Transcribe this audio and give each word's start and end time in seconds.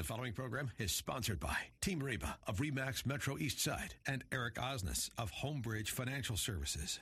The 0.00 0.04
following 0.04 0.32
program 0.32 0.70
is 0.78 0.92
sponsored 0.92 1.38
by 1.38 1.54
Team 1.82 2.02
Reba 2.02 2.38
of 2.46 2.56
Remax 2.56 3.04
Metro 3.04 3.36
East 3.36 3.60
Side 3.60 3.96
and 4.06 4.24
Eric 4.32 4.54
Osnes 4.54 5.10
of 5.18 5.30
Homebridge 5.30 5.90
Financial 5.90 6.38
Services. 6.38 7.00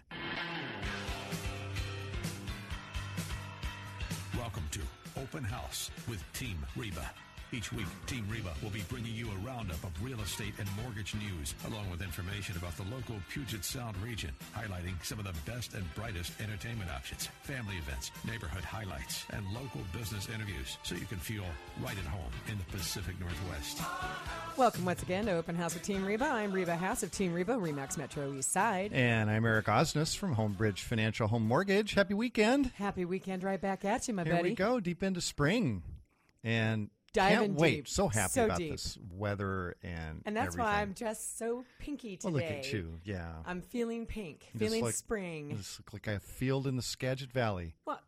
Welcome 4.37 4.65
to 4.73 4.81
Open 5.17 5.45
House 5.45 5.93
with 6.09 6.25
Team 6.33 6.59
Reba. 6.75 7.09
Each 7.51 7.73
week, 7.73 7.87
Team 8.07 8.27
Reba 8.31 8.53
will 8.63 8.69
be 8.69 8.83
bringing 8.91 9.15
you 9.15 9.27
a 9.31 9.47
roundup 9.47 9.83
of 9.83 9.91
real 10.05 10.21
estate 10.21 10.53
and 10.59 10.69
mortgage 10.83 11.15
news, 11.15 11.55
along 11.67 11.91
with 11.91 12.03
information 12.03 12.55
about 12.59 12.77
the 12.77 12.83
local 12.95 13.17
Puget 13.31 13.65
Sound 13.65 13.97
region, 14.03 14.31
highlighting 14.55 14.93
some 15.03 15.19
of 15.19 15.25
the 15.25 15.33
best 15.51 15.73
and 15.73 15.83
brightest 15.95 16.39
entertainment 16.43 16.91
options, 16.91 17.31
family 17.41 17.77
events, 17.77 18.11
neighborhood 18.27 18.65
highlights, 18.65 19.25
and 19.31 19.47
local 19.55 19.81
business 19.99 20.29
interviews, 20.29 20.77
so 20.83 20.95
you 20.95 21.07
can 21.07 21.17
feel 21.17 21.43
right 21.83 21.97
at 21.97 22.05
home 22.05 22.31
in 22.53 22.59
the 22.59 22.65
Pacific 22.65 23.19
Northwest. 23.19 23.81
Welcome 24.59 24.85
once 24.85 25.03
again 25.03 25.25
to 25.25 25.33
Open 25.33 25.57
House 25.57 25.73
with 25.73 25.85
Team 25.85 26.05
Reba. 26.05 26.27
I'm 26.27 26.53
Reba 26.53 26.77
Haas 26.77 27.03
of 27.03 27.13
Team 27.13 27.33
Reba, 27.33 27.55
Remax 27.55 27.97
Metro 27.97 28.31
East 28.35 28.53
Side. 28.53 28.93
And 28.93 29.31
I'm 29.31 29.47
Eric 29.47 29.67
Osnes 29.67 30.15
from 30.15 30.37
Homebridge 30.37 30.81
Financial 30.81 31.27
Home 31.29 31.49
Mortgage. 31.49 31.95
Happy 31.95 32.13
weekend. 32.13 32.73
Happy 32.75 33.07
weekend 33.07 33.43
right 33.43 33.61
back 33.61 33.87
at 33.87 34.07
you, 34.07 34.13
my 34.13 34.25
Here 34.25 34.35
buddy. 34.35 34.51
we 34.51 34.55
go, 34.55 34.81
deep 34.81 35.03
into 35.03 35.23
spring. 35.23 35.83
And 36.45 36.91
Diving 37.19 37.39
can't 37.39 37.59
wait. 37.59 37.75
deep. 37.77 37.89
So 37.89 38.09
happy 38.09 38.33
So 38.33 38.45
about 38.47 38.59
deep. 38.59 38.73
this 38.73 38.99
weather 39.13 39.77
and 39.83 40.23
And 40.27 40.37
that's 40.37 40.49
everything. 40.55 40.65
why 40.65 40.81
I'm 40.83 40.95
just 40.95 41.39
so 41.39 41.65
pinky 41.79 42.17
today. 42.17 42.33
Well, 42.33 42.43
look 42.43 42.51
at 42.51 42.73
you. 42.73 42.99
Yeah. 43.05 43.27
I'm 43.47 43.61
feeling 43.63 44.07
pink, 44.07 44.49
just 44.53 44.59
feeling 44.59 44.91
spring. 44.93 45.51
You 45.51 45.57
just 45.57 45.81
like 45.93 46.07
a 46.07 46.21
field 46.21 46.67
in 46.67 46.77
the 46.77 46.83
Skagit 46.83 47.33
Valley. 47.33 47.75
What? 47.85 48.03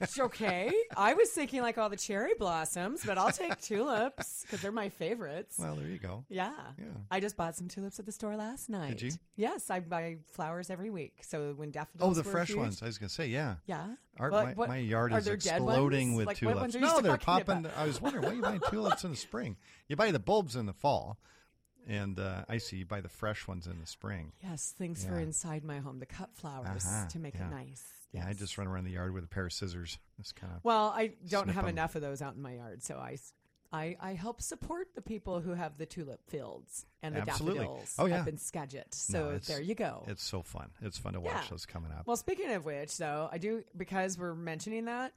It's 0.00 0.18
okay. 0.18 0.72
I 0.96 1.14
was 1.14 1.28
thinking 1.30 1.60
like 1.62 1.76
all 1.78 1.88
the 1.90 1.96
cherry 1.96 2.32
blossoms, 2.38 3.02
but 3.04 3.18
I'll 3.18 3.30
take 3.32 3.60
tulips 3.60 4.42
because 4.42 4.62
they're 4.62 4.72
my 4.72 4.88
favorites. 4.88 5.56
Well, 5.58 5.74
there 5.76 5.86
you 5.88 5.98
go. 5.98 6.24
yeah. 6.28 6.52
Yeah. 6.78 6.84
I 7.10 7.20
just 7.20 7.36
bought 7.36 7.54
some 7.56 7.68
tulips 7.68 7.98
at 7.98 8.06
the 8.06 8.12
store 8.12 8.34
last 8.36 8.70
night. 8.70 8.98
Did 8.98 9.02
you? 9.02 9.10
Yes, 9.36 9.68
I 9.70 9.80
buy 9.80 10.16
flowers 10.32 10.70
every 10.70 10.88
week. 10.90 11.18
So 11.22 11.52
when 11.56 11.70
daffodils 11.70 12.18
Oh, 12.18 12.22
the 12.22 12.28
fresh 12.28 12.48
huge- 12.48 12.58
ones. 12.58 12.82
I 12.82 12.86
was 12.86 12.98
going 12.98 13.08
to 13.08 13.14
say, 13.14 13.26
yeah. 13.28 13.56
Yeah. 13.66 13.86
Our, 14.18 14.30
my, 14.30 14.52
what- 14.54 14.68
my 14.68 14.78
yard 14.78 15.12
is 15.12 15.26
exploding 15.26 16.14
with 16.14 16.26
Like, 16.26 16.38
tulips. 16.38 16.60
ones 16.60 16.76
are 16.76 16.78
you 16.78 16.84
no, 16.86 17.00
they're 17.00 17.16
popping. 17.18 17.66
I 17.76 17.84
was 17.86 18.00
wondering 18.00 18.24
why 18.24 18.32
you 18.32 18.42
buy 18.42 18.58
tulips 18.70 19.04
in 19.04 19.10
the 19.10 19.16
spring. 19.16 19.56
You 19.88 19.96
buy 19.96 20.10
the 20.12 20.18
bulbs 20.18 20.56
in 20.56 20.66
the 20.66 20.72
fall, 20.72 21.18
and 21.86 22.18
uh, 22.18 22.44
I 22.48 22.58
see 22.58 22.76
you 22.78 22.86
buy 22.86 23.00
the 23.00 23.08
fresh 23.08 23.46
ones 23.48 23.66
in 23.66 23.80
the 23.80 23.86
spring. 23.86 24.32
Yes, 24.42 24.74
things 24.76 25.04
for 25.04 25.18
inside 25.18 25.64
my 25.64 25.78
home, 25.78 25.98
the 25.98 26.06
cut 26.06 26.30
flowers 26.34 26.86
Uh-huh, 26.86 27.08
to 27.08 27.18
make 27.18 27.34
yeah. 27.34 27.46
it 27.48 27.50
nice. 27.50 27.84
Yeah, 28.12 28.26
I 28.28 28.32
just 28.32 28.58
run 28.58 28.66
around 28.66 28.84
the 28.84 28.90
yard 28.92 29.12
with 29.14 29.24
a 29.24 29.28
pair 29.28 29.46
of 29.46 29.52
scissors. 29.52 29.98
Just 30.18 30.34
kind 30.36 30.52
of. 30.54 30.64
Well, 30.64 30.92
I 30.96 31.12
don't 31.28 31.46
have 31.46 31.54
have 31.56 31.64
'em. 31.64 31.70
enough 31.70 31.94
of 31.94 32.02
those 32.02 32.20
out 32.22 32.34
in 32.34 32.42
my 32.42 32.54
yard, 32.54 32.82
so 32.82 32.96
I, 32.96 33.16
I, 33.72 33.96
I 34.00 34.12
help 34.14 34.42
support 34.42 34.88
the 34.96 35.00
people 35.02 35.38
who 35.40 35.52
have 35.52 35.78
the 35.78 35.86
tulip 35.86 36.28
fields 36.28 36.86
and 37.04 37.14
the 37.14 37.20
Absolutely. 37.20 37.60
daffodils 37.60 37.94
Oh, 38.00 38.06
yeah. 38.06 38.20
up 38.22 38.26
in 38.28 38.36
Skagit. 38.36 38.92
So 38.94 39.28
it's- 39.28 39.46
there 39.46 39.60
you 39.62 39.76
go. 39.76 40.04
It's 40.08 40.24
so 40.24 40.42
fun. 40.42 40.70
It's 40.82 40.98
fun 40.98 41.12
to 41.12 41.20
watch 41.20 41.34
Yeah. 41.34 41.50
those 41.50 41.66
coming 41.66 41.92
up. 41.92 42.06
Well, 42.08 42.16
speaking 42.16 42.50
of 42.50 42.64
which, 42.64 42.96
though, 42.96 43.28
I 43.30 43.38
do 43.38 43.62
because 43.76 44.18
we're 44.18 44.34
mentioning 44.34 44.86
that 44.86 45.12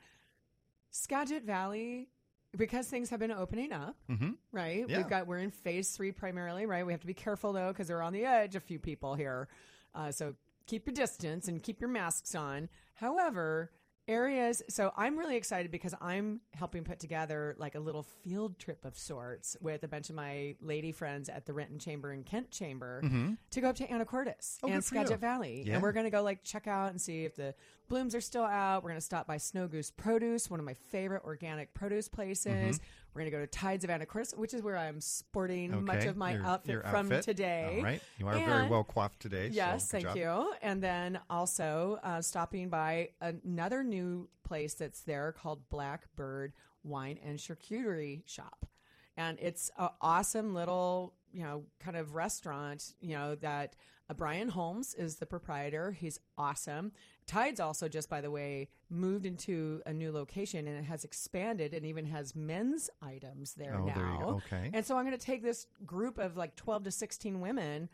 Skagit 0.92 1.44
Valley, 1.44 2.10
because 2.56 2.88
things 2.88 3.10
have 3.10 3.20
been 3.20 3.32
opening 3.32 3.72
up, 3.72 3.96
mm-hmm. 4.10 4.32
right? 4.52 4.86
Yeah. 4.88 4.98
We've 4.98 5.10
got 5.10 5.26
we're 5.26 5.40
in 5.40 5.50
phase 5.50 5.90
three 5.92 6.12
primarily, 6.12 6.68
right? 6.68 6.86
We 6.86 6.94
have 6.94 7.02
to 7.02 7.08
be 7.08 7.16
careful 7.16 7.54
though 7.54 7.70
because 7.70 7.90
we're 7.90 8.02
on 8.04 8.14
the 8.14 8.26
edge. 8.26 8.56
A 8.56 8.60
few 8.60 8.78
people 8.78 9.16
here, 9.16 9.48
uh, 9.96 10.12
so 10.12 10.36
keep 10.66 10.86
your 10.86 10.94
distance 10.94 11.48
and 11.48 11.62
keep 11.62 11.80
your 11.82 11.90
masks 11.90 12.36
on. 12.36 12.70
However, 12.96 13.72
areas. 14.08 14.62
So 14.70 14.92
I'm 14.98 15.18
really 15.18 15.38
excited 15.38 15.72
because 15.72 15.94
I'm 16.02 16.42
helping 16.54 16.84
put 16.84 17.00
together 17.00 17.56
like 17.58 17.76
a 17.76 17.80
little 17.80 18.04
field 18.04 18.60
trip 18.60 18.84
of 18.86 18.98
sorts 18.98 19.56
with 19.62 19.84
a 19.84 19.88
bunch 19.88 20.10
of 20.10 20.16
my 20.16 20.56
lady 20.62 20.92
friends 20.92 21.30
at 21.30 21.46
the 21.46 21.54
Renton 21.54 21.80
Chamber 21.80 22.12
and 22.12 22.26
Kent 22.26 22.52
Chamber 22.52 23.02
mm-hmm. 23.04 23.34
to 23.52 23.62
go 23.62 23.70
up 23.70 23.76
to 23.78 23.88
Anacortes 23.88 24.58
Oh, 24.62 24.68
and 24.68 24.76
good 24.76 24.86
for 24.86 24.96
you. 24.96 25.02
Skagit 25.06 25.20
Valley, 25.20 25.64
Yeah. 25.66 25.76
and 25.76 25.84
we're 25.84 25.94
going 25.94 26.06
to 26.06 26.10
go 26.10 26.22
like 26.22 26.44
check 26.44 26.68
out 26.68 26.92
and 26.92 27.00
see 27.00 27.24
if 27.26 27.36
the 27.36 27.56
blooms 27.94 28.16
are 28.16 28.22
still 28.22 28.44
out. 28.44 28.82
We're 28.82 28.90
going 28.90 29.00
to 29.00 29.06
stop 29.06 29.28
by 29.28 29.38
Snow 29.38 29.68
Goose 29.68 29.92
Produce, 29.92 30.50
one 30.50 30.60
of 30.60 30.66
my 30.66 30.74
favorite 30.74 31.22
organic 31.26 31.76
produce 31.76 32.08
places. 32.08 32.80
We're 33.14 33.22
going 33.22 33.32
to 33.32 33.38
go 33.38 33.40
to 33.40 33.46
Tides 33.46 33.84
of 33.84 33.92
Anacortes, 33.92 34.36
which 34.36 34.56
is 34.56 34.64
where 34.64 34.76
I'm 34.76 35.00
sporting 35.00 35.86
much 35.86 36.06
of 36.06 36.18
my 36.18 36.34
your- 36.34 36.44
outfit 36.44 36.72
your 36.72 36.82
from 36.86 37.22
today. 37.22 37.76
All 37.78 37.84
right. 37.84 38.02
You 38.18 38.28
are 38.30 38.34
very 38.34 38.68
well 38.68 38.84
coiffed 38.84 39.20
today. 39.20 39.50
Yes, 39.52 39.92
good 39.92 40.02
thank 40.02 40.06
job. 40.06 40.18
you. 40.18 40.54
And 40.64 40.82
then 40.82 41.20
also 41.30 42.00
uh, 42.02 42.24
stopping 42.24 42.70
by 42.70 43.10
another 43.22 43.84
new 43.84 44.28
place 44.44 44.74
that's 44.74 45.02
there 45.02 45.32
called 45.32 45.70
Blackbird 45.70 46.54
Wine 46.84 47.20
and 47.24 47.38
Charcuterie 47.38 48.24
Shop. 48.26 48.66
And 49.18 49.38
it's 49.40 49.70
an 49.78 49.90
awesome 50.02 50.56
little, 50.56 51.14
you 51.32 51.44
know, 51.44 51.66
kind 51.80 51.96
of 51.96 52.16
restaurant, 52.16 52.96
you 53.02 53.16
know, 53.16 53.36
that 53.36 53.76
uh, 54.10 54.14
Brian 54.14 54.50
Holmes 54.50 54.96
is 54.96 55.18
the 55.18 55.28
proprietor. 55.28 55.92
He's 55.92 56.20
awesome. 56.38 56.92
Tides 57.26 57.60
also, 57.60 57.88
just 57.88 58.10
by 58.10 58.22
the 58.22 58.30
way, 58.32 58.70
moved 58.90 59.26
into 59.26 59.82
a 59.86 59.94
new 59.94 60.12
location 60.12 60.68
and 60.68 60.78
it 60.78 60.84
has 60.86 61.04
expanded 61.04 61.74
and 61.74 61.86
even 61.86 62.06
has 62.06 62.36
men's 62.36 62.90
items 63.02 63.54
there 63.54 63.76
Oh, 63.80 63.86
now. 63.86 63.94
there. 63.94 64.28
Okay. 64.60 64.72
And 64.74 64.86
so 64.86 64.98
I'm 64.98 65.06
going 65.06 65.18
to 65.18 65.26
take 65.26 65.42
this 65.44 65.68
group 65.86 66.18
of 66.18 66.36
like 66.38 66.56
12 66.56 66.84
to 66.84 66.92
16 66.92 67.40
women 67.42 67.90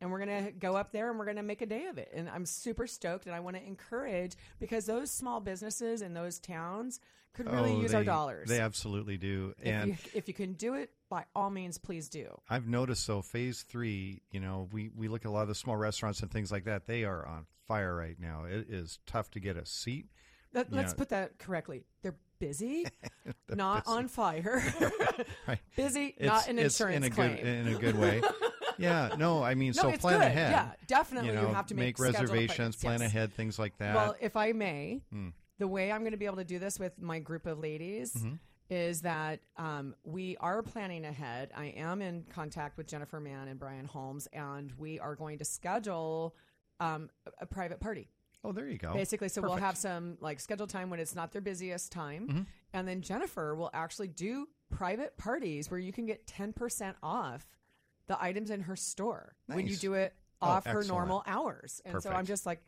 and 0.00 0.10
we're 0.10 0.24
going 0.24 0.44
to 0.46 0.50
go 0.52 0.76
up 0.76 0.90
there 0.92 1.08
and 1.08 1.18
we're 1.18 1.24
going 1.24 1.36
to 1.36 1.42
make 1.42 1.62
a 1.62 1.66
day 1.66 1.86
of 1.86 1.98
it. 1.98 2.10
And 2.12 2.28
I'm 2.28 2.44
super 2.44 2.86
stoked 2.86 3.26
and 3.26 3.34
I 3.34 3.40
want 3.40 3.56
to 3.56 3.64
encourage 3.64 4.32
because 4.58 4.86
those 4.86 5.10
small 5.10 5.40
businesses 5.40 6.02
in 6.02 6.14
those 6.14 6.38
towns 6.38 7.00
could 7.34 7.50
really 7.52 7.72
Oh, 7.72 7.80
use 7.82 7.90
they, 7.92 7.98
our 7.98 8.04
dollars. 8.04 8.48
They 8.48 8.60
absolutely 8.60 9.16
do. 9.18 9.54
if, 9.60 9.66
And 9.66 9.90
you, 9.90 9.96
if 10.14 10.28
you 10.28 10.34
can 10.34 10.54
do 10.54 10.74
it, 10.74 10.90
by 11.10 11.24
all 11.34 11.50
means, 11.50 11.76
please 11.78 12.08
do. 12.08 12.38
I've 12.48 12.66
noticed 12.66 13.04
so 13.04 13.20
phase 13.22 13.62
three, 13.68 14.22
you 14.30 14.40
know, 14.40 14.68
we, 14.72 14.90
we 14.96 15.08
look 15.08 15.24
at 15.24 15.28
a 15.28 15.30
lot 15.32 15.42
of 15.42 15.48
the 15.48 15.54
small 15.54 15.76
restaurants 15.76 16.20
and 16.20 16.30
things 16.30 16.50
like 16.50 16.64
that. 16.64 16.86
They 16.86 17.04
are 17.04 17.26
on 17.26 17.46
fire 17.68 17.94
right 17.94 18.16
now. 18.18 18.44
It 18.44 18.66
is 18.70 18.98
tough 19.06 19.30
to 19.32 19.40
get 19.40 19.56
a 19.56 19.66
seat. 19.66 20.06
Let, 20.52 20.72
let's 20.72 20.92
Yeah. 20.92 20.96
put 20.98 21.08
that 21.10 21.38
correctly. 21.38 21.84
They're 22.02 22.14
busy, 22.38 22.86
They're 23.24 23.56
not 23.56 23.84
busy. 23.84 23.96
on 23.96 24.08
fire. 24.08 24.62
Right. 25.46 25.58
busy, 25.76 26.14
It's, 26.16 26.26
not 26.26 26.48
an 26.48 26.58
insurance 26.58 26.96
in 26.96 27.04
a 27.04 27.10
claim. 27.10 27.36
good 27.36 27.46
in 27.46 27.68
a 27.68 27.74
good 27.78 27.96
way. 27.98 28.20
yeah, 28.78 29.14
no, 29.18 29.42
I 29.42 29.54
mean, 29.54 29.72
No, 29.76 29.82
so 29.82 29.92
plan 29.92 30.18
good. 30.20 30.26
ahead. 30.26 30.50
Yeah, 30.52 30.70
definitely 30.86 31.30
You 31.32 31.40
you 31.40 31.46
have 31.54 31.66
to 31.66 31.74
make 31.74 31.96
scheduled 31.98 32.22
reservations, 32.30 32.76
plan 32.76 33.00
yes. 33.00 33.10
ahead, 33.10 33.34
things 33.34 33.58
like 33.58 33.76
that. 33.78 33.94
Well, 33.94 34.16
if 34.20 34.36
I 34.36 34.52
may, 34.52 35.02
Hmm. 35.12 35.28
The 35.58 35.68
way 35.68 35.92
I'm 35.92 36.00
going 36.00 36.12
to 36.12 36.18
be 36.18 36.26
able 36.26 36.36
to 36.36 36.44
do 36.44 36.58
this 36.58 36.78
with 36.78 37.00
my 37.00 37.18
group 37.18 37.46
of 37.46 37.58
ladies 37.58 38.12
Mm-hmm. 38.14 38.34
is 38.70 39.02
that 39.02 39.40
um, 39.56 39.94
we 40.04 40.36
are 40.38 40.62
planning 40.62 41.04
ahead. 41.04 41.50
I 41.56 41.66
am 41.76 42.00
in 42.02 42.24
contact 42.34 42.76
with 42.76 42.86
Jennifer 42.88 43.20
Mann 43.20 43.48
and 43.48 43.58
Brian 43.58 43.84
Holmes, 43.84 44.26
and 44.32 44.72
we 44.78 44.98
are 44.98 45.14
going 45.14 45.38
to 45.38 45.44
schedule 45.44 46.34
um, 46.80 47.08
a- 47.26 47.42
a 47.42 47.46
private 47.46 47.78
party. 47.80 48.08
oh, 48.42 48.52
there 48.52 48.68
you 48.68 48.78
go. 48.78 48.92
Basically, 48.92 49.28
so 49.28 49.40
we'll 49.42 49.52
Mm-hmm. 49.52 49.64
have 49.64 49.76
some 49.76 50.16
like 50.20 50.40
scheduled 50.40 50.70
time 50.70 50.90
when 50.90 50.98
it's 51.00 51.14
not 51.14 51.30
their 51.32 51.40
busiest 51.42 51.92
time, 51.92 52.46
and 52.72 52.86
then 52.88 53.00
Jennifer 53.00 53.54
will 53.54 53.70
actually 53.72 54.08
do 54.08 54.48
private 54.70 55.16
parties 55.16 55.70
where 55.70 55.78
you 55.80 55.92
can 55.92 56.04
get 56.06 56.26
ten 56.26 56.52
percent 56.52 56.96
off 57.02 57.46
the 58.06 58.20
items 58.22 58.50
in 58.50 58.60
her 58.62 58.76
store 58.76 59.34
when 59.46 59.66
you 59.66 59.76
do 59.76 59.94
it 59.94 60.14
Oh, 60.42 60.48
off 60.48 60.66
her 60.66 60.82
normal 60.84 61.22
hours. 61.26 61.80
And 61.86 62.02
so 62.02 62.10
I'm 62.10 62.26
just 62.26 62.44
like, 62.44 62.60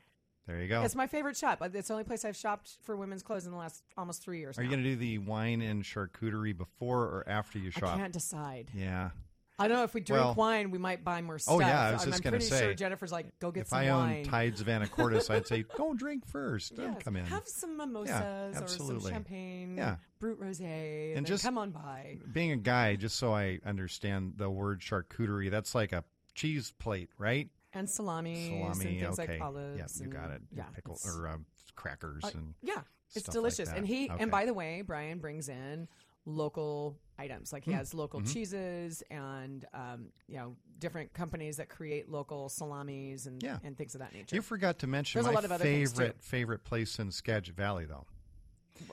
There 0.46 0.60
you 0.62 0.68
go. 0.68 0.82
it's 0.82 0.94
my 0.94 1.06
favorite 1.08 1.36
shop. 1.36 1.58
Uh, 1.60 1.68
it's 1.74 1.88
the 1.88 1.94
only 1.94 2.04
place 2.04 2.24
I've 2.24 2.36
shopped 2.36 2.76
for 2.82 2.96
women's 2.96 3.22
clothes 3.22 3.46
in 3.46 3.52
the 3.52 3.58
last 3.58 3.82
almost 3.96 4.22
three 4.22 4.38
years. 4.38 4.58
Are 4.58 4.62
you 4.62 4.68
now. 4.68 4.74
going 4.76 4.84
to 4.84 4.90
do 4.90 4.96
the 4.96 5.18
wine 5.18 5.60
and 5.60 5.82
charcuterie 5.82 6.56
before 6.56 7.00
or 7.02 7.24
after 7.26 7.58
you 7.58 7.70
shop? 7.72 7.94
I 7.94 7.98
can't 7.98 8.12
decide. 8.12 8.70
Yeah. 8.74 9.10
I 9.58 9.68
don't 9.68 9.78
know 9.78 9.84
if 9.84 9.94
we 9.94 10.02
drink 10.02 10.22
Well- 10.22 10.34
wine, 10.34 10.70
we 10.70 10.76
might 10.76 11.02
buy 11.02 11.22
more 11.22 11.38
stuff. 11.38 11.54
Oh, 11.54 11.60
yeah, 11.60 11.80
I 11.88 11.92
was 11.92 12.02
I'm- 12.02 12.10
just 12.10 12.22
gonna 12.22 12.32
pretty 12.36 12.44
say, 12.44 12.60
sure 12.60 12.74
Jennifer's 12.74 13.10
like, 13.10 13.38
go 13.40 13.50
get 13.50 13.66
the 13.66 13.74
wine. 13.74 13.84
if 13.84 13.88
some 13.88 13.96
I 13.96 13.98
wine. 14.06 14.16
own 14.18 14.24
Tides 14.24 14.60
of 14.60 14.66
Anacortes, 14.66 15.30
I'd 15.30 15.46
say 15.46 15.62
go 15.76 15.94
drink 15.94 16.26
first. 16.26 16.74
Yes, 16.76 17.02
come 17.02 17.16
in. 17.16 17.24
Have 17.24 17.48
some 17.48 17.76
mimosas 17.78 18.60
or 18.60 18.68
some 18.68 19.00
champagne, 19.00 19.76
Yeah. 19.78 19.96
brut 20.20 20.38
rosé, 20.38 21.08
and, 21.08 21.18
And 21.18 21.26
just- 21.26 21.42
come 21.42 21.56
on 21.56 21.70
by. 21.70 22.18
Being 22.30 22.52
a 22.52 22.56
guy, 22.58 22.96
just 22.96 23.16
so 23.16 23.34
I 23.34 23.58
understand 23.64 24.34
the 24.36 24.50
word 24.50 24.80
charcuterie, 24.80 25.50
that's 25.50 25.74
like 25.74 25.92
a 25.92 26.04
cheese 26.34 26.74
plate, 26.78 27.08
right? 27.16 27.48
And 27.76 27.88
salami, 27.90 28.48
Salami, 28.48 28.68
and 28.68 28.76
things 29.00 29.18
okay. 29.18 29.32
like 29.34 29.40
olives. 29.42 29.78
Yep, 29.78 29.90
you 29.96 30.04
and- 30.04 30.12
got 30.12 30.30
it. 30.30 30.42
Yeah, 30.54 30.64
Pickle 30.74 30.94
it's- 30.94 31.14
or 31.16 31.28
um, 31.28 31.46
crackers 31.74 32.24
uh, 32.24 32.30
and 32.34 32.54
yeah, 32.62 32.80
it's 33.14 33.26
like 33.28 33.32
delicious. 33.32 33.68
that. 33.68 33.76
and 33.78 33.86
he 33.86 34.10
Okay. 34.10 34.22
and 34.22 34.30
by 34.30 34.46
the 34.46 34.54
way, 34.54 34.82
Brian 34.82 35.18
brings 35.18 35.48
in 35.48 35.88
local 36.24 36.98
items. 37.18 37.52
Like 37.52 37.64
he 37.64 37.70
Hmm. 37.70 37.76
has 37.78 37.94
local 37.94 38.20
Mm-hmm. 38.20 38.32
cheeses 38.32 39.02
and 39.10 39.64
um, 39.74 40.08
you 40.26 40.36
know 40.38 40.56
different 40.78 41.12
companies 41.12 41.56
that 41.58 41.68
create 41.68 42.08
local 42.08 42.48
salamis 42.48 43.26
and 43.26 43.42
Yeah. 43.42 43.58
and 43.62 43.76
things 43.76 43.94
of 43.94 44.00
that 44.00 44.12
nature. 44.12 44.34
You 44.36 44.42
forgot 44.42 44.78
to 44.80 44.86
mention 44.86 45.18
There's 45.18 45.26
a 45.26 45.30
my 45.30 45.34
lot 45.34 45.44
of 45.44 45.52
other 45.52 45.62
favorite 45.64 46.20
favorite 46.22 46.64
place 46.64 46.98
in 46.98 47.10
Skagit 47.12 47.54
Valley, 47.54 47.84
though, 47.86 48.06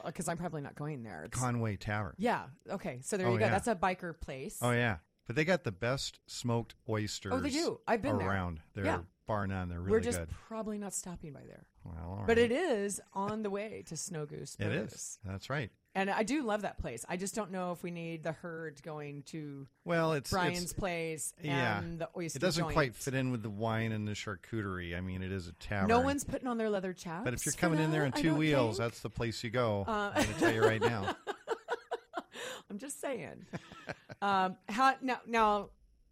Because 0.05 0.27
I'm 0.27 0.37
probably 0.37 0.61
not 0.61 0.75
going 0.75 1.03
there. 1.03 1.23
It's- 1.25 1.39
Conway 1.41 1.75
Tavern. 1.77 2.15
yeah. 2.17 2.45
Okay. 2.69 2.99
So 3.01 3.17
there 3.17 3.27
Oh, 3.27 3.33
you 3.33 3.39
go. 3.39 3.45
yeah. 3.45 3.51
That's 3.51 3.67
a 3.67 3.75
biker 3.75 4.17
place. 4.19 4.59
Oh 4.61 4.71
yeah, 4.71 4.97
but 5.27 5.35
they 5.35 5.45
got 5.45 5.63
the 5.63 5.71
best 5.71 6.19
smoked 6.27 6.75
oysters. 6.89 7.33
Oh, 7.33 7.39
they 7.39 7.49
do. 7.49 7.79
I've 7.87 8.01
been 8.01 8.17
there. 8.17 8.27
around. 8.29 8.59
They're 8.73 8.85
Yeah. 8.85 8.99
bar 9.27 9.47
none. 9.47 9.69
They're 9.69 9.79
really 9.79 9.91
We're 9.91 9.99
just 10.01 10.19
good. 10.19 10.29
probably 10.47 10.77
not 10.77 10.93
stopping 10.93 11.31
by 11.33 11.41
there. 11.47 11.65
Well, 11.85 11.95
all 12.19 12.23
But 12.27 12.37
it 12.37 12.51
is 12.51 12.99
on 13.13 13.43
the 13.43 13.49
way 13.49 13.83
to 13.87 13.95
Snow 13.97 14.25
Goose. 14.25 14.55
It 14.59 14.65
Produce. 14.65 14.93
is. 14.93 15.19
That's 15.25 15.49
right. 15.49 15.71
And 15.95 16.09
I 16.09 16.23
do 16.23 16.41
love 16.43 16.63
that 16.63 16.79
place. 16.79 17.05
I 17.07 17.17
just 17.17 17.35
don't 17.35 17.51
know 17.51 17.71
if 17.71 17.83
we 17.83 17.91
need 17.91 18.23
the 18.23 18.31
herd 18.31 18.81
going 18.81 19.21
to 19.27 19.67
Well, 19.85 20.13
it's 20.13 20.31
Brian's 20.31 20.63
it's, 20.63 20.73
place 20.73 21.33
and 21.37 21.45
yeah. 21.45 21.81
the 21.97 22.09
oyster 22.17 22.37
It 22.37 22.41
doesn't 22.41 22.63
joint. 22.63 22.73
quite 22.73 22.95
fit 22.95 23.13
in 23.13 23.31
with 23.31 23.43
the 23.43 23.49
wine 23.51 23.91
and 23.91 24.07
the 24.07 24.13
charcuterie. 24.13 24.97
I 24.97 25.01
mean, 25.01 25.21
it 25.21 25.31
is 25.31 25.47
a 25.47 25.53
tavern. 25.53 25.89
No 25.89 25.99
one's 26.01 26.23
putting 26.23 26.47
on 26.47 26.57
their 26.57 26.69
leather 26.71 26.93
chaps. 26.93 27.25
But 27.25 27.33
if 27.35 27.45
you're 27.45 27.53
coming 27.53 27.79
in 27.79 27.91
there 27.91 28.05
in 28.05 28.13
I 28.15 28.21
two 28.21 28.33
wheels, 28.33 28.77
think. 28.77 28.89
that's 28.89 29.01
the 29.01 29.09
place 29.11 29.43
you 29.43 29.51
go. 29.51 29.85
Uh, 29.87 30.11
I'm 30.15 30.23
going 30.23 30.33
to 30.33 30.39
tell 30.39 30.53
you 30.53 30.63
right 30.63 30.81
now. 30.81 31.15
I'm 32.71 32.79
just 32.79 32.99
saying. 32.99 33.45
um, 34.23 34.57
how 34.69 34.95
now? 35.01 35.19
Now, 35.27 35.69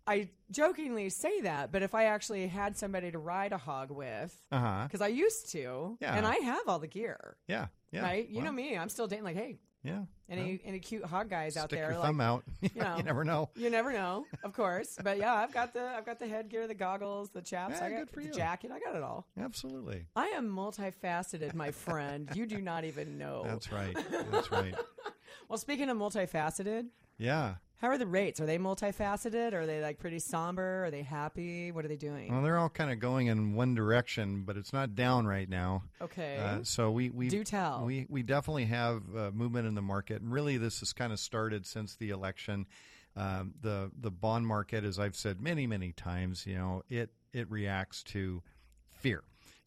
I 0.08 0.30
jokingly 0.52 1.10
say 1.10 1.42
that, 1.42 1.72
but 1.72 1.84
if 1.84 1.94
I 1.96 2.06
actually 2.06 2.48
had 2.48 2.76
somebody 2.76 3.12
to 3.12 3.20
ride 3.20 3.54
a 3.54 3.58
hog 3.58 3.92
with, 3.92 4.36
because 4.50 5.00
I 5.02 5.08
used 5.08 5.52
to, 5.52 5.98
Yeah. 6.02 6.16
and 6.16 6.26
I 6.26 6.36
have 6.38 6.68
all 6.68 6.80
the 6.80 6.88
gear, 6.88 7.38
Yeah. 7.48 7.68
Yeah. 7.92 8.02
right? 8.04 8.28
You 8.28 8.42
know 8.42 8.52
me. 8.52 8.78
I'm 8.78 8.90
still 8.90 9.08
dating. 9.08 9.26
Like, 9.26 9.36
hey, 9.36 9.60
Yeah. 9.84 10.04
any 10.30 10.60
any 10.66 10.80
cute 10.80 11.06
hog 11.06 11.30
guys 11.30 11.56
Well, 11.56 11.64
out 11.66 11.70
stick 11.70 11.80
there? 11.80 11.90
your 11.92 12.00
like, 12.00 12.08
thumb 12.08 12.22
out. 12.22 12.44
know. 12.76 12.98
you 12.98 13.04
never 13.04 13.24
know. 13.24 13.50
You 13.56 13.70
never 13.70 13.94
know, 13.94 14.26
of 14.44 14.54
course. 14.54 14.98
But 15.04 15.18
yeah, 15.18 15.34
I've 15.36 15.54
got 15.54 15.74
the 15.74 15.84
I've 15.88 16.06
got 16.06 16.20
the 16.20 16.28
headgear, 16.28 16.68
the 16.68 16.74
goggles, 16.76 17.30
the 17.30 17.42
chaps. 17.42 17.76
Yeah, 17.80 17.86
I 17.86 17.90
got 17.92 18.12
the 18.12 18.24
you. 18.24 18.32
jacket. 18.32 18.72
I 18.72 18.80
got 18.80 18.96
it 18.96 19.04
all. 19.04 19.28
Absolutely. 19.40 20.06
I 20.16 20.28
am 20.30 20.50
multifaceted, 20.50 21.54
my 21.54 21.72
friend. 21.72 22.30
you 22.36 22.46
do 22.46 22.60
not 22.62 22.86
even 22.86 23.18
know. 23.18 23.44
That's 23.46 23.72
right. 23.72 23.96
That's 24.32 24.52
right. 24.52 24.76
well, 25.48 25.58
speaking 25.60 25.90
of 25.90 25.98
multifaceted, 25.98 26.88
Yeah. 27.18 27.56
How 27.82 27.88
are 27.88 27.98
the 27.98 28.06
rates? 28.06 28.40
Are 28.40 28.46
they 28.46 28.60
multifaceted? 28.60 29.54
Are 29.54 29.66
they 29.66 29.82
like 29.82 29.98
pretty 29.98 30.20
somber? 30.20 30.86
Are 30.86 30.92
they 30.92 31.02
happy? 31.02 31.72
What 31.72 31.84
are 31.84 31.88
they 31.88 31.96
doing? 31.96 32.32
Well, 32.32 32.44
they're 32.44 32.60
all 32.60 32.70
kind 32.70 32.92
of 32.92 33.00
going 33.00 33.26
in 33.28 33.56
one 33.56 33.74
direction, 33.74 34.44
but 34.46 34.56
it's 34.56 34.72
not 34.72 34.94
down 34.94 35.26
right 35.26 35.50
now. 35.50 35.84
okay. 36.00 36.38
Uh, 36.38 36.60
so 36.64 36.92
we 36.92 37.10
we 37.10 37.28
Do 37.30 37.44
tell. 37.44 37.84
We 37.86 38.06
we 38.08 38.22
definitely 38.22 38.66
have 38.66 39.02
uh, 39.18 39.32
movement 39.34 39.68
in 39.68 39.74
the 39.74 39.82
market, 39.82 40.22
and 40.22 40.32
really 40.32 40.58
this 40.58 40.80
has 40.82 40.94
kind 40.94 41.12
of 41.12 41.20
started 41.20 41.66
since 41.66 41.96
the 41.96 42.12
election. 42.12 42.68
Um, 43.18 43.56
the 43.60 43.92
the 44.00 44.12
bond 44.12 44.46
market, 44.48 44.84
as 44.86 45.00
I've 45.00 45.16
said 45.16 45.42
many 45.42 45.66
many 45.68 45.92
times, 45.92 46.46
you 46.46 46.56
know, 46.56 46.84
it 46.88 47.10
it 47.34 47.50
reacts 47.50 48.04
to 48.04 48.44
fear, 49.00 49.24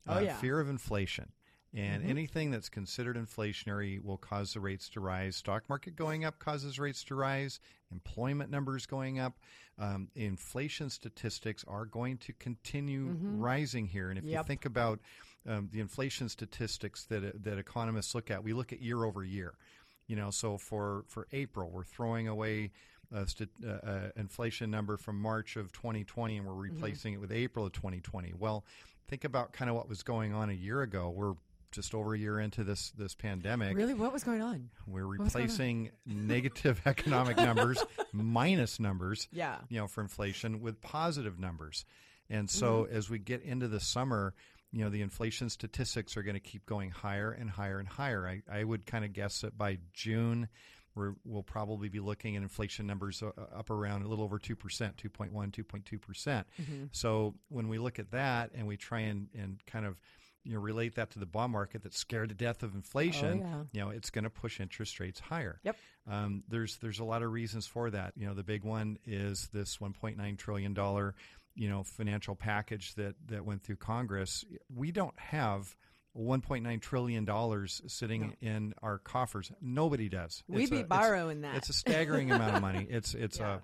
Oh, 0.07 0.17
uh, 0.17 0.21
yeah. 0.21 0.37
fear 0.37 0.61
of 0.61 0.69
inflation. 0.69 1.33
And 1.77 2.05
Mhm. 2.05 2.09
anything 2.09 2.51
that's 2.53 2.69
considered 2.69 3.17
inflationary 3.17 4.01
will 4.01 4.17
cause 4.17 4.55
the 4.55 4.61
rates 4.61 4.89
to 4.91 5.01
rise. 5.01 5.35
Stock 5.37 5.69
market 5.69 5.97
going 5.97 6.25
up 6.25 6.39
causes 6.39 6.79
rates 6.79 7.03
to 7.05 7.17
rise. 7.17 7.59
Employment 7.91 8.49
numbers 8.49 8.87
going 8.87 9.19
up. 9.19 9.41
Um, 9.77 10.09
inflation 10.15 10.89
statistics 10.89 11.65
are 11.65 11.85
going 11.85 12.19
to 12.19 12.33
continue 12.35 13.15
Mhm. 13.17 13.43
rising 13.43 13.89
here. 13.89 14.09
And 14.09 14.19
if 14.19 14.25
you 14.25 14.41
think 14.45 14.65
about 14.65 15.01
um, 15.47 15.69
the 15.73 15.81
inflation 15.81 16.29
statistics 16.31 17.05
that 17.05 17.43
that 17.43 17.59
economists 17.59 18.15
look 18.15 18.31
at, 18.31 18.43
we 18.43 18.55
look 18.55 18.73
at 18.73 18.81
year 18.81 19.05
over 19.05 19.23
year. 19.23 19.59
You 20.07 20.17
know, 20.17 20.31
so 20.31 20.57
for 20.57 21.05
for 21.09 21.27
April, 21.33 21.71
we're 21.71 21.85
throwing 21.85 22.29
away 22.29 22.71
a 23.11 23.27
st- 23.29 23.51
uh, 23.63 23.69
uh, 23.69 24.11
inflation 24.17 24.71
number 24.71 24.97
from 24.97 25.21
March 25.21 25.57
of 25.57 25.71
2020, 25.73 26.39
and 26.39 26.47
we're 26.47 26.53
Mm-hmm. 26.55 26.61
replacing 26.77 27.13
it 27.13 27.19
with 27.19 27.31
April 27.31 27.67
of 27.67 27.73
2020. 27.73 28.33
Well, 28.33 28.65
think 29.07 29.23
about 29.25 29.53
kind 29.53 29.69
of 29.69 29.77
what 29.77 29.87
was 29.87 30.03
going 30.03 30.33
on 30.33 30.49
a 30.49 30.55
year 30.55 30.81
ago. 30.81 31.11
We're 31.11 31.35
just 31.75 31.95
over 31.95 32.15
a 32.15 32.19
year 32.19 32.39
into 32.41 32.65
this 32.65 32.91
this 32.97 33.15
pandemic. 33.15 33.77
really, 33.77 33.95
what 33.95 34.13
was 34.13 34.25
going 34.25 34.43
on? 34.43 34.71
We're 34.87 35.03
going 35.03 35.21
on? 35.21 35.25
replacing 35.27 35.91
negative 36.07 36.81
economic 36.87 37.37
numbers, 37.37 37.85
minus 38.13 38.81
numbers, 38.81 39.29
Yeah. 39.33 39.57
you 39.69 39.79
know, 39.79 39.87
for 39.87 40.01
inflation 40.01 40.61
with 40.61 40.81
positive 40.81 41.39
numbers. 41.39 41.85
And 42.31 42.49
so 42.49 42.85
Mm-hmm. 42.85 42.97
as 42.97 43.11
we 43.11 43.19
get 43.19 43.43
into 43.43 43.69
the 43.69 43.81
summer, 43.81 44.35
you 44.73 44.83
know, 44.83 44.91
the 44.91 45.03
inflation 45.03 45.51
statistics 45.51 46.17
are 46.17 46.23
going 46.23 46.35
to 46.35 46.41
keep 46.41 46.65
going 46.67 46.91
higher 46.91 47.31
and 47.31 47.51
higher 47.51 47.79
and 47.79 47.87
higher. 47.89 48.27
I, 48.27 48.43
I 48.61 48.65
would 48.65 48.87
kind 48.87 49.05
of 49.05 49.13
guess 49.13 49.43
that 49.43 49.57
by 49.59 49.79
June, 49.93 50.49
we're, 50.97 51.15
we'll 51.25 51.43
probably 51.43 51.89
be 51.89 52.01
looking 52.01 52.35
at 52.37 52.43
inflation 52.43 52.87
numbers 52.87 53.23
uh, 53.23 53.31
up 53.55 53.69
around 53.71 54.03
a 54.05 54.09
little 54.09 54.25
over 54.25 54.39
2%, 54.39 54.55
2.1, 54.57 55.33
2.2%. 55.33 56.01
percent 56.01 56.47
Mm-hmm. 56.61 56.85
So 56.93 57.35
when 57.49 57.69
we 57.69 57.79
look 57.79 57.99
at 57.99 58.11
that 58.13 58.51
and 58.55 58.67
we 58.67 58.77
try 58.77 59.01
and, 59.01 59.29
and 59.39 59.61
kind 59.67 59.87
of 59.87 59.97
you 60.45 60.55
know 60.55 60.61
relate 60.61 60.95
that 60.97 61.11
to 61.13 61.19
the 61.19 61.27
bond 61.27 61.53
market 61.53 61.83
that's 61.83 61.99
scared 61.99 62.29
to 62.29 62.35
death 62.35 62.63
of 62.63 62.75
inflation, 62.75 63.43
Oh, 63.45 63.47
yeah. 63.47 63.63
you 63.73 63.81
know, 63.81 63.91
it's 63.91 64.11
going 64.11 64.25
to 64.25 64.31
push 64.31 64.61
interest 64.61 65.01
rates 65.01 65.19
higher. 65.21 65.59
Yep. 65.65 65.77
Um, 66.11 66.45
there's 66.49 66.77
there's 66.79 66.99
a 66.99 67.05
lot 67.05 67.23
of 67.23 67.33
reasons 67.33 67.67
for 67.67 67.91
that. 67.91 68.13
You 68.17 68.27
know, 68.27 68.35
the 68.35 68.43
big 68.45 68.63
one 68.65 68.99
is 69.07 69.49
this 69.53 69.79
1.9 69.79 70.39
trillion 70.39 70.75
dollar, 70.75 71.15
you 71.55 71.69
know, 71.69 71.83
financial 71.83 72.35
package 72.35 72.95
that 72.97 73.15
that 73.29 73.45
went 73.45 73.63
through 73.63 73.77
Congress. 73.77 74.45
We 74.75 74.93
don't 74.93 75.19
have 75.19 75.75
1.9 76.17 76.81
trillion 76.81 77.25
dollars 77.25 77.81
sitting 77.87 78.37
in 78.41 78.75
our 78.83 78.99
coffers. 78.99 79.51
Nobody 79.61 80.09
does. 80.09 80.45
We 80.47 80.63
It's 80.63 80.71
be 80.71 80.83
borrowing 80.83 81.41
that. 81.41 81.57
It's 81.57 81.71
a 81.71 81.73
staggering 81.73 82.31
amount 82.31 82.55
of 82.57 82.63
money. 82.63 82.87
It's 82.89 83.15
it's 83.15 83.39
Yeah. 83.39 83.55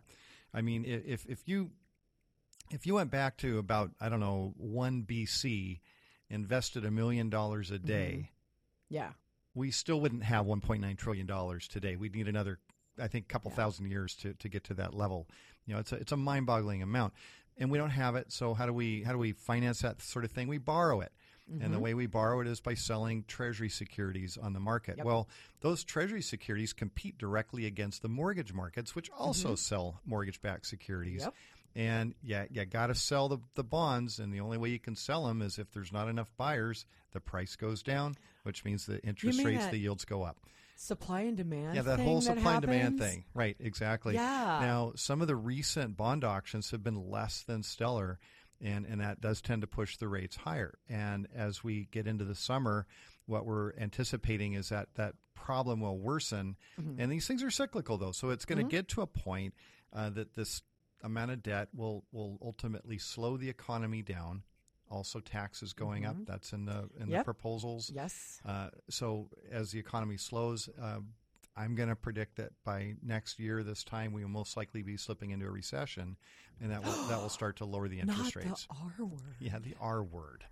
a, 0.55 0.56
I 0.56 0.62
mean, 0.62 0.85
if 0.87 1.27
if 1.27 1.47
you 1.47 1.71
if 2.73 2.87
you 2.87 2.94
went 2.94 3.11
back 3.11 3.37
to 3.38 3.59
about 3.59 3.91
I 4.00 4.09
don't 4.09 4.21
know 4.21 4.55
one 4.56 5.05
BC, 5.05 5.81
invested 6.31 6.85
a 6.85 6.91
million 6.91 7.29
dollars 7.29 7.71
a 7.71 7.79
day 7.79 8.31
yeah. 8.88 9.11
we 9.55 9.71
still 9.71 10.00
wouldn't 10.00 10.23
have 10.25 10.47
1.9 10.47 10.97
trillion 10.97 11.27
dollars 11.27 11.69
today. 11.69 11.97
We'd 11.97 12.15
need 12.15 12.29
another, 12.29 12.59
I 12.99 13.09
think, 13.09 13.29
couple 13.29 13.50
Yeah. 13.50 13.56
thousand 13.56 13.91
years 13.91 14.15
to, 14.17 14.35
to 14.35 14.49
get 14.49 14.65
to 14.65 14.75
that 14.75 14.94
level. 14.94 15.29
You 15.67 15.75
know, 15.75 15.81
it's 15.81 15.93
a 15.93 15.97
it's 15.97 16.12
a 16.12 16.17
mind 16.17 16.47
boggling 16.47 16.82
amount, 16.82 17.12
and 17.59 17.71
we 17.71 17.79
don't 17.79 17.91
have 17.91 18.17
it. 18.17 18.32
So 18.32 18.55
how 18.55 18.67
do 18.67 18.73
we 18.73 19.03
how 19.03 19.12
do 19.12 19.19
we 19.19 19.32
finance 19.32 19.81
that 19.82 20.00
sort 20.03 20.25
of 20.25 20.31
thing? 20.32 20.49
We 20.49 20.59
borrow 20.59 21.00
it. 21.00 21.12
And 21.61 21.75
the 21.75 21.79
Mhm. 21.79 21.81
way 21.81 21.94
we 21.94 22.06
borrow 22.06 22.38
it 22.41 22.47
is 22.47 22.61
by 22.61 22.75
selling 22.75 23.25
treasury 23.25 23.69
securities 23.71 24.37
on 24.38 24.53
the 24.53 24.61
market. 24.61 24.99
Yep. 24.99 25.06
Well, 25.06 25.29
those 25.62 25.82
treasury 25.82 26.23
securities 26.23 26.73
compete 26.73 27.19
directly 27.19 27.67
against 27.67 28.03
the 28.03 28.09
mortgage 28.09 28.53
markets, 28.53 28.94
which 28.94 29.11
also 29.11 29.56
sell 29.56 30.00
mortgage 30.06 30.41
backed 30.41 30.67
securities. 30.67 31.23
Mm-hmm. 31.23 31.27
Yep. 31.31 31.35
And 31.76 32.14
yeah, 32.22 32.46
you 32.50 32.64
got 32.64 32.88
to 32.88 32.94
sell 32.94 33.28
the, 33.28 33.38
the 33.55 33.64
bonds, 33.64 34.19
and 34.19 34.32
the 34.32 34.40
only 34.40 34.58
way 34.58 34.70
you 34.70 34.81
can 34.81 34.96
sell 34.96 35.26
them 35.26 35.40
is 35.40 35.58
if 35.58 35.70
there's 35.72 35.93
not 35.93 36.08
enough 36.08 36.31
buyers, 36.37 36.84
the 37.12 37.20
price 37.20 37.56
goes 37.56 37.82
down, 37.82 38.17
which 38.43 38.64
means 38.64 38.87
the 38.87 39.00
interest 39.05 39.44
rates, 39.44 39.67
the 39.67 39.78
yields 39.78 40.05
go 40.05 40.22
up. 40.22 40.38
Supply 40.76 41.20
and 41.20 41.37
demand. 41.37 41.76
Yeah, 41.76 41.82
that 41.82 42.00
whole 42.00 42.20
that 42.20 42.37
supply 42.37 42.55
and 42.55 42.62
demand 42.62 42.99
thing. 42.99 43.25
Right, 43.34 43.55
exactly. 43.61 44.14
Yeah. 44.14 44.58
Now, 44.62 44.93
some 44.96 45.20
of 45.20 45.28
the 45.28 45.37
recent 45.37 45.96
bond 45.96 46.25
auctions 46.25 46.70
have 46.70 46.82
been 46.82 47.11
less 47.11 47.43
than 47.43 47.62
stellar, 47.62 48.19
and, 48.62 48.87
and 48.87 49.00
that 49.00 49.20
does 49.20 49.43
tend 49.43 49.61
to 49.61 49.67
push 49.67 49.99
the 49.99 50.08
rates 50.08 50.37
higher. 50.37 50.78
And 50.88 51.28
as 51.37 51.62
we 51.62 51.87
get 51.93 52.06
into 52.06 52.25
the 52.25 52.34
summer, 52.34 52.87
what 53.26 53.44
we're 53.44 53.75
anticipating 53.75 54.55
is 54.55 54.70
that 54.70 54.88
that 54.94 55.14
problem 55.34 55.81
will 55.81 55.99
worsen. 55.99 56.56
Mm-hmm. 56.81 57.00
And 57.00 57.12
these 57.12 57.26
things 57.26 57.43
are 57.43 57.50
cyclical, 57.50 57.99
though. 57.99 58.12
So 58.12 58.31
it's 58.31 58.44
going 58.44 58.58
to 58.58 58.64
get 58.64 58.88
to 58.88 59.02
a 59.02 59.06
point 59.06 59.55
uh, 59.93 60.11
that 60.11 60.34
this 60.34 60.62
amount 61.02 61.31
of 61.31 61.43
debt 61.43 61.69
will, 61.74 62.05
will 62.13 62.39
ultimately 62.43 62.98
slow 62.98 63.36
the 63.36 63.48
economy 63.48 64.03
down. 64.03 64.43
Also, 64.91 65.20
taxes 65.20 65.72
going 65.72 66.05
up. 66.05 66.17
That's 66.27 66.53
in 66.53 66.65
the 66.65 66.89
in 66.98 67.08
the 67.10 67.17
Mm-hmm. 67.17 67.22
Proposals. 67.22 67.93
Yes. 67.94 68.41
Uh, 68.44 68.70
so 68.89 69.29
as 69.53 69.70
the 69.70 69.79
economy 69.79 70.17
slows, 70.17 70.69
uh, 70.82 70.98
I'm 71.56 71.77
going 71.77 71.89
to 71.91 71.94
predict 71.96 72.36
that 72.39 72.51
by 72.65 72.94
next 73.01 73.39
year, 73.39 73.63
this 73.63 73.84
time, 73.84 74.13
we 74.13 74.22
will 74.24 74.31
most 74.31 74.56
likely 74.56 74.82
be 74.82 74.96
slipping 74.96 75.31
into 75.31 75.46
a 75.46 75.51
recession, 75.51 76.17
and 76.60 76.72
that 76.72 76.82
will 76.84 76.93
that 77.08 77.20
will 77.20 77.29
start 77.29 77.56
to 77.58 77.65
lower 77.67 77.86
the 77.89 78.01
interest 78.01 78.34
Not 78.34 78.44
rates. 78.44 78.67
the 78.69 78.74
R 79.03 79.06
word. 79.06 79.36
Yeah, 79.39 79.58
the 79.60 79.74
R 79.81 80.03
word. 80.03 80.44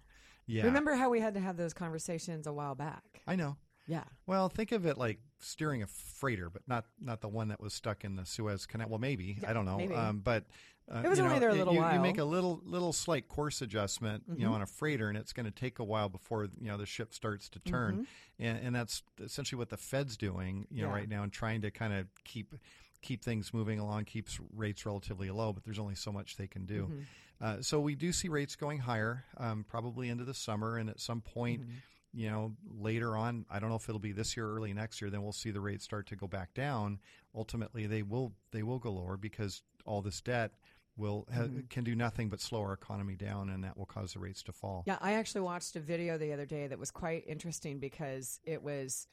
Yeah, 0.46 0.64
Remember 0.66 0.94
how 0.94 1.10
we 1.10 1.18
had 1.20 1.34
to 1.34 1.40
have 1.40 1.56
those 1.56 1.74
conversations 1.74 2.46
a 2.46 2.52
while 2.52 2.74
back? 2.76 3.02
I 3.26 3.34
know. 3.36 3.56
Yeah. 3.88 4.04
Well, 4.26 4.48
think 4.48 4.70
of 4.72 4.86
it 4.86 4.98
like 4.98 5.18
steering 5.40 5.82
a 5.82 5.86
freighter, 5.86 6.50
but 6.50 6.62
not 6.68 6.84
not 7.00 7.20
the 7.20 7.28
one 7.28 7.48
that 7.48 7.60
was 7.60 7.72
stuck 7.74 8.04
in 8.04 8.16
the 8.16 8.26
Suez 8.26 8.66
Canal. 8.66 8.88
Well, 8.90 8.98
maybe 8.98 9.38
I 9.46 9.52
don't 9.52 9.64
know. 9.64 9.80
Um, 9.96 10.18
but 10.22 10.44
uh, 10.92 11.02
It 11.04 11.08
was 11.08 11.18
you 11.18 11.24
only 11.24 11.36
know, 11.36 11.40
there 11.40 11.48
a 11.50 11.54
little 11.54 11.72
you, 11.74 11.80
while. 11.80 11.94
You 11.94 12.00
make 12.00 12.18
a 12.18 12.24
little 12.24 12.60
little 12.64 12.92
slight 12.92 13.28
course 13.28 13.62
adjustment, 13.62 14.24
you 14.28 14.34
Mm-hmm. 14.34 14.42
know, 14.44 14.52
on 14.52 14.62
a 14.62 14.66
freighter, 14.66 15.08
and 15.08 15.16
it's 15.16 15.32
going 15.32 15.46
to 15.46 15.50
take 15.52 15.78
a 15.78 15.84
while 15.84 16.08
before 16.08 16.44
you 16.60 16.68
know 16.68 16.76
the 16.76 16.86
ship 16.86 17.12
starts 17.14 17.48
to 17.50 17.58
turn, 17.60 18.06
and, 18.38 18.58
and 18.58 18.76
that's 18.76 19.02
essentially 19.22 19.58
what 19.58 19.70
the 19.70 19.76
Fed's 19.76 20.16
doing, 20.16 20.66
you 20.70 20.82
know, 20.82 20.88
Mm-hmm. 20.88 20.94
Yeah. 20.94 21.00
right 21.00 21.08
now, 21.08 21.22
and 21.22 21.32
trying 21.32 21.62
to 21.62 21.70
kind 21.70 21.92
of 21.94 22.06
keep 22.24 22.54
keep 23.00 23.22
things 23.24 23.54
moving 23.54 23.78
along, 23.78 24.04
keeps 24.04 24.38
rates 24.56 24.84
relatively 24.84 25.30
low, 25.30 25.52
but 25.52 25.62
there's 25.64 25.78
only 25.78 25.94
so 25.94 26.10
much 26.12 26.36
they 26.36 26.48
can 26.48 26.66
do. 26.66 26.82
Mm-hmm. 26.84 27.00
Uh, 27.40 27.62
so 27.62 27.78
we 27.80 27.94
do 27.94 28.12
see 28.12 28.28
rates 28.28 28.56
going 28.56 28.78
higher, 28.78 29.24
um, 29.36 29.64
probably 29.68 30.08
into 30.08 30.24
the 30.24 30.34
summer, 30.34 30.76
and 30.76 30.90
at 30.90 30.98
some 31.00 31.20
point, 31.20 31.60
Mm-hmm. 31.62 31.70
You 32.12 32.30
know, 32.30 32.54
later 32.78 33.16
on, 33.16 33.44
I 33.50 33.58
don't 33.58 33.68
know 33.70 33.76
if 33.76 33.88
it'll 33.88 33.98
be 33.98 34.12
this 34.12 34.36
year 34.36 34.46
or 34.46 34.54
early 34.56 34.72
next 34.72 35.00
year. 35.00 35.10
Then 35.10 35.22
we'll 35.22 35.32
see 35.32 35.50
the 35.50 35.60
rates 35.60 35.84
start 35.84 36.06
to 36.08 36.16
go 36.16 36.26
back 36.26 36.54
down. 36.54 36.98
Ultimately, 37.34 37.86
they 37.86 38.02
will 38.02 38.32
they 38.50 38.62
will 38.62 38.78
go 38.78 38.92
lower 38.92 39.16
because 39.16 39.62
all 39.84 40.02
this 40.02 40.20
debt 40.20 40.52
will 40.96 41.26
Mm-hmm. 41.32 41.60
can 41.70 41.84
do 41.84 41.94
nothing 41.94 42.28
but 42.28 42.40
slow 42.40 42.60
our 42.62 42.72
economy 42.72 43.14
down, 43.14 43.50
and 43.50 43.62
that 43.62 43.76
will 43.76 43.86
cause 43.86 44.14
the 44.14 44.18
rates 44.18 44.42
to 44.44 44.52
fall. 44.52 44.82
Yeah, 44.86 44.98
I 45.00 45.12
actually 45.12 45.42
watched 45.42 45.76
a 45.76 45.80
video 45.80 46.18
the 46.18 46.32
other 46.32 46.46
day 46.46 46.66
that 46.66 46.78
was 46.78 46.90
quite 46.90 47.24
interesting 47.26 47.78
because 47.78 48.40
it 48.44 48.62
was 48.62 49.06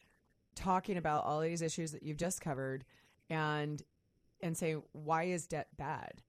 talking 0.56 0.98
about 0.98 1.26
all 1.26 1.42
these 1.42 1.62
issues 1.62 1.92
that 1.92 2.02
you've 2.02 2.18
just 2.18 2.42
covered 2.42 2.86
and 3.30 3.82
and 4.42 4.58
saying 4.58 4.82
why 4.94 5.24
is 5.26 5.48
debt 5.48 5.68
bad? 5.78 6.22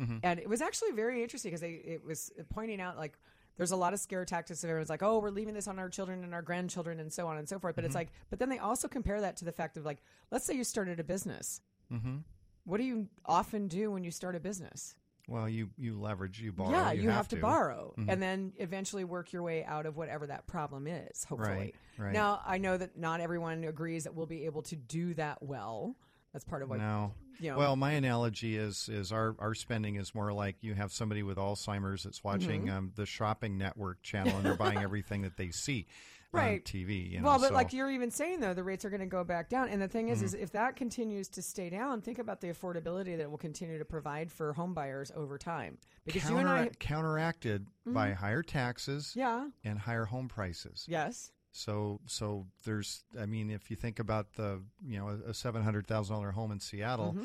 Mhm. 0.00 0.20
And 0.22 0.40
it 0.40 0.48
was 0.48 0.60
actually 0.60 0.92
very 0.92 1.22
interesting 1.22 1.50
because 1.50 1.62
it 1.62 2.02
was 2.04 2.30
pointing 2.50 2.80
out 2.80 2.96
like 2.96 3.18
there's 3.56 3.70
a 3.70 3.76
lot 3.76 3.92
of 3.92 4.00
scare 4.00 4.24
tactics 4.24 4.62
and 4.62 4.70
everyone's 4.70 4.90
like, 4.90 5.02
oh, 5.02 5.18
we're 5.18 5.30
leaving 5.30 5.54
this 5.54 5.68
on 5.68 5.78
our 5.78 5.88
children 5.88 6.24
and 6.24 6.34
our 6.34 6.42
grandchildren 6.42 7.00
and 7.00 7.12
so 7.12 7.26
on 7.26 7.38
and 7.38 7.48
so 7.48 7.58
forth. 7.58 7.74
But 7.74 7.84
it's 7.84 7.94
like, 7.94 8.08
but 8.30 8.38
then 8.38 8.48
they 8.48 8.58
also 8.58 8.88
compare 8.88 9.20
that 9.20 9.36
to 9.38 9.44
the 9.44 9.52
fact 9.52 9.76
of 9.76 9.84
like, 9.84 10.02
let's 10.30 10.44
say 10.44 10.54
you 10.54 10.64
started 10.64 11.00
a 11.00 11.04
business. 11.04 11.60
Mm-hmm. 11.92 12.16
What 12.64 12.78
do 12.78 12.84
you 12.84 13.08
often 13.24 13.68
do 13.68 13.90
when 13.90 14.04
you 14.04 14.10
start 14.10 14.34
a 14.34 14.40
business? 14.40 14.94
Well, 15.28 15.48
you 15.48 15.70
you 15.76 15.98
leverage, 15.98 16.40
you 16.40 16.52
borrow. 16.52 16.70
yeah, 16.70 16.92
you, 16.92 17.02
you, 17.02 17.10
have, 17.10 17.26
to, 17.28 17.36
to 17.36 17.42
borrow 17.42 17.94
Mhm. 17.98 18.06
and 18.12 18.22
then 18.22 18.52
eventually 18.58 19.02
work 19.02 19.32
your 19.32 19.42
way 19.42 19.64
out 19.64 19.84
of 19.84 19.96
whatever 19.96 20.24
that 20.28 20.46
problem 20.46 20.86
is, 20.86 21.24
hopefully. 21.24 21.48
Right, 21.56 21.74
right. 21.98 22.12
Now, 22.12 22.40
I 22.46 22.58
know 22.58 22.76
that 22.76 22.96
not 22.96 23.20
everyone 23.20 23.64
agrees 23.64 24.04
that 24.04 24.14
we'll 24.14 24.26
be 24.26 24.44
able 24.44 24.62
to 24.62 24.76
do 24.76 25.14
that 25.14 25.42
well. 25.42 25.96
That's 26.36 26.44
part 26.44 26.60
of 26.62 26.68
what, 26.68 26.80
No. 26.80 27.14
you 27.40 27.50
know. 27.50 27.56
Well, 27.56 27.76
my 27.76 27.92
analogy 27.92 28.58
is 28.58 28.90
is 28.90 29.10
our, 29.10 29.34
our 29.38 29.54
spending 29.54 29.96
is 29.96 30.14
more 30.14 30.34
like 30.34 30.56
you 30.60 30.74
have 30.74 30.92
somebody 30.92 31.22
with 31.22 31.38
Alzheimer's 31.38 32.02
that's 32.02 32.22
watching 32.22 32.66
Mm-hmm. 32.66 32.76
um, 32.76 32.92
the 32.94 33.06
shopping 33.06 33.56
network 33.56 34.02
channel 34.02 34.36
and 34.36 34.44
they're 34.44 34.54
buying 34.54 34.76
everything 34.82 35.22
that 35.22 35.38
they 35.38 35.50
see 35.50 35.86
Right. 36.32 36.54
on 36.54 36.58
TV. 36.60 37.10
You 37.12 37.20
know, 37.20 37.24
well, 37.28 37.38
but 37.38 37.48
so- 37.48 37.54
like 37.54 37.72
you're 37.72 37.90
even 37.90 38.10
saying 38.10 38.40
though, 38.40 38.52
the 38.52 38.62
rates 38.62 38.84
are 38.84 38.90
going 38.90 39.00
to 39.00 39.06
go 39.06 39.24
back 39.24 39.48
down. 39.48 39.70
And 39.70 39.80
the 39.80 39.88
thing 39.88 40.08
Mm-hmm. 40.08 40.12
is, 40.24 40.34
is 40.34 40.34
if 40.34 40.52
that 40.52 40.76
continues 40.76 41.30
to 41.30 41.40
stay 41.40 41.70
down, 41.70 42.02
think 42.02 42.18
about 42.18 42.42
the 42.42 42.48
affordability 42.48 43.16
that 43.16 43.30
will 43.30 43.38
continue 43.38 43.78
to 43.78 43.84
provide 43.86 44.30
for 44.30 44.52
home 44.52 44.74
buyers 44.74 45.10
over 45.16 45.38
time. 45.38 45.78
Because 46.04 46.28
you 46.28 46.36
and 46.36 46.46
counter- 46.46 46.62
I, 46.62 46.66
Mm-hmm. 46.66 46.74
counteracted 46.80 47.66
by 47.86 48.12
higher 48.12 48.42
taxes 48.42 49.14
yeah, 49.16 49.46
and 49.64 49.78
higher 49.78 50.04
home 50.04 50.28
prices. 50.28 50.84
yes, 50.86 51.32
So 51.56 52.00
so 52.06 52.46
there's 52.64 53.02
I 53.18 53.24
mean 53.26 53.50
if 53.50 53.70
you 53.70 53.76
think 53.76 53.98
about 53.98 54.34
the 54.34 54.60
you 54.86 54.98
know 54.98 55.18
a, 55.26 55.32
seven 55.32 55.62
hundred 55.62 55.86
thousand 55.86 56.14
dollar 56.16 56.30
home 56.32 56.52
in 56.52 56.60
Seattle, 56.60 57.16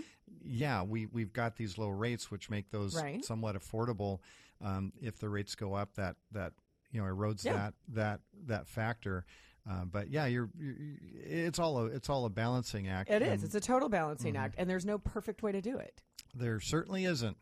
yeah 0.43 0.83
we 0.83 1.05
we've 1.07 1.33
got 1.33 1.57
these 1.57 1.77
low 1.77 1.89
rates 1.89 2.31
which 2.31 2.49
make 2.49 2.71
those 2.71 2.95
Mm-hmm. 2.95 3.05
Right. 3.05 3.25
somewhat 3.25 3.55
affordable. 3.55 4.19
Um, 4.63 4.93
if 5.01 5.17
the 5.19 5.27
rates 5.27 5.55
go 5.55 5.73
up, 5.73 5.95
that 5.95 6.15
that 6.31 6.53
you 6.91 7.01
know 7.01 7.07
erodes 7.13 7.43
Yeah. 7.43 7.53
that 7.53 7.73
that 7.89 8.19
that 8.47 8.67
factor. 8.67 9.25
Uh, 9.69 9.85
but 9.85 10.09
yeah, 10.09 10.25
you're, 10.25 10.49
you're 10.57 10.75
it's 11.13 11.59
all 11.59 11.77
a 11.79 11.85
it's 11.85 12.09
all 12.09 12.25
a 12.25 12.29
balancing 12.29 12.87
act. 12.87 13.09
it 13.11 13.21
is. 13.21 13.27
and 13.33 13.43
It's 13.43 13.55
a 13.55 13.59
total 13.59 13.89
balancing 13.89 14.33
Mm-hmm. 14.35 14.43
act, 14.43 14.55
and 14.57 14.69
there's 14.69 14.85
no 14.85 14.97
perfect 14.97 15.43
way 15.43 15.51
to 15.51 15.61
do 15.61 15.77
it. 15.77 16.01
there 16.33 16.59
certainly 16.59 17.03
isn't. 17.05 17.37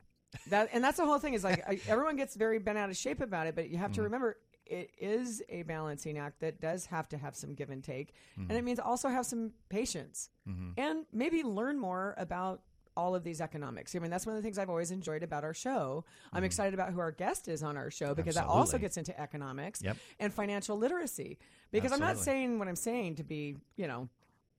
That 0.47 0.69
and 0.73 0.83
that's 0.83 0.97
the 0.97 1.05
whole 1.05 1.19
thing. 1.19 1.33
Is 1.35 1.43
like 1.43 1.63
I, 1.67 1.79
everyone 1.87 2.15
gets 2.15 2.35
very 2.35 2.57
bent 2.59 2.77
out 2.77 2.89
of 2.89 2.97
shape 2.97 3.21
about 3.21 3.45
it, 3.47 3.55
but 3.55 3.69
you 3.69 3.77
have 3.77 3.91
to 3.93 4.01
remember 4.03 4.37
it 4.69 4.91
is 4.99 5.41
a 5.49 5.63
balancing 5.63 6.17
act 6.17 6.39
that 6.41 6.61
does 6.61 6.85
have 6.85 7.09
to 7.09 7.17
have 7.17 7.35
some 7.35 7.53
give 7.53 7.69
and 7.69 7.83
take, 7.83 8.13
and 8.37 8.51
it 8.51 8.63
means 8.63 8.79
also 8.79 9.09
have 9.09 9.25
some 9.25 9.51
patience 9.69 10.29
mm-hmm. 10.47 10.71
and 10.77 11.05
maybe 11.11 11.43
learn 11.43 11.79
more 11.79 12.15
about 12.17 12.61
all 12.99 13.15
of 13.15 13.23
these 13.23 13.39
economics. 13.39 13.95
I 13.95 13.99
mean, 13.99 14.11
that's 14.11 14.25
one 14.25 14.35
of 14.35 14.41
the 14.41 14.45
things 14.45 14.57
I've 14.57 14.69
always 14.69 14.91
enjoyed 14.91 15.23
about 15.23 15.43
our 15.43 15.53
show. 15.53 16.03
I'm 16.31 16.37
mm-hmm. 16.37 16.45
excited 16.45 16.73
about 16.73 16.91
who 16.91 16.99
our 16.99 17.11
guest 17.11 17.47
is 17.47 17.63
on 17.63 17.77
our 17.77 17.89
show 17.89 18.13
because 18.13 18.35
that 18.35 18.45
also 18.45 18.77
gets 18.77 18.97
into 18.97 19.17
economics 19.19 19.81
Yep. 19.81 19.97
and 20.19 20.33
financial 20.33 20.77
literacy. 20.77 21.37
Because 21.71 21.91
I'm 21.91 21.99
not 21.99 22.17
saying 22.17 22.59
what 22.59 22.67
I'm 22.67 22.75
saying 22.75 23.15
to 23.15 23.23
be, 23.23 23.55
you 23.77 23.87
know, 23.87 24.09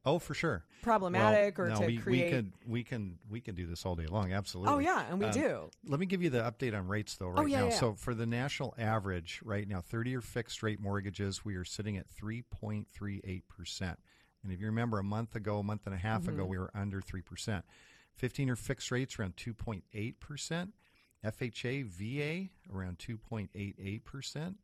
Oh, 0.04 0.18
for 0.18 0.32
sure. 0.32 0.64
problematic 0.82 1.58
Well, 1.58 1.66
or 1.66 1.70
no, 1.70 1.80
to 1.80 1.86
we, 1.86 1.98
create. 1.98 2.24
we 2.24 2.30
can 2.30 2.52
we 2.66 2.82
can 2.84 3.18
we 3.28 3.40
can 3.42 3.54
do 3.54 3.66
this 3.66 3.84
all 3.84 3.94
day 3.96 4.06
long. 4.06 4.32
Absolutely. 4.32 4.72
oh 4.72 4.78
yeah, 4.78 5.04
and 5.10 5.18
we 5.20 5.26
Um, 5.26 5.32
do. 5.32 5.70
Let 5.86 6.00
me 6.00 6.06
give 6.06 6.22
you 6.22 6.30
the 6.30 6.38
update 6.40 6.74
on 6.76 6.88
rates, 6.88 7.16
though, 7.16 7.28
right 7.28 7.38
Oh, 7.40 7.44
yeah, 7.46 7.60
now. 7.60 7.64
yeah. 7.66 7.70
So, 7.78 7.92
for 7.94 8.14
the 8.14 8.24
national 8.26 8.74
average 8.78 9.40
right 9.44 9.68
now, 9.68 9.80
30 9.82 10.10
year 10.10 10.20
fixed 10.22 10.62
rate 10.62 10.80
mortgages, 10.80 11.44
we 11.44 11.54
are 11.56 11.64
sitting 11.64 11.98
at 11.98 12.06
3.38%. 12.08 13.96
And 14.42 14.50
if 14.52 14.58
you 14.60 14.66
remember, 14.66 14.98
a 14.98 15.04
month 15.04 15.34
ago, 15.36 15.58
a 15.58 15.62
month 15.62 15.82
and 15.84 15.94
a 15.94 15.98
half 15.98 16.26
ago, 16.28 16.42
Mm-hmm. 16.44 16.50
we 16.50 16.58
were 16.58 16.70
under 16.74 17.00
3%. 17.02 17.62
15 18.16 18.46
year 18.46 18.56
fixed 18.56 18.90
rates 18.90 19.18
around 19.18 19.36
2.8%. 19.36 20.68
FHA, 21.22 21.84
VA 21.84 22.48
around 22.74 22.98
2.88%. 22.98 24.54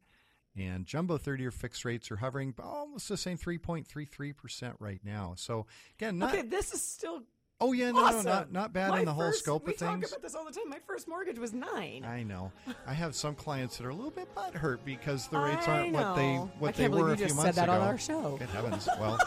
And 0.59 0.87
jumbo 0.87 1.19
30 1.19 1.43
year 1.43 1.51
fixed 1.51 1.85
rates 1.85 2.11
are 2.11 2.17
hovering 2.17 2.55
almost 2.63 3.09
the 3.09 3.17
same 3.17 3.37
3.33% 3.39 4.75
right 4.79 5.01
now. 5.05 5.35
So, 5.37 5.67
again, 5.99 6.19
not. 6.19 6.33
okay, 6.35 6.43
this 6.43 6.73
is 6.73 6.81
still 6.83 7.23
oh, 7.61 7.73
yeah, 7.73 7.91
no, 7.91 8.05
awesome. 8.05 8.25
no, 8.25 8.31
not, 8.33 8.53
not 8.53 8.73
bad 8.73 8.91
My 8.91 9.01
in 9.01 9.05
the 9.07 9.13
whole 9.15 9.29
first- 9.29 9.41
scope 9.45 9.67
we 9.67 9.73
of 9.73 9.79
things. 9.79 10.09
talk 10.11 10.19
about 10.19 10.23
this 10.23 10.35
all 10.35 10.45
the 10.45 10.53
time. 10.53 10.69
My 10.69 10.79
first 10.87 11.09
mortgage 11.09 11.39
was 11.39 11.53
nine. 11.53 12.05
I 12.07 12.23
know. 12.23 12.53
I 12.87 12.95
have 12.95 13.15
some 13.15 13.35
clients 13.35 13.77
that 13.77 13.87
are 13.87 13.91
a 13.91 13.95
little 13.95 14.11
bit 14.11 14.35
butthurt 14.35 14.79
because 14.85 15.29
the 15.29 15.39
rates 15.39 15.67
aren't 15.69 15.93
what 15.93 16.17
they 16.17 16.35
what 16.59 16.75
they 16.75 16.89
were 16.89 17.13
a 17.13 17.17
few 17.17 17.27
just 17.27 17.37
said 17.37 17.43
months 17.45 17.57
that 17.57 17.65
ago. 17.65 17.73
on 17.73 17.81
our 17.83 17.99
show. 17.99 18.37
Good 18.39 18.49
heavens! 18.51 18.89
Well, 19.01 19.19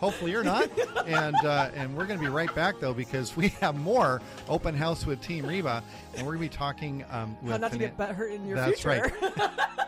hopefully 0.00 0.30
you're 0.30 0.44
not. 0.44 0.70
And 1.06 1.34
uh, 1.44 1.70
and 1.74 1.96
we're 1.96 2.06
going 2.06 2.20
to 2.20 2.24
be 2.24 2.30
right 2.30 2.54
back 2.54 2.78
though 2.78 2.94
because 2.94 3.36
we 3.36 3.48
have 3.60 3.74
more 3.74 4.22
open 4.48 4.72
house 4.74 5.04
with 5.04 5.20
Team 5.20 5.44
Reba, 5.44 5.82
and 6.14 6.24
we're 6.24 6.34
going 6.36 6.48
to 6.48 6.50
be 6.54 6.56
talking 6.56 7.04
um, 7.10 7.36
with 7.42 7.50
How 7.52 7.58
not 7.58 7.72
to 7.72 7.78
get 7.78 7.96
butthurt 7.98 8.32
in 8.32 8.46
your 8.46 8.56
That's 8.56 8.80
future. 8.80 9.12
right. 9.36 9.50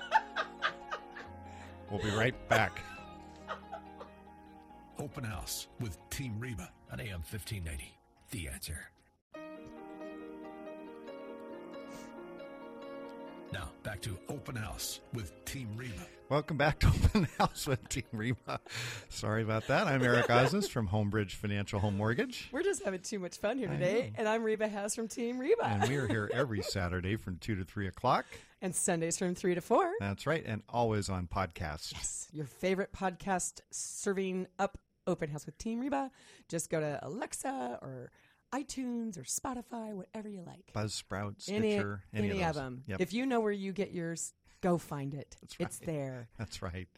We'll 1.94 2.02
be 2.02 2.10
right 2.10 2.34
back. 2.48 2.80
Open 4.98 5.22
House 5.22 5.68
with 5.78 5.96
Team 6.10 6.40
Reba 6.40 6.68
on 6.90 6.98
AM 6.98 7.22
1590. 7.22 7.96
The 8.32 8.48
answer. 8.48 8.90
Now, 13.52 13.68
back 13.84 14.00
to 14.00 14.18
Open 14.28 14.56
House 14.56 14.98
with 15.12 15.44
Team 15.44 15.68
Reba. 15.76 15.92
Welcome 16.28 16.56
back 16.56 16.80
to 16.80 16.88
Open 16.88 17.28
House 17.38 17.68
with 17.68 17.88
Team 17.88 18.02
Reba. 18.12 18.58
Sorry 19.08 19.44
about 19.44 19.68
that. 19.68 19.86
I'm 19.86 20.02
Eric 20.02 20.26
Osnes 20.26 20.68
from 20.68 20.88
Homebridge 20.88 21.36
Financial 21.36 21.78
Home 21.78 21.96
Mortgage. 21.96 22.48
We're 22.50 22.64
just 22.64 22.82
having 22.82 23.02
too 23.02 23.20
much 23.20 23.38
fun 23.38 23.56
here 23.56 23.68
today. 23.68 24.12
And 24.16 24.28
I'm 24.28 24.42
Reba 24.42 24.68
Haas 24.68 24.96
from 24.96 25.06
Team 25.06 25.38
Reba. 25.38 25.64
And 25.64 25.88
we 25.88 25.94
are 25.94 26.08
here 26.08 26.28
every 26.34 26.62
Saturday 26.72 27.14
from 27.14 27.36
2 27.36 27.54
to 27.54 27.64
3 27.64 27.86
o'clock. 27.86 28.26
And 28.64 28.74
Sundays 28.74 29.18
from 29.18 29.34
3 29.34 29.56
to 29.56 29.60
4. 29.60 29.92
That's 30.00 30.26
right. 30.26 30.42
And 30.46 30.62
always 30.70 31.10
on 31.10 31.26
podcast. 31.26 31.92
Yes, 31.92 32.28
your 32.32 32.46
favorite 32.46 32.94
podcast 32.94 33.60
serving 33.70 34.46
up 34.58 34.78
Open 35.06 35.28
House 35.28 35.44
with 35.44 35.58
Team 35.58 35.80
Reba. 35.80 36.10
Just 36.48 36.70
go 36.70 36.80
to 36.80 36.98
Alexa 37.02 37.78
or 37.82 38.10
iTunes 38.54 39.18
or 39.18 39.24
Spotify, 39.24 39.92
whatever 39.92 40.30
you 40.30 40.42
like. 40.46 40.72
Buzzsprout, 40.74 41.46
any 41.46 41.72
Stitcher, 41.72 42.04
any, 42.14 42.30
any 42.30 42.42
of, 42.42 42.48
of 42.48 42.54
them. 42.54 42.84
Yep. 42.86 43.02
If 43.02 43.12
you 43.12 43.26
know 43.26 43.40
where 43.40 43.52
you 43.52 43.74
get 43.74 43.92
yours, 43.92 44.32
go 44.64 44.78
find 44.78 45.14
it. 45.14 45.36
That's 45.40 45.56
It's 45.60 45.78
there. 45.78 46.28
That's 46.38 46.62
right. 46.62 46.88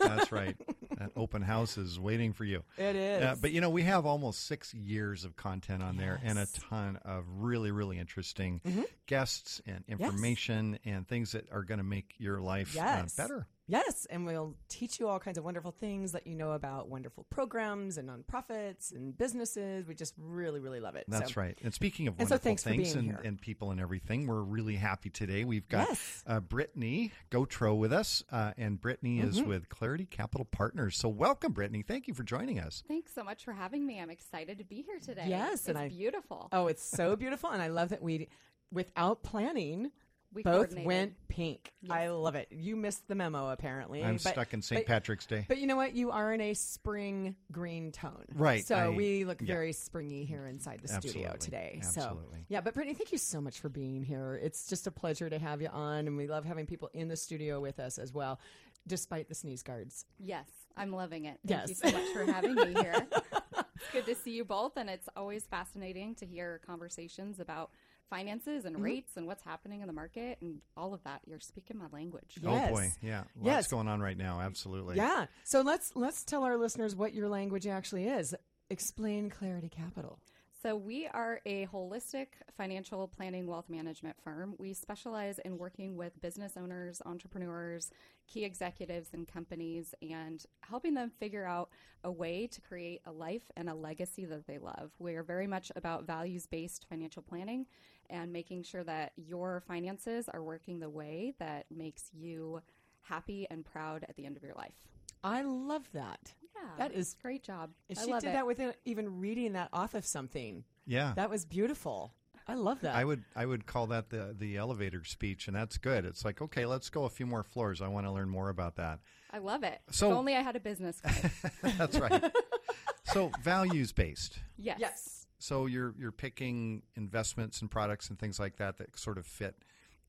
That's 0.00 0.30
right. 0.30 0.56
That 0.98 1.10
open 1.16 1.42
house 1.42 1.76
is 1.78 1.98
waiting 1.98 2.32
for 2.32 2.44
you. 2.44 2.62
It 2.78 2.94
is. 2.96 3.22
Uh, 3.22 3.34
but 3.40 3.50
you 3.52 3.60
know, 3.60 3.70
we 3.70 3.82
have 3.82 4.06
almost 4.06 4.46
six 4.46 4.72
years 4.74 5.24
of 5.24 5.34
content 5.36 5.82
on 5.82 5.96
there 5.96 6.20
and 6.22 6.38
a 6.38 6.42
Mm-hmm. 6.44 6.68
ton 6.74 6.98
of 7.04 7.24
really, 7.38 7.70
really 7.70 7.98
interesting 7.98 8.60
guests 9.06 9.60
and 9.66 9.82
information 9.88 10.78
and 10.84 11.08
things 11.08 11.32
that 11.32 11.50
are 11.50 11.62
going 11.62 11.78
to 11.78 11.84
make 11.84 12.14
your 12.18 12.40
life 12.40 12.76
uh, 12.78 13.04
better. 13.16 13.46
Yes, 13.66 14.06
and 14.10 14.26
we'll 14.26 14.56
teach 14.68 15.00
you 15.00 15.08
all 15.08 15.18
kinds 15.18 15.38
of 15.38 15.44
wonderful 15.44 15.70
things, 15.70 16.12
let 16.12 16.26
you 16.26 16.34
know 16.34 16.52
about 16.52 16.90
wonderful 16.90 17.24
programs 17.30 17.96
and 17.96 18.10
nonprofits 18.10 18.94
and 18.94 19.16
businesses. 19.16 19.86
We 19.86 19.94
just 19.94 20.12
really, 20.18 20.60
really 20.60 20.80
love 20.80 20.96
it. 20.96 21.04
That's 21.08 21.32
So- 21.32 21.40
right. 21.40 21.58
And 21.62 21.72
speaking 21.72 22.06
of 22.06 22.14
And 22.18 22.28
so 22.28 22.34
wonderful 22.34 22.56
things 22.56 22.94
and, 22.94 23.16
and 23.24 23.40
people 23.40 23.70
and 23.70 23.80
everything, 23.80 24.26
we're 24.26 24.42
really 24.42 24.76
happy 24.76 25.08
today. 25.08 25.44
We've 25.46 25.66
got 25.66 25.88
Yes. 25.88 26.22
uh, 26.26 26.40
Brittany 26.40 27.12
Gautreau 27.30 27.74
with 27.78 27.92
us, 27.92 28.22
uh, 28.30 28.52
and 28.58 28.78
Brittany 28.78 29.20
is 29.20 29.38
Mm-hmm. 29.40 29.48
with 29.48 29.68
Clarity 29.70 30.04
Capital 30.04 30.44
Partners. 30.44 30.98
So 30.98 31.08
welcome, 31.08 31.52
Brittany. 31.52 31.82
Thank 31.82 32.06
you 32.06 32.12
for 32.12 32.22
joining 32.22 32.58
us. 32.60 32.82
Thanks 32.86 33.14
so 33.14 33.24
much 33.24 33.44
for 33.46 33.52
having 33.54 33.86
me. 33.86 33.98
I'm 33.98 34.10
excited 34.10 34.58
to 34.58 34.64
be 34.64 34.82
here 34.82 34.98
today. 34.98 35.24
Yes, 35.28 35.60
it's 35.60 35.68
and 35.70 35.78
I- 35.78 35.88
beautiful. 35.88 36.48
Oh, 36.52 36.66
it's 36.66 36.84
so 36.84 37.16
beautiful, 37.16 37.48
and 37.48 37.62
I 37.62 37.68
love 37.68 37.88
that 37.88 38.02
we, 38.02 38.28
without 38.70 39.22
planning, 39.22 39.90
We 40.34 40.42
both 40.42 40.54
coordinated. 40.54 40.86
went 40.86 41.28
pink. 41.28 41.72
I 41.88 42.08
love 42.08 42.34
it. 42.34 42.48
You 42.50 42.74
missed 42.76 43.06
the 43.08 43.14
memo, 43.14 43.50
apparently. 43.50 44.02
I'm 44.02 44.14
but- 44.14 44.32
stuck 44.32 44.52
in 44.52 44.62
St. 44.62 44.80
but- 44.80 44.86
Patrick's 44.86 45.26
Day. 45.26 45.44
But 45.48 45.58
you 45.58 45.66
know 45.66 45.76
what? 45.76 45.94
You 45.94 46.10
are 46.10 46.32
in 46.32 46.40
a 46.40 46.54
spring 46.54 47.36
green 47.52 47.92
tone. 47.92 48.24
Right, 48.34 48.64
So 48.66 48.74
I- 48.74 48.88
we 48.88 49.24
look 49.24 49.40
yeah. 49.40 49.46
very 49.46 49.72
springy 49.72 50.24
here 50.24 50.46
inside 50.46 50.80
the 50.82 50.88
studio 50.88 51.36
today. 51.38 51.78
absolutely. 51.82 52.40
So 52.40 52.44
yeah, 52.48 52.60
but 52.60 52.74
Brittany, 52.74 52.94
thank 52.94 53.12
you 53.12 53.18
so 53.18 53.40
much 53.40 53.60
for 53.60 53.68
being 53.68 54.02
here. 54.02 54.38
It's 54.42 54.66
just 54.68 54.86
a 54.86 54.90
pleasure 54.90 55.30
to 55.30 55.38
have 55.38 55.62
you 55.62 55.68
on, 55.68 56.06
and 56.08 56.16
we 56.16 56.26
love 56.26 56.44
having 56.44 56.66
people 56.66 56.90
in 56.92 57.08
the 57.08 57.16
studio 57.16 57.60
with 57.60 57.78
us 57.78 57.98
as 57.98 58.12
well, 58.12 58.40
despite 58.86 59.28
the 59.28 59.34
sneeze 59.34 59.62
guards. 59.62 60.04
Yes, 60.18 60.48
I'm 60.76 60.92
loving 60.92 61.26
it. 61.26 61.38
Thank 61.46 61.68
you 61.68 61.74
so 61.74 61.90
much 61.92 62.08
for 62.12 62.24
having 62.24 62.54
me 62.56 62.74
here. 62.74 63.06
it's 63.56 63.90
good 63.92 64.06
to 64.06 64.14
see 64.16 64.32
you 64.32 64.44
both, 64.44 64.76
and 64.76 64.90
it's 64.90 65.08
always 65.16 65.44
fascinating 65.46 66.14
to 66.16 66.26
hear 66.26 66.60
conversations 66.66 67.38
about 67.40 67.70
finances 68.14 68.64
Mm-hmm. 68.64 68.74
and 68.74 68.84
rates 68.84 69.12
and 69.16 69.26
what's 69.26 69.42
happening 69.42 69.80
in 69.80 69.86
the 69.86 69.92
market 69.92 70.38
and 70.40 70.60
all 70.76 70.94
of 70.94 71.02
that. 71.04 71.20
You're 71.26 71.40
speaking 71.40 71.76
my 71.78 71.86
language. 71.92 72.38
Yes. 72.40 72.68
Oh 72.70 72.74
boy, 72.74 72.92
yeah, 73.02 73.24
lots 73.36 73.44
Yes. 73.44 73.68
going 73.68 73.88
on 73.88 74.00
right 74.00 74.16
now. 74.16 74.40
Absolutely. 74.40 74.96
Yeah. 74.96 75.26
So 75.44 75.62
let's 75.62 75.90
let's 75.96 76.22
tell 76.24 76.44
our 76.44 76.56
listeners 76.56 76.94
what 76.94 77.12
your 77.14 77.28
language 77.28 77.66
actually 77.66 78.06
is. 78.06 78.34
Explain 78.70 79.30
Clarity 79.30 79.68
Capital. 79.68 80.18
So, 80.62 80.76
we 80.76 81.06
are 81.06 81.42
a 81.44 81.66
holistic 81.66 82.28
financial 82.56 83.06
planning 83.06 83.46
wealth 83.46 83.68
management 83.68 84.16
firm. 84.24 84.54
We 84.58 84.72
specialize 84.72 85.38
in 85.44 85.58
working 85.58 85.94
with 85.98 86.18
business 86.22 86.56
owners, 86.56 87.02
entrepreneurs, 87.04 87.90
key 88.26 88.44
executives 88.46 89.10
and 89.12 89.28
companies, 89.28 89.94
and 90.00 90.42
helping 90.62 90.94
them 90.94 91.10
figure 91.20 91.44
out 91.44 91.68
a 92.02 92.10
way 92.10 92.46
to 92.46 92.62
create 92.62 93.02
a 93.04 93.12
life 93.12 93.42
and 93.58 93.68
a 93.68 93.74
legacy 93.74 94.24
that 94.24 94.46
they 94.46 94.56
love. 94.56 94.90
We 94.98 95.16
are 95.16 95.22
very 95.22 95.46
much 95.46 95.70
about 95.76 96.06
values 96.06 96.46
based 96.46 96.86
financial 96.88 97.20
planning 97.22 97.66
and 98.10 98.32
making 98.32 98.62
sure 98.62 98.84
that 98.84 99.12
your 99.16 99.62
finances 99.66 100.28
are 100.28 100.42
working 100.42 100.80
the 100.80 100.90
way 100.90 101.34
that 101.38 101.66
makes 101.70 102.04
you 102.12 102.60
happy 103.02 103.46
and 103.50 103.64
proud 103.64 104.04
at 104.08 104.16
the 104.16 104.24
end 104.26 104.36
of 104.36 104.42
your 104.42 104.54
life. 104.54 104.88
I 105.22 105.42
love 105.42 105.90
that. 105.92 106.32
Yeah, 106.54 106.70
That 106.78 106.92
is- 106.92 107.16
great 107.20 107.42
job. 107.42 107.70
And 107.88 107.98
I 107.98 108.04
she 108.04 108.10
love 108.12 108.22
did 108.22 108.30
it. 108.30 108.32
that 108.32 108.46
without 108.46 108.76
even 108.84 109.20
reading 109.20 109.52
that 109.54 109.68
off 109.72 109.94
of 109.94 110.04
something. 110.04 110.64
Yeah. 110.86 111.12
That 111.16 111.30
was 111.30 111.44
beautiful. 111.44 112.12
I 112.46 112.54
love 112.54 112.82
that. 112.82 112.94
I 112.94 113.04
would 113.06 113.24
I 113.34 113.46
would 113.46 113.64
call 113.64 113.86
that 113.86 114.10
the 114.10 114.34
the 114.38 114.58
elevator 114.58 115.02
speech, 115.04 115.46
and 115.48 115.56
that's 115.56 115.78
good. 115.78 116.04
It's 116.04 116.26
like 116.26 116.42
okay, 116.42 116.66
let's 116.66 116.90
go 116.90 117.04
a 117.04 117.08
few 117.08 117.24
more 117.24 117.42
floors. 117.42 117.80
I 117.80 117.88
want 117.88 118.04
to 118.06 118.12
learn 118.12 118.28
more 118.28 118.50
about 118.50 118.76
that. 118.76 118.98
I 119.30 119.38
love 119.38 119.62
it. 119.62 119.80
So- 119.90 120.10
if 120.10 120.16
only 120.16 120.36
I 120.36 120.42
had 120.42 120.54
a 120.54 120.60
business 120.60 121.00
card. 121.00 121.30
that's 121.78 121.98
right. 121.98 122.22
so 123.04 123.30
values 123.42 123.92
based. 123.92 124.38
yes. 124.58 124.76
yes. 124.78 125.23
So 125.44 125.66
you're 125.66 125.94
you're 125.98 126.10
picking 126.10 126.84
investments 126.96 127.60
and 127.60 127.70
products 127.70 128.08
and 128.08 128.18
things 128.18 128.40
like 128.40 128.56
that 128.56 128.78
that 128.78 128.98
sort 128.98 129.18
of 129.18 129.26
fit 129.26 129.54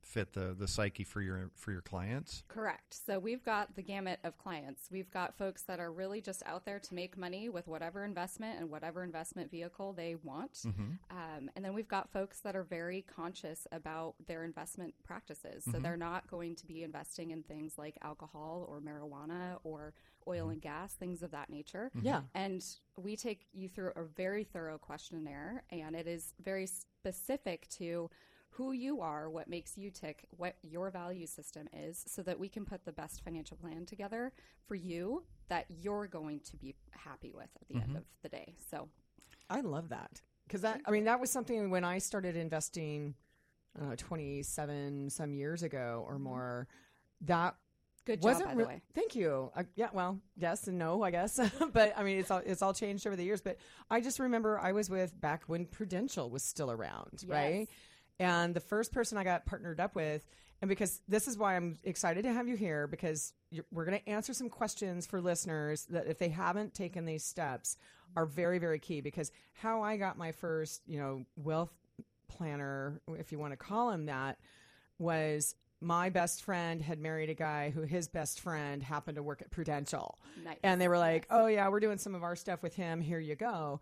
fit 0.06 0.34
the 0.34 0.56
the 0.58 0.68
psyche 0.68 1.04
for 1.04 1.22
your 1.22 1.50
for 1.56 1.72
your 1.72 1.82
clients. 1.82 2.44
Correct. 2.48 2.94
So 3.06 3.20
we've 3.20 3.44
got 3.44 3.76
the 3.76 3.82
gamut 3.82 4.20
of 4.24 4.38
clients. 4.38 4.88
We've 4.92 5.10
got 5.10 5.36
folks 5.36 5.64
that 5.64 5.80
are 5.80 5.92
really 5.92 6.22
just 6.22 6.44
out 6.46 6.64
there 6.64 6.80
to 6.80 6.94
make 6.94 7.18
money 7.18 7.50
with 7.50 7.68
whatever 7.68 8.06
investment 8.06 8.60
and 8.60 8.70
whatever 8.70 9.04
investment 9.04 9.50
vehicle 9.50 9.94
they 9.94 10.16
want. 10.24 10.54
Mm-hmm. 10.54 10.84
Um, 11.10 11.50
and 11.56 11.66
then 11.66 11.74
we've 11.74 11.88
got 11.88 12.12
folks 12.12 12.40
that 12.42 12.56
are 12.56 12.64
very 12.64 13.04
conscious 13.04 13.68
about 13.72 14.16
their 14.28 14.44
investment 14.44 14.94
practices. 15.04 15.64
So 15.64 15.72
mm-hmm. 15.72 15.82
they're 15.82 15.98
not 15.98 16.28
going 16.28 16.56
to 16.58 16.68
be 16.68 16.84
investing 16.84 17.32
in 17.32 17.42
things 17.44 17.74
like 17.78 17.98
alcohol 18.04 18.66
or 18.70 18.80
marijuana 18.82 19.58
or 19.64 19.94
oil 20.28 20.44
mm-hmm. 20.44 20.52
and 20.52 20.62
gas, 20.62 20.94
things 20.94 21.24
of 21.24 21.32
that 21.32 21.50
nature. 21.50 21.92
Yeah. 22.00 22.22
And 22.36 22.64
we 22.96 23.16
take 23.16 23.48
you 23.54 23.70
through 23.70 23.92
a 23.96 24.04
very 24.04 24.44
thorough 24.44 24.78
questionnaire, 24.78 25.64
and 25.72 25.96
it 25.96 26.08
is 26.08 26.34
very 26.44 26.68
specific 26.68 27.68
to 27.70 28.10
who 28.56 28.72
you 28.72 29.02
are, 29.02 29.30
what 29.30 29.50
makes 29.50 29.78
you 29.78 29.92
tick, 29.92 30.26
what 30.38 30.56
your 30.62 30.90
value 30.90 31.28
system 31.28 31.68
is, 31.74 32.04
so 32.08 32.22
that 32.24 32.40
we 32.40 32.48
can 32.48 32.66
put 32.66 32.86
the 32.86 32.92
best 32.92 33.24
financial 33.24 33.58
plan 33.58 33.86
together 33.86 34.32
for 34.68 34.76
you 34.76 35.24
that 35.50 35.66
you're 35.70 36.08
going 36.08 36.40
to 36.40 36.58
be 36.58 36.74
happy 36.92 37.32
with 37.34 37.50
at 37.62 37.68
the 37.68 37.76
end 37.76 37.98
of 37.98 38.04
the 38.24 38.30
day. 38.30 38.56
So, 38.70 38.88
I 39.50 39.62
love 39.62 39.90
that. 39.90 40.22
Because 40.48 40.62
that, 40.62 40.82
I 40.86 40.92
mean, 40.92 41.06
that 41.06 41.20
was 41.20 41.32
something 41.32 41.70
when 41.70 41.84
I 41.84 41.98
started 41.98 42.36
investing 42.36 43.16
uh, 43.82 43.96
27 43.98 45.10
some 45.10 45.34
years 45.34 45.64
ago 45.64 46.06
or 46.08 46.18
more, 46.20 46.68
that 47.22 47.56
good 48.06 48.22
job, 48.22 48.26
wasn't 48.26 48.50
by 48.50 48.56
the 48.56 48.66
way. 48.66 48.82
Thank 48.94 49.16
you. 49.16 49.52
Uh, 49.56 49.64
yeah, 49.76 49.90
well, 49.92 50.20
yes 50.38 50.68
and 50.68 50.78
no, 50.78 51.04
I 51.04 51.12
guess. 51.12 51.40
but 51.74 51.94
I 51.98 52.04
mean, 52.04 52.20
it's 52.20 52.32
all 52.32 52.42
it's 52.46 52.62
all 52.62 52.74
changed 52.74 53.06
over 53.06 53.16
the 53.16 53.24
years. 53.24 53.42
But 53.42 53.58
I 53.90 54.02
just 54.02 54.20
remember 54.20 54.60
I 54.60 54.72
was 54.72 54.90
with 54.90 55.20
back 55.20 55.44
when 55.48 55.66
Prudential 55.66 56.30
was 56.30 56.44
still 56.44 56.72
around, 56.72 57.24
right? 57.28 57.68
And 58.20 58.54
the 58.54 58.60
first 58.60 58.94
person 58.94 59.18
I 59.18 59.24
got 59.24 59.46
partnered 59.46 59.80
up 59.80 59.96
with, 59.96 60.26
and 60.62 60.70
because 60.70 61.02
this 61.08 61.28
is 61.28 61.38
why 61.38 61.56
I'm 61.56 61.78
excited 61.84 62.24
to 62.24 62.32
have 62.32 62.48
you 62.48 62.56
here, 62.56 62.88
because 62.88 63.34
you're, 63.52 63.66
we're 63.72 63.86
going 63.86 64.00
to 64.00 64.10
answer 64.10 64.34
some 64.34 64.50
questions 64.50 65.06
for 65.06 65.20
listeners 65.20 65.86
that 65.90 66.08
if 66.08 66.18
they 66.18 66.30
haven't 66.30 66.74
taken 66.74 67.06
these 67.06 67.26
steps 67.26 67.78
are 68.16 68.26
very 68.26 68.58
very 68.58 68.80
key. 68.80 69.02
Because 69.02 69.32
how 69.54 69.82
I 69.82 69.98
got 69.98 70.18
my 70.18 70.32
first, 70.32 70.82
you 70.88 71.00
know, 71.00 71.26
wealth 71.36 71.74
planner, 72.30 73.02
if 73.20 73.32
you 73.32 73.40
want 73.40 73.52
to 73.52 73.58
call 73.58 73.92
him 73.92 74.06
that, 74.06 74.38
was 74.98 75.56
my 75.82 76.10
best 76.10 76.44
friend 76.44 76.82
had 76.82 77.00
married 77.00 77.30
a 77.30 77.34
guy 77.34 77.70
who 77.70 77.82
his 77.82 78.08
best 78.08 78.40
friend 78.40 78.82
happened 78.82 79.18
to 79.18 79.24
work 79.24 79.42
at 79.42 79.52
Prudential. 79.52 80.18
Nice. 80.44 80.58
And 80.64 80.80
they 80.80 80.88
were 80.88 80.98
like, 80.98 81.28
oh, 81.30 81.48
yeah, 81.48 81.68
we're 81.68 81.82
doing 81.82 81.98
some 81.98 82.16
of 82.16 82.24
our 82.24 82.36
stuff 82.36 82.64
with 82.64 82.76
him. 82.76 83.02
Here 83.02 83.20
you 83.20 83.36
go. 83.36 83.82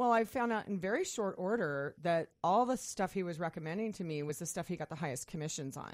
Well, 0.00 0.12
I 0.12 0.24
found 0.24 0.50
out 0.50 0.66
in 0.66 0.80
very 0.80 1.04
short 1.04 1.34
order 1.36 1.94
that 2.00 2.28
all 2.42 2.64
the 2.64 2.78
stuff 2.78 3.12
he 3.12 3.22
was 3.22 3.38
recommending 3.38 3.92
to 3.92 4.02
me 4.02 4.22
was 4.22 4.38
the 4.38 4.46
stuff 4.46 4.66
he 4.66 4.76
got 4.76 4.88
the 4.88 4.94
highest 4.94 5.26
commissions 5.26 5.76
on. 5.76 5.92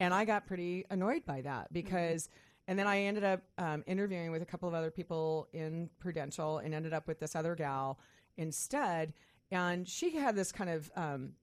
And 0.00 0.12
I 0.12 0.24
got 0.24 0.46
pretty 0.46 0.86
annoyed 0.90 1.24
by 1.24 1.42
that 1.42 1.72
because, 1.72 2.28
and 2.66 2.76
then 2.76 2.88
I 2.88 3.02
ended 3.02 3.22
up 3.22 3.42
um, 3.58 3.84
interviewing 3.86 4.32
with 4.32 4.42
a 4.42 4.44
couple 4.44 4.66
of 4.68 4.74
other 4.74 4.90
people 4.90 5.46
in 5.52 5.88
Prudential 6.00 6.58
and 6.58 6.74
ended 6.74 6.92
up 6.92 7.06
with 7.06 7.20
this 7.20 7.36
other 7.36 7.54
gal 7.54 8.00
instead. 8.36 9.12
And 9.52 9.86
she 9.86 10.16
had 10.16 10.34
this 10.34 10.50
kind 10.50 10.70
of, 10.70 10.90
um, 10.96 11.34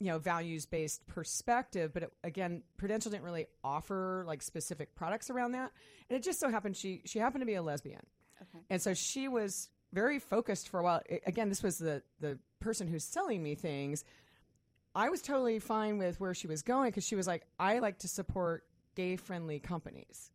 you 0.00 0.08
know, 0.08 0.18
values 0.18 0.66
based 0.66 1.06
perspective, 1.06 1.94
but 1.94 2.02
it, 2.02 2.12
again, 2.22 2.64
Prudential 2.76 3.10
didn't 3.10 3.24
really 3.24 3.46
offer 3.64 4.24
like 4.26 4.42
specific 4.42 4.94
products 4.94 5.30
around 5.30 5.52
that. 5.52 5.72
And 6.10 6.18
it 6.18 6.22
just 6.22 6.38
so 6.38 6.50
happened 6.50 6.76
she 6.76 7.00
she 7.06 7.18
happened 7.18 7.40
to 7.40 7.46
be 7.46 7.54
a 7.54 7.62
lesbian, 7.62 8.04
Okay. 8.42 8.62
and 8.68 8.82
so 8.82 8.92
she 8.92 9.26
was 9.26 9.70
very 9.92 10.18
focused 10.18 10.68
for 10.68 10.80
a 10.80 10.82
while. 10.82 11.02
Again, 11.26 11.48
this 11.48 11.62
was 11.62 11.78
the 11.78 12.02
the 12.20 12.38
person 12.60 12.88
who's 12.88 13.04
selling 13.04 13.42
me 13.42 13.54
things. 13.54 14.04
I 14.94 15.10
was 15.10 15.22
totally 15.22 15.58
fine 15.58 15.98
with 15.98 16.18
where 16.18 16.34
she 16.34 16.46
was 16.46 16.62
going 16.62 16.90
because 16.90 17.04
she 17.04 17.14
was 17.14 17.26
like, 17.26 17.46
I 17.58 17.78
like 17.78 17.98
to 18.00 18.08
support 18.08 18.64
gay 18.96 19.14
friendly 19.14 19.60
companies, 19.60 20.32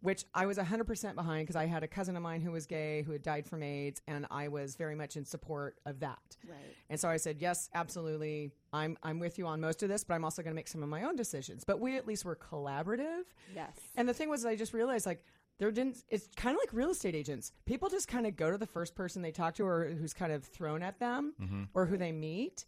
which 0.00 0.24
I 0.34 0.44
was 0.44 0.58
100% 0.58 1.14
behind 1.14 1.46
because 1.46 1.56
I 1.56 1.64
had 1.64 1.82
a 1.82 1.88
cousin 1.88 2.14
of 2.14 2.22
mine 2.22 2.42
who 2.42 2.50
was 2.50 2.66
gay 2.66 3.02
who 3.02 3.12
had 3.12 3.22
died 3.22 3.46
from 3.46 3.62
AIDS, 3.62 4.02
and 4.06 4.26
I 4.30 4.48
was 4.48 4.76
very 4.76 4.94
much 4.94 5.16
in 5.16 5.24
support 5.24 5.78
of 5.86 6.00
that. 6.00 6.36
Right. 6.46 6.58
And 6.90 7.00
so 7.00 7.08
I 7.08 7.16
said, 7.16 7.36
yes, 7.40 7.70
absolutely. 7.74 8.50
I'm, 8.72 8.98
I'm 9.02 9.18
with 9.18 9.38
you 9.38 9.46
on 9.46 9.62
most 9.62 9.82
of 9.82 9.88
this, 9.88 10.04
but 10.04 10.14
I'm 10.14 10.24
also 10.24 10.42
going 10.42 10.52
to 10.52 10.56
make 10.56 10.68
some 10.68 10.82
of 10.82 10.90
my 10.90 11.04
own 11.04 11.16
decisions. 11.16 11.64
But 11.64 11.80
we 11.80 11.96
at 11.96 12.06
least 12.06 12.26
were 12.26 12.36
collaborative. 12.36 13.22
Yes. 13.54 13.78
And 13.96 14.06
the 14.06 14.14
thing 14.14 14.28
was, 14.28 14.44
I 14.44 14.56
just 14.56 14.74
realized 14.74 15.06
like 15.06 15.24
there 15.58 15.70
didn't. 15.70 15.98
It's 16.08 16.28
kind 16.36 16.54
of 16.54 16.60
like 16.60 16.72
real 16.72 16.90
estate 16.90 17.14
agents. 17.14 17.52
People 17.64 17.88
just 17.88 18.08
kind 18.08 18.26
of 18.26 18.36
go 18.36 18.50
to 18.50 18.58
the 18.58 18.66
first 18.66 18.94
person 18.94 19.22
they 19.22 19.32
talk 19.32 19.54
to, 19.56 19.64
or 19.64 19.88
who's 19.88 20.12
kind 20.12 20.32
of 20.32 20.44
thrown 20.44 20.82
at 20.82 20.98
them, 20.98 21.34
or 21.74 21.86
who 21.86 21.96
they 21.96 22.12
meet. 22.12 22.66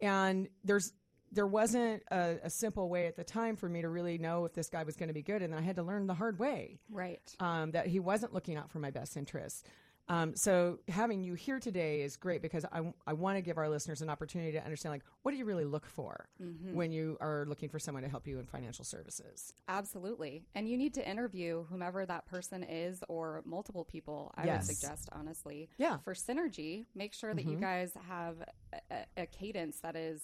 And 0.00 0.48
there's 0.64 0.92
there 1.32 1.46
wasn't 1.46 2.02
a, 2.10 2.36
a 2.44 2.50
simple 2.50 2.88
way 2.88 3.06
at 3.06 3.16
the 3.16 3.24
time 3.24 3.56
for 3.56 3.68
me 3.68 3.82
to 3.82 3.88
really 3.88 4.18
know 4.18 4.44
if 4.44 4.52
this 4.54 4.68
guy 4.68 4.84
was 4.84 4.96
going 4.96 5.08
to 5.08 5.14
be 5.14 5.22
good, 5.22 5.42
and 5.42 5.52
then 5.52 5.58
I 5.60 5.62
had 5.62 5.76
to 5.76 5.82
learn 5.82 6.06
the 6.06 6.14
hard 6.14 6.38
way 6.38 6.78
right. 6.90 7.20
um, 7.40 7.72
that 7.72 7.86
he 7.88 7.98
wasn't 7.98 8.32
looking 8.32 8.56
out 8.56 8.70
for 8.70 8.78
my 8.78 8.90
best 8.90 9.16
interests. 9.16 9.62
Um, 10.08 10.36
so 10.36 10.78
having 10.88 11.22
you 11.22 11.34
here 11.34 11.58
today 11.58 12.02
is 12.02 12.16
great 12.16 12.42
because 12.42 12.64
I, 12.66 12.82
I 13.06 13.14
want 13.14 13.38
to 13.38 13.42
give 13.42 13.56
our 13.56 13.68
listeners 13.68 14.02
an 14.02 14.10
opportunity 14.10 14.52
to 14.52 14.62
understand 14.62 14.92
like 14.92 15.02
what 15.22 15.30
do 15.32 15.38
you 15.38 15.46
really 15.46 15.64
look 15.64 15.86
for 15.86 16.28
mm-hmm. 16.42 16.74
when 16.74 16.92
you 16.92 17.16
are 17.20 17.46
looking 17.48 17.70
for 17.70 17.78
someone 17.78 18.02
to 18.02 18.08
help 18.08 18.26
you 18.26 18.38
in 18.38 18.46
financial 18.46 18.84
services. 18.84 19.54
Absolutely. 19.68 20.44
And 20.54 20.68
you 20.68 20.76
need 20.76 20.94
to 20.94 21.08
interview 21.08 21.64
whomever 21.70 22.04
that 22.04 22.26
person 22.26 22.62
is 22.62 23.02
or 23.08 23.42
multiple 23.46 23.84
people, 23.84 24.32
I 24.36 24.44
Yes. 24.44 24.66
would 24.66 24.76
suggest, 24.76 25.08
honestly. 25.12 25.70
Yeah. 25.78 25.98
For 25.98 26.12
synergy, 26.12 26.84
make 26.94 27.14
sure 27.14 27.32
that 27.34 27.44
you 27.44 27.52
mm-hmm. 27.52 27.60
guys 27.60 27.92
have 28.06 28.36
a, 28.90 29.06
a, 29.16 29.26
cadence 29.26 29.80
that 29.80 29.96
is 29.96 30.20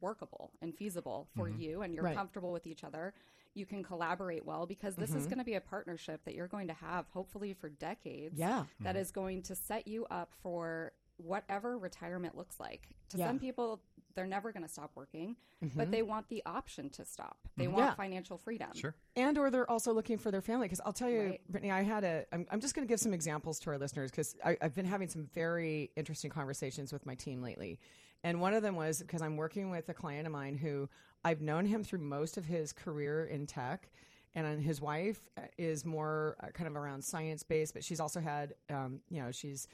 workable 0.00 0.52
and 0.60 0.74
feasible 0.76 1.28
for 1.34 1.48
mm-hmm. 1.48 1.60
you 1.60 1.82
and 1.82 1.94
you're 1.94 2.04
Right. 2.04 2.16
comfortable 2.16 2.52
with 2.52 2.66
each 2.66 2.84
other. 2.84 3.14
You 3.54 3.66
can 3.66 3.82
collaborate 3.82 4.44
well 4.44 4.66
because 4.66 4.96
this 4.96 5.10
is 5.10 5.22
mm-hmm. 5.22 5.24
going 5.26 5.38
to 5.38 5.44
be 5.44 5.54
a 5.54 5.60
partnership 5.60 6.24
that 6.24 6.34
you're 6.34 6.48
going 6.48 6.68
to 6.68 6.74
have 6.74 7.06
hopefully 7.10 7.54
for 7.54 7.68
decades. 7.68 8.38
Yeah. 8.38 8.64
that 8.80 8.90
mm-hmm. 8.94 8.98
is 9.02 9.10
going 9.12 9.42
to 9.42 9.54
set 9.54 9.86
you 9.86 10.06
up 10.10 10.32
for 10.42 10.92
whatever 11.16 11.78
retirement 11.78 12.36
looks 12.36 12.58
like. 12.58 12.88
To 13.10 13.18
Yeah. 13.18 13.28
some 13.28 13.38
people, 13.38 13.80
they're 14.14 14.26
never 14.26 14.52
going 14.52 14.64
to 14.64 14.68
stop 14.68 14.90
working, 14.94 15.36
but 15.60 15.68
mm-hmm. 15.68 15.90
they 15.90 16.02
want 16.02 16.28
the 16.28 16.42
option 16.44 16.90
to 16.90 17.04
stop. 17.04 17.38
They 17.56 17.68
want 17.68 17.84
Yeah. 17.84 17.94
financial 17.94 18.36
freedom. 18.36 18.70
Sure. 18.74 18.94
and 19.16 19.38
or 19.38 19.50
they're 19.50 19.70
also 19.70 19.92
looking 19.92 20.18
for 20.18 20.32
their 20.32 20.40
family 20.40 20.66
because 20.66 20.80
i'll 20.84 20.92
tell 20.92 21.08
you 21.08 21.20
Right. 21.20 21.48
brittany 21.48 21.70
i 21.70 21.82
had 21.82 22.02
a 22.02 22.26
i'm, 22.32 22.46
I'm 22.50 22.60
just 22.60 22.74
going 22.74 22.84
to 22.86 22.90
give 22.90 22.98
some 22.98 23.14
examples 23.14 23.60
to 23.60 23.70
our 23.70 23.78
listeners 23.78 24.10
because 24.10 24.34
i've 24.44 24.74
been 24.74 24.86
having 24.86 25.08
some 25.08 25.28
very 25.32 25.92
interesting 25.94 26.30
conversations 26.30 26.92
with 26.92 27.06
my 27.06 27.14
team 27.14 27.40
lately 27.40 27.78
and 28.24 28.40
one 28.40 28.54
of 28.54 28.62
them 28.62 28.74
was 28.74 29.00
because 29.00 29.22
i'm 29.22 29.36
working 29.36 29.70
with 29.70 29.88
a 29.88 29.94
client 29.94 30.26
of 30.26 30.32
mine 30.32 30.56
who 30.56 30.88
i've 31.24 31.40
known 31.40 31.64
him 31.64 31.82
through 31.82 32.00
most 32.00 32.36
of 32.36 32.44
his 32.44 32.72
career 32.72 33.24
in 33.26 33.46
tech 33.46 33.90
and 34.34 34.60
his 34.60 34.80
wife 34.80 35.28
uh, 35.38 35.42
is 35.58 35.84
more 35.84 36.36
uh, 36.42 36.48
kind 36.48 36.66
of 36.66 36.76
around 36.76 37.02
science 37.02 37.42
based 37.42 37.74
but 37.74 37.84
she's 37.84 38.00
also 38.00 38.20
had 38.20 38.54
um, 38.70 39.00
you 39.10 39.22
know 39.22 39.30
she's 39.30 39.68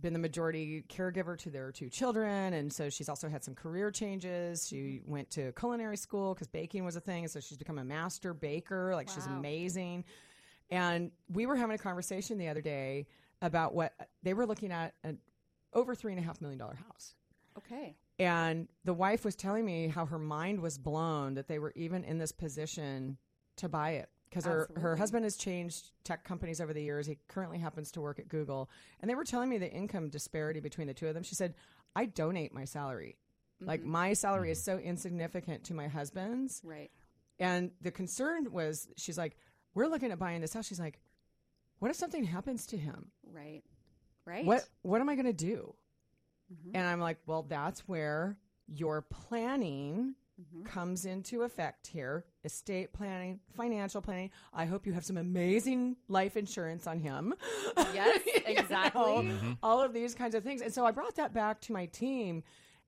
been 0.00 0.12
the 0.12 0.18
majority 0.18 0.84
caregiver 0.88 1.38
to 1.38 1.50
their 1.50 1.70
two 1.70 1.88
children 1.88 2.54
and 2.54 2.72
so 2.72 2.90
she's 2.90 3.08
also 3.08 3.28
had 3.28 3.44
some 3.44 3.54
career 3.54 3.90
changes. 3.90 4.66
She 4.66 5.00
went 5.06 5.30
to 5.30 5.52
culinary 5.52 5.96
school 5.96 6.34
because 6.34 6.48
baking 6.48 6.84
was 6.84 6.96
a 6.96 7.00
thing 7.00 7.24
and 7.24 7.30
so 7.30 7.40
she's 7.40 7.58
become 7.58 7.78
a 7.78 7.84
master 7.84 8.34
baker 8.34 8.94
like 8.94 9.08
she's 9.08 9.26
amazing. 9.26 10.04
And 10.70 11.12
we 11.32 11.46
were 11.46 11.56
having 11.56 11.74
a 11.74 11.78
conversation 11.78 12.38
the 12.38 12.48
other 12.48 12.62
day 12.62 13.06
about 13.42 13.74
what 13.74 13.92
they 14.22 14.34
were 14.34 14.46
looking 14.46 14.72
at 14.72 14.94
an 15.04 15.18
over 15.72 15.94
three 15.94 16.12
and 16.12 16.20
a 16.20 16.24
half 16.24 16.40
million 16.40 16.58
dollar 16.58 16.74
house. 16.74 17.14
Okay. 17.58 17.94
And 18.18 18.68
the 18.84 18.94
wife 18.94 19.24
was 19.24 19.34
telling 19.36 19.64
me 19.64 19.88
how 19.88 20.06
her 20.06 20.18
mind 20.18 20.60
was 20.60 20.78
blown 20.78 21.34
that 21.34 21.48
they 21.48 21.58
were 21.58 21.72
even 21.74 22.04
in 22.04 22.18
this 22.18 22.32
position 22.32 23.18
to 23.56 23.68
buy 23.68 23.90
it 23.92 24.08
because 24.28 24.44
her, 24.44 24.68
her 24.76 24.96
husband 24.96 25.24
has 25.24 25.36
changed 25.36 25.90
tech 26.02 26.24
companies 26.24 26.60
over 26.60 26.72
the 26.72 26.82
years. 26.82 27.06
He 27.06 27.18
currently 27.28 27.58
happens 27.58 27.92
to 27.92 28.00
work 28.00 28.18
at 28.18 28.28
Google. 28.28 28.68
And 29.00 29.08
they 29.08 29.14
were 29.14 29.24
telling 29.24 29.48
me 29.48 29.58
the 29.58 29.70
income 29.70 30.08
disparity 30.08 30.60
between 30.60 30.88
the 30.88 30.94
two 30.94 31.06
of 31.06 31.14
them. 31.14 31.22
She 31.22 31.34
said, 31.36 31.54
I 31.94 32.06
donate 32.06 32.52
my 32.52 32.64
salary. 32.64 33.16
Like 33.60 33.80
Mm-hmm. 33.80 33.90
my 33.90 34.12
salary 34.14 34.50
is 34.50 34.62
so 34.62 34.78
insignificant 34.78 35.64
to 35.64 35.74
my 35.74 35.86
husband's. 35.86 36.60
Right. 36.64 36.90
And 37.38 37.70
the 37.80 37.92
concern 37.92 38.52
was, 38.52 38.88
she's 38.96 39.16
like, 39.16 39.36
we're 39.74 39.86
looking 39.86 40.10
at 40.10 40.18
buying 40.18 40.40
this 40.40 40.52
house. 40.52 40.66
She's 40.66 40.80
like, 40.80 40.98
what 41.78 41.90
if 41.90 41.96
something 41.96 42.24
happens 42.24 42.66
to 42.66 42.76
him? 42.76 43.10
Right. 43.32 43.62
Right. 44.26 44.44
What 44.44 44.64
what 44.82 45.00
am 45.00 45.08
I 45.08 45.14
going 45.14 45.26
to 45.26 45.32
do? 45.32 45.74
Mhm. 46.52 46.70
And 46.74 46.86
I'm 46.86 47.00
like, 47.00 47.18
well, 47.26 47.42
that's 47.42 47.80
where 47.88 48.36
your 48.66 49.02
planning 49.02 50.14
Mhm. 50.40 50.64
comes 50.64 51.04
into 51.06 51.42
effect 51.42 51.86
here. 51.86 52.24
Estate 52.44 52.92
planning, 52.92 53.38
financial 53.54 54.02
planning. 54.02 54.30
I 54.52 54.64
hope 54.64 54.84
you 54.86 54.92
have 54.92 55.04
some 55.04 55.16
amazing 55.16 55.96
life 56.08 56.36
insurance 56.36 56.86
on 56.86 56.98
him. 57.00 57.34
Yes, 57.94 58.20
You 58.26 58.32
know, 58.54 58.60
exactly. 58.60 59.56
all 59.62 59.80
of 59.80 59.92
these 59.92 60.14
kinds 60.14 60.34
of 60.34 60.42
things. 60.42 60.60
And 60.60 60.72
so 60.74 60.84
I 60.84 60.90
brought 60.90 61.14
that 61.16 61.32
back 61.32 61.60
to 61.62 61.72
my 61.72 61.86
team 61.86 62.42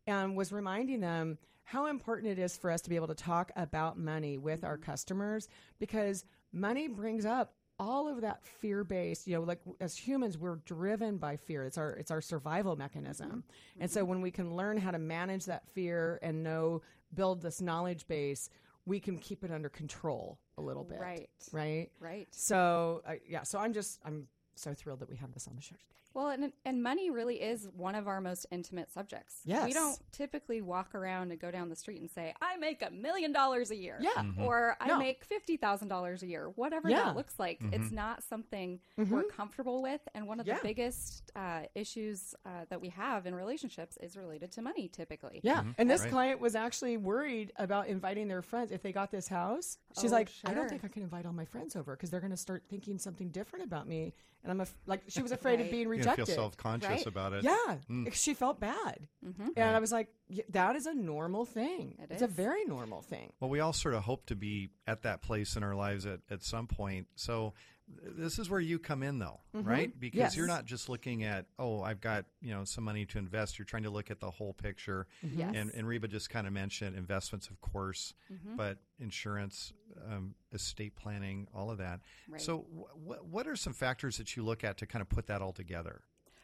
and 0.06 0.36
was 0.36 0.50
reminding 0.52 1.00
them 1.00 1.38
how 1.64 1.86
important 1.86 2.32
it 2.32 2.38
is 2.38 2.56
for 2.56 2.70
us 2.70 2.80
to 2.82 2.90
be 2.90 2.96
able 2.96 3.08
to 3.08 3.14
talk 3.14 3.50
about 3.56 3.98
money 3.98 4.38
with 4.38 4.64
our 4.64 4.76
customers 4.78 5.48
because 5.78 6.24
money 6.52 6.88
brings 6.88 7.24
up 7.26 7.54
all 7.78 8.08
of 8.08 8.22
that 8.22 8.42
fear 8.42 8.84
based 8.84 9.26
you 9.26 9.36
know 9.36 9.42
like 9.42 9.60
as 9.80 9.96
humans 9.96 10.38
we're 10.38 10.56
driven 10.64 11.18
by 11.18 11.36
fear. 11.36 11.64
It's 11.64 11.78
our 11.78 11.90
it's 11.90 12.10
our 12.10 12.20
survival 12.20 12.76
mechanism. 12.76 13.44
And 13.80 13.90
so 13.90 14.04
when 14.04 14.20
we 14.20 14.30
can 14.30 14.56
learn 14.56 14.76
how 14.78 14.90
to 14.90 14.98
manage 14.98 15.44
that 15.46 15.68
fear 15.68 16.18
and 16.22 16.42
know 16.42 16.82
build 17.14 17.42
this 17.42 17.60
knowledge 17.60 18.06
base 18.08 18.50
we 18.86 19.00
can 19.00 19.18
keep 19.18 19.42
it 19.42 19.50
under 19.50 19.68
control 19.68 20.38
a 20.58 20.62
little 20.62 20.84
bit. 20.84 21.00
Right. 21.00 21.28
right? 21.52 21.90
Right. 22.00 22.28
so 22.30 23.02
uh, 23.06 23.14
yeah 23.28 23.42
so 23.42 23.58
i'm 23.58 23.72
just 23.72 24.00
i'm 24.04 24.26
so 24.58 24.74
thrilled 24.74 25.00
that 25.00 25.08
we 25.08 25.16
have 25.16 25.32
this 25.32 25.46
on 25.48 25.54
the 25.56 25.62
show 25.62 25.76
today 25.76 25.94
Well, 26.14 26.28
and 26.28 26.52
and 26.64 26.82
money 26.82 27.10
really 27.10 27.42
is 27.42 27.68
one 27.76 27.94
of 27.94 28.08
our 28.08 28.20
most 28.20 28.46
intimate 28.50 28.90
subjects. 28.90 29.40
Yes. 29.44 29.66
We 29.66 29.72
don't 29.74 29.98
typically 30.12 30.62
walk 30.62 30.94
around 30.94 31.30
and 31.30 31.38
go 31.40 31.50
down 31.50 31.68
the 31.68 31.76
street 31.76 32.00
and 32.00 32.10
say, 32.10 32.34
"I 32.40 32.56
make 32.56 32.80
a 32.82 32.90
million 32.90 33.32
dollars 33.32 33.70
a 33.70 33.76
year." 33.76 33.98
Yeah. 34.00 34.24
Or 34.38 34.76
I 34.80 34.86
No. 34.88 34.98
make 34.98 35.24
fifty 35.26 35.56
thousand 35.58 35.88
dollars 35.88 36.22
a 36.22 36.26
year. 36.26 36.48
Whatever 36.48 36.88
Yeah. 36.88 37.04
that 37.04 37.16
looks 37.16 37.38
like, 37.38 37.58
it's 37.72 37.90
not 37.92 38.22
something 38.24 38.80
we're 38.96 39.24
comfortable 39.24 39.82
with. 39.82 40.00
And 40.14 40.26
one 40.26 40.40
of 40.40 40.46
Yeah. 40.46 40.56
the 40.56 40.62
biggest 40.62 41.30
uh, 41.36 41.64
issues 41.74 42.34
uh, 42.46 42.64
that 42.70 42.80
we 42.80 42.88
have 42.90 43.26
in 43.26 43.34
relationships 43.34 43.98
is 44.00 44.16
related 44.16 44.50
to 44.52 44.62
money. 44.62 44.88
Typically. 44.88 45.40
Yeah. 45.42 45.64
And 45.76 45.90
this 45.90 46.00
Right. 46.02 46.10
client 46.10 46.40
was 46.40 46.54
actually 46.54 46.96
worried 46.96 47.52
about 47.56 47.88
inviting 47.88 48.26
their 48.28 48.40
friends 48.42 48.72
if 48.72 48.80
they 48.82 48.92
got 48.92 49.10
this 49.10 49.28
house. 49.28 49.76
She's 50.00 50.12
Oh, 50.12 50.16
like, 50.16 50.30
I 50.46 50.54
don't 50.54 50.68
think 50.68 50.82
I 50.84 50.88
can 50.88 51.02
invite 51.02 51.26
all 51.26 51.32
my 51.34 51.44
friends 51.44 51.76
over 51.76 51.94
because 51.94 52.10
they're 52.10 52.20
going 52.20 52.30
to 52.30 52.36
start 52.38 52.62
thinking 52.70 52.98
something 52.98 53.28
different 53.30 53.64
about 53.66 53.86
me. 53.86 54.14
And 54.42 54.52
I'm 54.52 54.60
af- 54.60 54.74
like, 54.86 55.02
she 55.08 55.22
was 55.22 55.32
afraid 55.38 55.54
of 55.54 55.66
Right. 55.66 55.70
being 55.70 55.82
You 55.84 55.88
rejected. 55.90 56.26
feel 56.26 56.34
self 56.34 56.56
conscious 56.56 56.88
Right. 56.88 57.06
about 57.06 57.32
it. 57.32 57.42
yeah. 57.44 57.76
Hmm. 57.88 58.06
She 58.12 58.32
felt 58.34 58.60
bad. 58.60 59.08
Mm-hmm. 59.24 59.48
And 59.56 59.74
I 59.76 59.78
was 59.80 59.90
like, 59.90 60.08
"Y- 60.30 60.44
that 60.50 60.76
is 60.76 60.86
a 60.86 60.94
normal 60.94 61.44
thing. 61.44 61.96
It 62.00 62.10
it's 62.12 62.22
a 62.22 62.28
very 62.28 62.64
normal 62.64 63.02
thing. 63.02 63.32
Well, 63.40 63.50
we 63.50 63.60
all 63.60 63.72
sort 63.72 63.94
of 63.94 64.02
hope 64.04 64.26
to 64.26 64.36
be 64.36 64.70
at 64.86 65.02
that 65.02 65.20
place 65.22 65.56
in 65.56 65.62
our 65.64 65.74
lives 65.74 66.06
at, 66.06 66.20
at 66.30 66.42
some 66.44 66.66
point. 66.68 67.08
So 67.16 67.40
th- 67.40 67.54
this 67.88 68.38
is 68.38 68.50
where 68.50 68.58
you 68.60 68.78
come 68.78 69.02
in, 69.02 69.18
though, 69.18 69.40
right? 69.52 69.92
Because 69.98 70.16
Mm-hmm. 70.16 70.18
Yes. 70.24 70.36
you're 70.36 70.46
not 70.46 70.64
just 70.64 70.88
looking 70.88 71.22
at, 71.24 71.46
oh, 71.58 71.82
I've 71.82 72.00
got 72.00 72.24
you 72.40 72.52
know 72.52 72.64
some 72.64 72.82
money 72.84 73.04
to 73.06 73.18
invest. 73.18 73.58
You're 73.58 73.64
trying 73.66 73.84
to 73.84 73.90
look 73.90 74.10
at 74.10 74.18
the 74.20 74.30
whole 74.30 74.52
picture. 74.52 75.06
Mm-hmm. 75.24 75.38
Yes. 75.38 75.54
And, 75.56 75.70
and 75.72 75.86
Reba 75.86 76.08
just 76.08 76.28
kind 76.30 76.46
of 76.46 76.52
mentioned 76.52 76.96
investments, 76.96 77.48
of 77.48 77.60
course, 77.60 78.14
Mm-hmm. 78.32 78.56
but 78.56 78.78
insurance, 78.98 79.72
um, 80.10 80.34
estate 80.52 80.96
planning, 80.96 81.46
all 81.54 81.70
of 81.70 81.78
that. 81.78 82.00
Right. 82.28 82.40
So, 82.40 82.66
what 83.04 83.24
what 83.26 83.46
are 83.46 83.56
some 83.56 83.72
factors 83.72 84.16
that 84.18 84.36
you 84.36 84.42
look 84.44 84.64
at 84.64 84.78
to 84.78 84.86
kind 84.86 85.00
of 85.02 85.08
put 85.08 85.26
that 85.28 85.40
all 85.42 85.52
together? 85.52 86.00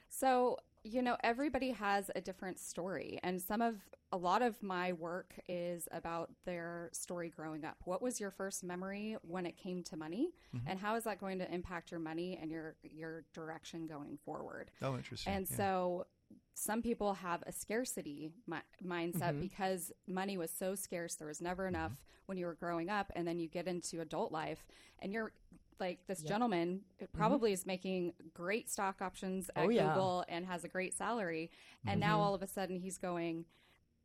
So, 0.09 0.59
you 0.85 1.03
know, 1.03 1.17
everybody 1.23 1.71
has 1.71 2.11
a 2.15 2.21
different 2.21 2.59
story. 2.59 3.19
And 3.23 3.41
some 3.41 3.63
of, 3.63 3.77
a 4.11 4.17
lot 4.17 4.43
of 4.43 4.63
my 4.63 4.93
work 4.93 5.35
is 5.49 5.89
about 5.93 6.31
their 6.45 6.91
story 6.93 7.31
growing 7.35 7.65
up. 7.65 7.77
What 7.85 8.03
was 8.03 8.21
your 8.21 8.31
first 8.31 8.63
memory 8.63 9.17
when 9.23 9.47
it 9.47 9.57
came 9.57 9.83
to 9.85 9.97
money? 9.97 10.33
Mm-hmm. 10.55 10.69
And 10.69 10.79
how 10.79 10.97
is 10.97 11.05
that 11.05 11.19
going 11.21 11.39
to 11.39 11.51
impact 11.53 11.91
your 11.91 12.01
money 12.01 12.39
and 12.41 12.51
your, 12.51 12.77
your 12.83 13.25
direction 13.33 13.87
going 13.87 14.19
forward? 14.25 14.71
Oh, 14.83 14.97
interesting. 14.97 15.33
And 15.33 15.47
Yeah. 15.51 15.57
so 15.57 16.07
some 16.55 16.83
people 16.83 17.15
have 17.15 17.43
a 17.47 17.53
scarcity 17.53 18.31
mi- 18.47 18.57
mindset 18.85 19.31
mm-hmm. 19.31 19.41
because 19.41 19.93
money 20.07 20.37
was 20.37 20.51
so 20.51 20.75
scarce. 20.75 21.15
There 21.15 21.29
was 21.29 21.41
never 21.41 21.65
mm-hmm. 21.65 21.77
enough 21.77 21.93
when 22.27 22.37
you 22.39 22.47
were 22.47 22.55
growing 22.55 22.91
up. 22.91 23.11
And 23.17 23.27
then 23.27 23.39
you 23.39 23.49
get 23.49 23.67
into 23.67 24.01
adult 24.01 24.33
life 24.33 24.67
and 25.01 25.13
you're 25.13 25.33
like 25.81 26.07
this 26.07 26.23
gentleman 26.23 26.81
probably 27.13 27.53
is 27.53 27.67
making 27.67 28.13
great 28.35 28.71
stock 28.71 29.01
options 29.03 29.51
at 29.57 29.65
Oh, 29.67 29.69
yeah. 29.69 29.89
Google 29.89 30.25
and 30.29 30.47
has 30.47 30.65
a 30.65 30.69
great 30.69 30.95
salary. 30.95 31.51
And 31.87 32.01
now 32.01 32.21
all 32.21 32.35
of 32.35 32.43
a 32.43 32.47
sudden 32.47 32.79
he's 32.79 32.99
going, 32.99 33.45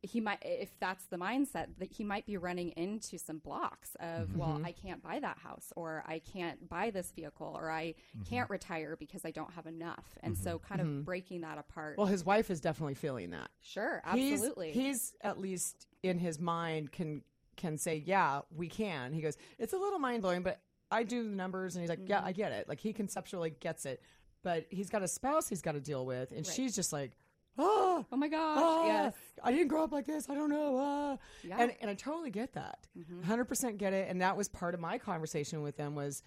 he 0.04 0.22
might 0.22 0.38
if 0.44 0.70
that's 0.80 1.06
the 1.08 1.18
mindset 1.18 1.68
that 1.80 1.92
he 1.92 2.04
might 2.04 2.26
be 2.28 2.38
running 2.38 2.70
into 2.78 3.18
some 3.18 3.40
blocks 3.40 3.96
of 4.00 4.28
Mm-hmm. 4.30 4.38
well 4.38 4.62
i 4.64 4.72
can't 4.72 5.02
buy 5.02 5.20
that 5.20 5.40
house 5.40 5.74
or 5.76 6.04
i 6.06 6.20
can't 6.20 6.70
buy 6.70 6.92
this 6.92 7.12
vehicle 7.16 7.58
or 7.60 7.72
i 7.72 7.88
Mm-hmm. 8.16 8.22
can't 8.30 8.48
retire 8.52 8.96
because 8.96 9.26
i 9.26 9.32
don't 9.32 9.52
have 9.54 9.66
enough 9.66 10.06
and 10.22 10.38
so 10.38 10.60
kind 10.60 10.82
of 10.82 11.04
breaking 11.04 11.42
that 11.42 11.58
apart 11.58 11.98
Well, 11.98 12.06
his 12.06 12.24
wife 12.24 12.52
is 12.52 12.62
definitely 12.62 12.94
feeling 12.94 13.32
that. 13.32 13.50
sure 13.60 14.04
He's- 14.14 14.34
absolutely 14.34 14.72
He's, 14.72 15.14
at 15.22 15.40
least 15.40 15.88
in 16.04 16.20
his 16.20 16.40
mind 16.40 16.92
can 16.92 17.24
can 17.56 17.76
say, 17.80 18.04
yeah, 18.06 18.42
we 18.56 18.70
can. 18.70 19.14
He 19.14 19.22
goes, 19.22 19.36
it's 19.58 19.74
a 19.74 19.78
little 19.78 19.98
mind 19.98 20.22
blowing, 20.22 20.44
but 20.44 20.60
I 20.92 21.04
do 21.04 21.24
the 21.24 21.36
numbers, 21.36 21.76
and 21.76 21.82
he's 21.84 21.90
like, 21.90 22.08
yeah, 22.08 22.22
I 22.24 22.32
get 22.32 22.52
it. 22.52 22.68
Like 22.70 22.80
he 22.80 22.94
conceptually 22.94 23.50
gets 23.60 23.86
it, 23.86 24.02
but 24.44 24.66
he's 24.70 24.90
got 24.90 25.04
a 25.04 25.08
spouse 25.08 25.48
he's 25.50 25.62
got 25.62 25.74
to 25.74 25.82
deal 25.82 26.06
with, 26.06 26.32
and 26.32 26.46
Right. 26.46 26.56
she's 26.56 26.76
just 26.76 26.94
like, 26.94 27.12
oh. 27.58 28.06
oh 28.12 28.16
my 28.18 28.28
gosh 28.28 28.58
ah, 28.62 28.86
yes 28.86 29.14
I 29.44 29.52
didn't 29.52 29.68
grow 29.68 29.84
up 29.84 29.92
like 29.92 30.06
this. 30.06 30.30
I 30.30 30.36
don't 30.36 30.50
know. 30.50 30.78
ah." 30.80 31.18
Yeah. 31.44 31.54
Mm-hmm. 31.54 31.62
And 31.62 31.74
and 31.82 31.90
I 31.90 31.94
totally 31.96 32.30
get 32.32 32.54
that. 32.54 32.88
100% 33.24 33.78
get 33.78 33.94
it. 33.94 34.10
And 34.10 34.22
that 34.22 34.38
was 34.38 34.48
part 34.48 34.74
of 34.74 34.80
my 34.80 34.98
conversation 34.98 35.62
with 35.62 35.76
them 35.78 35.96
was, 35.96 36.24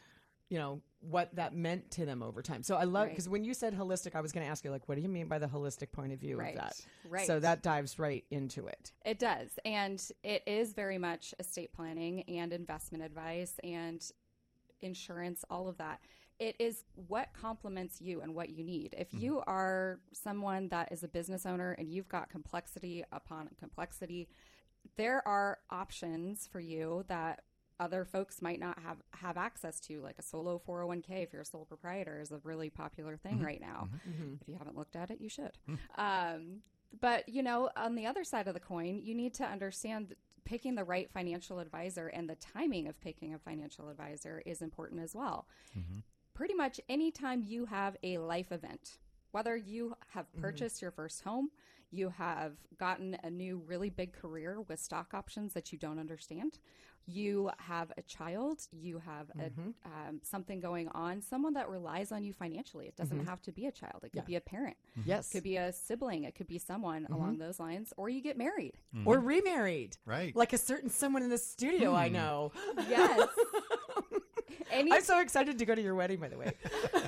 you 0.49 0.59
know, 0.59 0.81
what 1.01 1.35
that 1.37 1.55
meant 1.55 1.91
to 1.93 2.05
them 2.05 2.23
over 2.23 2.43
time. 2.43 2.63
So 2.63 2.77
I 2.77 2.85
love 2.85 3.05
Right. 3.05 3.11
because 3.11 3.29
when 3.29 3.43
you 3.45 3.55
said 3.55 3.75
holistic, 3.75 4.15
I 4.15 4.21
was 4.21 4.33
going 4.33 4.45
to 4.45 4.51
ask 4.51 4.65
you 4.65 4.71
like, 4.71 4.89
what 4.89 4.97
do 4.97 5.01
you 5.01 5.09
mean 5.09 5.29
by 5.29 5.39
the 5.39 5.47
holistic 5.47 5.93
point 5.93 6.13
of 6.13 6.19
view 6.19 6.37
Right. 6.37 6.55
of 6.55 6.61
that? 6.61 6.81
Right. 7.09 7.27
So 7.27 7.41
that 7.41 7.63
dives 7.63 7.99
right 7.99 8.25
into 8.31 8.67
it. 8.67 8.93
It 9.07 9.19
does. 9.19 9.49
And 9.65 10.03
it 10.23 10.43
is 10.47 10.73
very 10.75 10.99
much 10.99 11.33
estate 11.39 11.73
planning 11.73 12.23
and 12.25 12.53
investment 12.53 13.03
advice 13.05 13.55
and 13.65 14.05
insurance, 14.83 15.45
all 15.51 15.69
of 15.69 15.79
that. 15.79 16.01
It 16.39 16.57
is 16.59 16.85
what 16.95 17.29
complements 17.35 18.01
you 18.01 18.23
and 18.23 18.35
what 18.35 18.49
you 18.49 18.65
need. 18.65 18.95
If 18.97 19.09
mm-hmm. 19.09 19.25
you 19.25 19.43
are 19.47 20.01
someone 20.13 20.69
that 20.69 20.91
is 20.91 21.03
a 21.03 21.09
business 21.09 21.45
owner 21.45 21.73
and 21.73 21.93
you've 21.93 22.09
got 22.09 22.31
complexity 22.31 23.05
upon 23.13 23.51
complexity, 23.59 24.29
there 24.97 25.27
are 25.29 25.59
options 25.71 26.49
for 26.51 26.61
you 26.61 27.05
that 27.09 27.43
other 27.81 28.05
folks 28.05 28.43
might 28.43 28.61
not 28.61 28.79
have 28.79 28.99
have 29.13 29.39
access 29.39 29.81
to 29.81 30.01
like 30.03 30.19
a 30.19 30.23
solo 30.23 30.61
401k 30.69 31.23
if 31.23 31.33
you're 31.33 31.43
a 31.43 31.47
sole 31.47 31.65
proprietor 31.65 32.21
is 32.21 32.31
a 32.31 32.39
really 32.45 32.69
popular 32.69 33.17
thing 33.17 33.37
mm-hmm. 33.37 33.47
right 33.47 33.61
now. 33.61 33.89
Mm-hmm. 34.09 34.35
If 34.41 34.49
you 34.49 34.55
haven't 34.57 34.77
looked 34.77 34.95
at 34.95 35.11
it 35.11 35.21
you 35.21 35.31
should. 35.31 35.53
Mm. 35.69 35.79
Um, 35.97 36.61
but 37.01 37.29
you 37.29 37.43
know 37.43 37.71
on 37.77 37.95
the 37.95 38.07
other 38.07 38.23
side 38.23 38.47
of 38.49 38.55
the 38.55 38.61
coin 38.61 39.01
you 39.03 39.15
need 39.15 39.33
to 39.35 39.45
understand 39.45 40.09
that 40.09 40.19
picking 40.45 40.75
the 40.75 40.85
right 40.85 41.11
financial 41.11 41.59
advisor 41.59 42.09
and 42.09 42.29
the 42.29 42.37
timing 42.37 42.87
of 42.87 43.01
picking 43.01 43.35
a 43.35 43.39
financial 43.39 43.89
advisor 43.89 44.43
is 44.47 44.63
important 44.63 45.01
as 45.03 45.15
well. 45.15 45.47
Mm-hmm. 45.79 46.01
Pretty 46.35 46.55
much 46.55 46.81
anytime 46.89 47.43
you 47.47 47.67
have 47.67 47.97
a 48.03 48.19
life 48.19 48.53
event, 48.53 48.99
whether 49.33 49.57
you 49.57 49.97
have 50.13 50.27
purchased 50.41 50.83
your 50.83 50.91
first 50.91 51.23
home, 51.23 51.51
you 51.91 52.09
have 52.11 52.53
gotten 52.79 53.17
a 53.23 53.31
new 53.31 53.63
really 53.67 53.91
big 53.91 54.13
career 54.13 54.61
with 54.69 54.81
stock 54.81 55.13
options 55.15 55.53
that 55.55 55.73
you 55.73 55.79
don't 55.79 55.99
understand, 55.99 56.59
you 57.07 57.51
have 57.59 57.93
a 57.97 58.03
child, 58.03 58.61
you 58.73 58.99
have 58.99 59.31
a, 59.31 59.51
mm-hmm. 59.51 59.71
um, 59.85 60.21
something 60.23 60.61
going 60.61 60.89
on, 60.89 61.21
someone 61.21 61.55
that 61.55 61.69
relies 61.69 62.13
on 62.13 62.23
you 62.23 62.33
financially. 62.33 62.87
It 62.87 62.97
doesn't 62.97 63.19
mm-hmm. 63.19 63.29
have 63.29 63.43
to 63.43 63.53
be 63.53 63.67
a 63.67 63.73
child, 63.73 64.05
it 64.05 64.13
could 64.13 64.27
be 64.27 64.37
a 64.37 64.41
parent, 64.41 64.77
mm-hmm. 64.99 65.09
Yes. 65.09 65.29
it 65.29 65.33
could 65.33 65.43
be 65.43 65.57
a 65.57 65.73
sibling, 65.73 66.25
it 66.25 66.35
could 66.35 66.47
be 66.47 66.59
someone 66.59 67.07
along 67.11 67.39
those 67.39 67.59
lines, 67.59 67.93
or 67.97 68.09
you 68.09 68.21
get 68.21 68.37
married. 68.37 68.75
Or 69.05 69.19
remarried. 69.19 69.97
Right. 70.05 70.35
Like 70.37 70.53
a 70.53 70.59
certain 70.59 70.91
someone 70.91 71.23
in 71.23 71.31
the 71.31 71.39
studio 71.39 71.95
I 71.95 72.09
mm. 72.09 72.13
know. 72.13 72.53
Yes. 72.89 73.29
Any 74.71 74.93
I'm 74.93 75.03
so 75.03 75.21
excited 75.21 75.59
to 75.59 75.67
go 75.67 75.75
to 75.75 75.83
your 75.83 75.95
wedding, 75.95 76.19
by 76.21 76.29
the 76.29 76.39
way. 76.39 76.53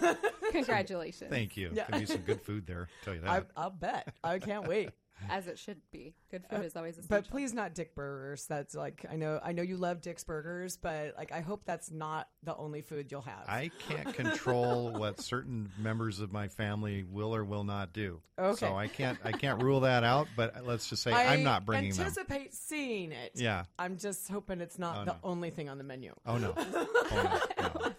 congratulations. 0.52 1.30
Thank 1.30 1.56
you. 1.56 1.70
Yeah. 1.72 1.84
Could 1.84 2.00
be 2.00 2.06
some 2.06 2.22
good 2.22 2.40
food 2.40 2.66
there. 2.66 2.88
Tell 3.04 3.14
you 3.14 3.20
that. 3.20 3.30
I, 3.30 3.42
I'll 3.56 3.70
bet. 3.70 4.14
I 4.22 4.38
can't 4.38 4.66
wait. 4.66 4.90
As 5.28 5.46
it 5.46 5.58
should 5.58 5.80
be. 5.90 6.14
Good 6.30 6.44
food 6.48 6.60
uh, 6.60 6.62
is 6.62 6.76
always 6.76 6.98
a 6.98 7.02
But 7.02 7.28
please 7.28 7.52
not 7.52 7.74
Dick 7.74 7.94
Burgers. 7.94 8.46
That's 8.46 8.74
like 8.74 9.04
I 9.10 9.16
know 9.16 9.40
I 9.42 9.52
know 9.52 9.62
you 9.62 9.76
love 9.76 10.00
Dick's 10.00 10.24
Burgers, 10.24 10.76
but 10.76 11.14
like 11.16 11.32
I 11.32 11.40
hope 11.40 11.62
that's 11.64 11.90
not 11.90 12.28
the 12.42 12.56
only 12.56 12.80
food 12.82 13.10
you'll 13.10 13.22
have. 13.22 13.44
I 13.48 13.70
can't 13.88 14.14
control 14.14 14.90
what 14.98 15.20
certain 15.20 15.70
members 15.78 16.20
of 16.20 16.32
my 16.32 16.48
family 16.48 17.04
will 17.04 17.34
or 17.34 17.44
will 17.44 17.64
not 17.64 17.92
do. 17.92 18.20
Okay. 18.38 18.66
So 18.66 18.76
I 18.76 18.88
can't 18.88 19.18
I 19.24 19.32
can't 19.32 19.62
rule 19.62 19.80
that 19.80 20.04
out. 20.04 20.28
But 20.36 20.66
let's 20.66 20.88
just 20.88 21.02
say 21.02 21.12
I, 21.12 21.34
am 21.34 21.42
not 21.42 21.64
bringing 21.64 21.92
them. 21.92 22.00
anticipate 22.00 22.54
seeing 22.54 23.12
it. 23.12 23.32
Yeah. 23.34 23.64
I'm 23.78 23.96
just 23.98 24.28
hoping 24.28 24.60
it's 24.60 24.78
not 24.78 24.92
Oh, 24.92 25.04
the 25.04 25.12
no. 25.12 25.18
only 25.24 25.50
thing 25.50 25.68
on 25.68 25.78
the 25.78 25.84
menu. 25.84 26.14
Oh 26.26 26.38
no. 26.38 26.54
Oh, 27.14 27.40
no. 27.60 27.68
no. 27.84 27.92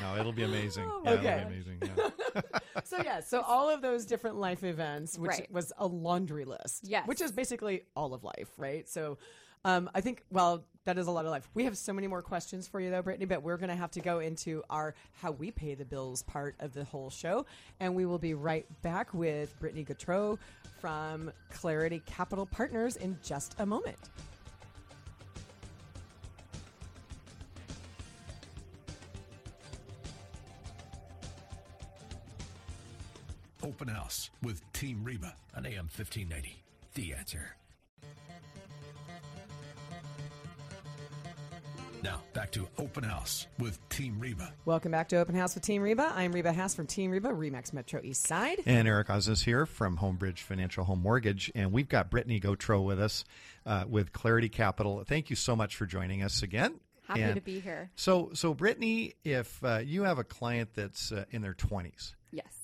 no, 0.00 0.20
it'll 0.20 0.32
be 0.32 0.44
amazing. 0.44 0.84
Oh, 0.88 1.02
yeah, 1.04 1.10
okay. 1.10 1.28
it'll 1.28 1.48
be 1.50 1.54
amazing. 1.54 1.78
Yeah. 1.82 2.10
so 2.84 2.98
yeah, 3.02 3.20
so 3.20 3.40
all 3.40 3.68
of 3.68 3.82
those 3.82 4.04
different 4.06 4.36
life 4.36 4.64
events, 4.64 5.18
which 5.18 5.30
Right. 5.30 5.52
was 5.52 5.72
a 5.78 5.86
laundry 5.86 6.44
list, 6.44 6.84
Yes. 6.84 7.06
which 7.06 7.20
is 7.20 7.32
basically 7.32 7.82
all 7.96 8.14
of 8.14 8.24
life, 8.24 8.50
right? 8.58 8.88
So, 8.88 9.18
um, 9.64 9.90
I 9.94 10.00
think 10.00 10.24
well, 10.30 10.64
that 10.84 10.96
is 10.96 11.06
a 11.06 11.10
lot 11.10 11.26
of 11.26 11.30
life. 11.30 11.46
We 11.52 11.64
have 11.64 11.76
so 11.76 11.92
many 11.92 12.06
more 12.06 12.22
questions 12.22 12.66
for 12.66 12.80
you 12.80 12.90
though, 12.90 13.02
Brittany, 13.02 13.26
but 13.26 13.42
we're 13.42 13.58
going 13.58 13.68
to 13.68 13.76
have 13.76 13.90
to 13.92 14.00
go 14.00 14.20
into 14.20 14.62
our 14.70 14.94
how 15.12 15.32
we 15.32 15.50
pay 15.50 15.74
the 15.74 15.84
bills 15.84 16.22
part 16.22 16.54
of 16.60 16.72
the 16.72 16.84
whole 16.84 17.10
show, 17.10 17.44
and 17.80 17.94
we 17.94 18.06
will 18.06 18.18
be 18.18 18.32
right 18.34 18.66
back 18.82 19.12
with 19.12 19.58
Brittany 19.60 19.84
Gautreau 19.84 20.38
from 20.80 21.30
Clarity 21.50 22.02
Capital 22.06 22.46
Partners 22.46 22.96
in 22.96 23.18
just 23.22 23.54
a 23.58 23.66
moment. 23.66 23.98
Open 33.62 33.88
House 33.88 34.30
with 34.42 34.62
Team 34.72 35.04
Reba 35.04 35.34
on 35.56 35.66
AM 35.66 35.88
1590. 35.94 36.62
The 36.94 37.12
answer. 37.14 37.56
Now, 42.02 42.22
back 42.32 42.50
to 42.52 42.66
Open 42.78 43.04
House 43.04 43.46
with 43.58 43.78
Team 43.90 44.18
Reba. 44.18 44.54
Welcome 44.64 44.90
back 44.90 45.08
to 45.10 45.18
Open 45.18 45.34
House 45.34 45.54
with 45.54 45.62
Team 45.64 45.82
Reba. 45.82 46.10
I'm 46.16 46.32
Reba 46.32 46.52
Haas 46.52 46.74
from 46.74 46.86
Team 46.86 47.10
Reba, 47.10 47.28
Remax 47.28 47.74
Metro 47.74 48.00
East 48.02 48.26
Side. 48.26 48.60
And 48.64 48.88
Eric 48.88 49.08
Osnes 49.08 49.44
here 49.44 49.66
from 49.66 49.98
Homebridge 49.98 50.38
Financial 50.38 50.82
Home 50.84 51.02
Mortgage. 51.02 51.52
And 51.54 51.72
we've 51.72 51.88
got 51.88 52.10
Brittany 52.10 52.40
Gautreau 52.40 52.82
with 52.82 52.98
us 52.98 53.24
uh, 53.66 53.84
with 53.86 54.14
Clarity 54.14 54.48
Capital. 54.48 55.04
Thank 55.06 55.28
you 55.28 55.36
so 55.36 55.54
much 55.54 55.76
for 55.76 55.84
joining 55.84 56.22
us 56.22 56.42
again. 56.42 56.80
Happy 57.06 57.22
And 57.22 57.34
to 57.34 57.42
be 57.42 57.60
here. 57.60 57.90
So, 57.96 58.30
so 58.32 58.54
Brittany, 58.54 59.14
if 59.22 59.62
uh, 59.62 59.80
you 59.84 60.04
have 60.04 60.18
a 60.18 60.24
client 60.24 60.70
that's 60.74 61.12
uh, 61.12 61.24
in 61.30 61.42
their 61.42 61.54
20s, 61.54 62.14
Yes. 62.32 62.54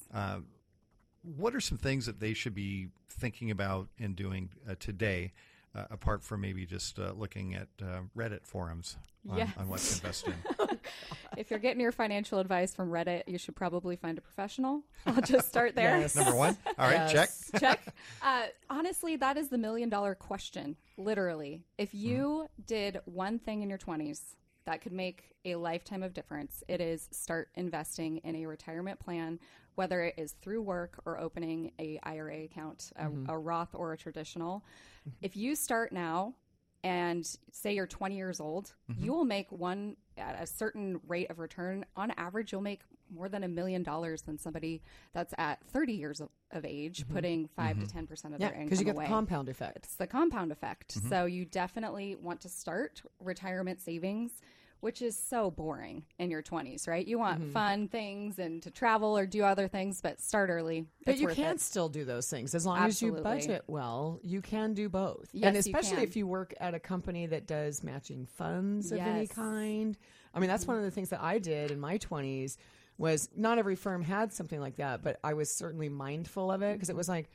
What 1.37 1.55
are 1.55 1.61
some 1.61 1.79
things 1.79 2.07
that 2.07 2.21
they 2.21 2.35
should 2.35 2.55
be 2.55 2.89
thinking 3.11 3.51
about 3.51 3.89
and 3.99 4.15
doing 4.15 4.51
uh, 4.71 4.75
today, 4.79 5.33
uh, 5.75 5.85
apart 5.91 6.23
from 6.23 6.41
maybe 6.41 6.65
just 6.67 6.99
uh, 6.99 7.13
looking 7.17 7.55
at 7.55 7.69
uh, 7.83 8.01
Reddit 8.17 8.45
forums 8.45 8.97
on, 9.29 9.39
Yes. 9.39 9.51
on 9.59 9.69
what 9.69 9.81
to 9.81 9.95
invest 9.95 10.29
in? 10.29 10.35
if 11.37 11.51
you're 11.51 11.59
getting 11.59 11.81
your 11.81 11.93
financial 11.93 12.39
advice 12.39 12.75
from 12.75 12.91
Reddit, 12.91 13.25
you 13.27 13.39
should 13.39 13.57
probably 13.57 13.97
find 13.97 14.19
a 14.19 14.21
professional. 14.21 14.83
I'll 15.07 15.21
just 15.21 15.49
start 15.49 15.75
there. 15.75 15.99
Yes. 16.01 16.15
Number 16.15 16.35
one. 16.35 16.57
All 16.79 16.89
right, 16.89 17.09
check. 17.11 17.29
Yes. 17.31 17.51
Check. 17.59 17.95
Uh, 18.23 18.47
honestly, 18.71 19.17
that 19.17 19.37
is 19.37 19.49
the 19.49 19.59
million 19.59 19.89
dollar 19.89 20.15
question. 20.15 20.77
Literally, 20.97 21.65
if 21.79 21.95
you 21.95 22.47
did 22.67 23.01
one 23.05 23.39
thing 23.39 23.63
in 23.63 23.69
your 23.69 23.79
20s 23.79 24.21
that 24.67 24.81
could 24.81 24.93
make 24.93 25.25
a 25.45 25.55
lifetime 25.57 26.03
of 26.03 26.13
difference, 26.13 26.63
it 26.69 26.81
is 26.81 27.09
start 27.13 27.49
investing 27.55 28.19
in 28.19 28.35
a 28.37 28.47
retirement 28.47 28.99
plan, 29.01 29.39
whether 29.77 30.03
it 30.03 30.15
is 30.17 30.33
through 30.43 30.63
work 30.63 31.01
or 31.07 31.19
opening 31.19 31.71
a 31.79 32.01
IRA 32.03 32.45
account, 32.45 32.91
a, 32.97 33.05
mm-hmm. 33.05 33.31
a 33.31 33.39
Roth 33.39 33.75
or 33.75 33.93
a 33.93 33.97
traditional. 33.97 34.65
Mm-hmm. 35.09 35.11
If 35.23 35.37
you 35.37 35.55
start 35.55 35.93
now 35.93 36.35
and 36.83 37.27
say 37.53 37.75
you're 37.75 37.87
20 37.87 38.17
years 38.17 38.41
old, 38.41 38.73
mm-hmm. 38.91 39.05
you 39.05 39.13
will 39.13 39.25
make 39.25 39.51
one 39.51 39.97
at 40.19 40.41
a 40.41 40.47
certain 40.47 41.01
rate 41.07 41.31
of 41.31 41.39
return. 41.39 41.85
On 41.97 42.11
average, 42.17 42.53
you'll 42.53 42.61
make 42.61 42.83
more 43.15 43.29
than 43.29 43.45
a 43.45 43.49
million 43.49 43.83
dollars 43.83 44.23
than 44.23 44.39
somebody 44.39 44.83
that's 45.13 45.35
at 45.39 45.61
30 45.73 45.93
years 45.93 46.21
of, 46.21 46.29
of 46.51 46.65
age, 46.65 47.05
putting 47.09 47.49
5 47.49 47.81
to 47.81 47.87
10% 47.87 48.35
of 48.35 48.41
Yeah, 48.41 48.49
their 48.49 48.49
income 48.53 48.65
because 48.65 48.79
you 48.81 48.85
get 48.85 48.95
away. 48.97 49.05
the 49.05 49.09
compound 49.09 49.49
effect. 49.49 49.77
It's 49.77 49.95
the 49.97 50.07
compound 50.07 50.53
effect. 50.53 50.97
So 51.09 51.27
you 51.27 51.45
definitely 51.45 52.17
want 52.17 52.41
to 52.41 52.49
start 52.49 53.03
retirement 53.21 53.81
savings, 53.81 54.33
which 54.81 55.03
is 55.03 55.19
so 55.19 55.51
boring 55.51 56.05
in 56.19 56.31
your 56.31 56.43
20s, 56.43 56.87
right? 56.87 57.07
You 57.07 57.19
want 57.19 57.53
fun 57.53 57.89
things 57.89 58.39
and 58.39 58.63
to 58.63 58.71
travel 58.71 59.17
or 59.17 59.27
do 59.27 59.43
other 59.43 59.69
things, 59.69 60.01
but 60.01 60.21
start 60.21 60.51
early. 60.51 60.87
But 61.05 61.19
you 61.19 61.29
can 61.29 61.57
it. 61.57 61.61
still 61.61 61.89
do 61.89 62.05
those 62.05 62.29
things 62.29 62.55
as 62.55 62.67
long 62.67 62.79
as 62.79 63.01
you 63.01 63.13
budget 63.13 63.65
well. 63.67 64.21
You 64.23 64.43
can 64.43 64.75
do 64.75 64.89
both, 64.89 65.29
Yes, 65.33 65.47
and 65.47 65.55
you 65.55 65.61
especially 65.61 65.97
can. 65.97 66.05
if 66.05 66.17
you 66.17 66.27
work 66.27 66.55
at 66.61 66.75
a 66.75 66.79
company 66.79 67.27
that 67.27 67.47
does 67.47 67.83
matching 67.83 68.27
funds 68.27 68.93
of 68.93 68.99
any 68.99 69.27
kind. 69.27 69.97
I 70.35 70.41
mean, 70.41 70.49
that's 70.49 70.67
one 70.67 70.77
of 70.77 70.83
the 70.83 70.91
things 70.91 71.09
that 71.11 71.23
I 71.23 71.39
did 71.39 71.71
in 71.71 71.81
my 71.81 71.97
twenties. 71.99 72.59
Was 72.99 73.29
not 73.37 73.59
every 73.59 73.77
firm 73.77 74.03
had 74.03 74.33
something 74.33 74.59
like 74.59 74.77
that, 74.77 75.03
but 75.03 75.19
I 75.23 75.35
was 75.35 75.51
certainly 75.51 75.91
mindful 75.91 76.51
of 76.51 76.63
it 76.63 76.73
because 76.73 76.89
it 76.89 76.97
was 76.97 77.11
like, 77.11 77.29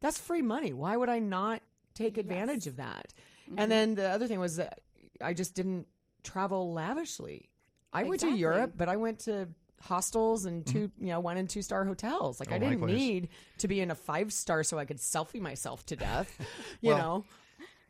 that's 0.00 0.18
free 0.18 0.42
money. 0.42 0.74
Why 0.74 0.94
would 0.94 1.08
I 1.08 1.20
not 1.20 1.62
take 1.94 2.18
advantage 2.18 2.66
of 2.66 2.76
that? 2.76 3.14
Mm-hmm. 3.48 3.58
And 3.58 3.72
then 3.72 3.94
the 3.94 4.10
other 4.10 4.26
thing 4.26 4.40
was 4.40 4.56
that 4.56 4.80
I 5.22 5.32
just 5.32 5.54
didn't 5.54 5.86
travel 6.26 6.72
lavishly. 6.72 7.48
I 7.92 8.02
went 8.02 8.20
to 8.20 8.30
Europe, 8.30 8.72
but 8.76 8.88
I 8.88 8.96
went 8.96 9.20
to 9.20 9.48
hostels 9.82 10.46
and 10.46 10.66
2 10.66 10.78
you 10.98 11.06
know 11.08 11.20
one 11.20 11.36
and 11.36 11.48
two 11.48 11.62
star 11.62 11.84
hotels. 11.84 12.40
Like 12.40 12.50
I 12.52 12.56
Oh, 12.56 12.58
didn't 12.58 12.80
likewise. 12.80 12.96
need 12.98 13.28
to 13.58 13.68
be 13.68 13.80
in 13.80 13.90
a 13.90 13.94
five 13.94 14.32
star 14.32 14.62
so 14.64 14.78
I 14.78 14.84
could 14.84 14.98
selfie 14.98 15.40
myself 15.40 15.84
to 15.86 15.96
death. 15.96 16.30
You 16.80 16.90
Well, 16.90 16.98
know, 16.98 17.24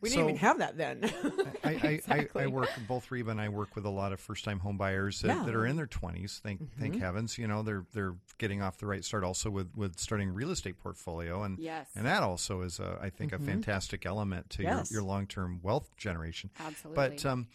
we 0.01 0.09
didn't 0.09 0.21
so- 0.25 0.29
even 0.29 0.37
have 0.37 0.59
that 0.59 0.77
then. 0.77 1.09
I, 1.63 1.69
I, 1.69 1.71
I, 1.83 1.87
Exactly. 1.87 2.43
I 2.43 2.47
work 2.47 2.69
both 2.87 3.09
Reba 3.09 3.31
and 3.31 3.41
I 3.41 3.49
work 3.49 3.75
with 3.75 3.85
a 3.85 3.89
lot 3.89 4.13
of 4.13 4.19
first 4.19 4.43
time 4.45 4.59
home 4.59 4.77
buyers 4.77 5.21
that, 5.21 5.27
Yeah. 5.29 5.35
Mm-hmm. 5.37 5.45
that 5.47 5.55
are 5.55 5.65
in 5.65 5.75
their 5.77 5.87
twenties. 5.87 6.39
Thank 6.43 6.61
thank 6.79 6.97
heavens, 6.99 7.37
you 7.37 7.47
know 7.47 7.63
they're 7.63 7.85
they're 7.93 8.15
getting 8.37 8.61
off 8.61 8.77
the 8.77 8.85
right 8.85 9.03
start 9.03 9.23
also 9.23 9.49
with, 9.49 9.69
with 9.75 9.97
starting 9.99 10.29
a 10.29 10.33
real 10.33 10.51
estate 10.51 10.77
portfolio 10.77 11.43
and 11.43 11.57
Yes. 11.57 11.89
and 11.95 12.05
that 12.05 12.21
also 12.21 12.61
is 12.61 12.79
a, 12.79 12.99
I 13.01 13.09
think 13.09 13.31
a 13.33 13.39
fantastic 13.39 14.05
element 14.05 14.49
to 14.51 14.63
Mm-hmm. 14.63 14.77
Yes. 14.77 14.91
your, 14.91 15.01
your 15.01 15.07
long 15.07 15.25
term 15.25 15.59
wealth 15.63 15.89
generation. 15.97 16.49
Absolutely. 16.59 16.95
But 16.95 17.25
um, 17.25 17.47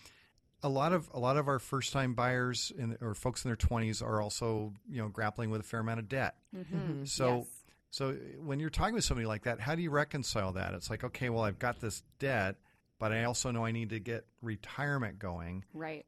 a 0.62 0.68
lot 0.68 0.92
of 0.92 1.10
a 1.12 1.18
lot 1.18 1.36
of 1.36 1.48
our 1.48 1.58
first 1.58 1.92
time 1.92 2.14
buyers 2.14 2.72
in, 2.76 2.96
or 3.00 3.14
folks 3.14 3.44
in 3.44 3.48
their 3.48 3.56
twenties 3.56 4.00
are 4.02 4.20
also 4.20 4.72
you 4.88 5.02
know 5.02 5.08
grappling 5.08 5.50
with 5.50 5.60
a 5.60 5.64
fair 5.64 5.80
amount 5.80 6.00
of 6.00 6.08
debt. 6.08 6.36
Mm-hmm. 6.56 7.04
So 7.04 7.38
Yes. 7.38 7.46
so 7.90 8.12
when 8.38 8.60
you're 8.60 8.70
talking 8.70 8.94
with 8.94 9.04
somebody 9.04 9.26
like 9.26 9.42
that, 9.44 9.60
how 9.60 9.74
do 9.74 9.82
you 9.82 9.90
reconcile 9.90 10.52
that? 10.52 10.74
It's 10.74 10.88
like, 10.90 11.04
okay, 11.04 11.28
well, 11.30 11.42
I've 11.44 11.58
got 11.58 11.80
this 11.80 12.02
debt, 12.18 12.56
but 13.02 13.10
I 13.12 13.24
also 13.24 13.50
know 13.50 13.64
I 13.64 13.72
need 13.72 13.90
to 13.90 13.98
get 13.98 14.24
retirement 14.42 15.18
going. 15.18 15.64
right. 15.74 16.06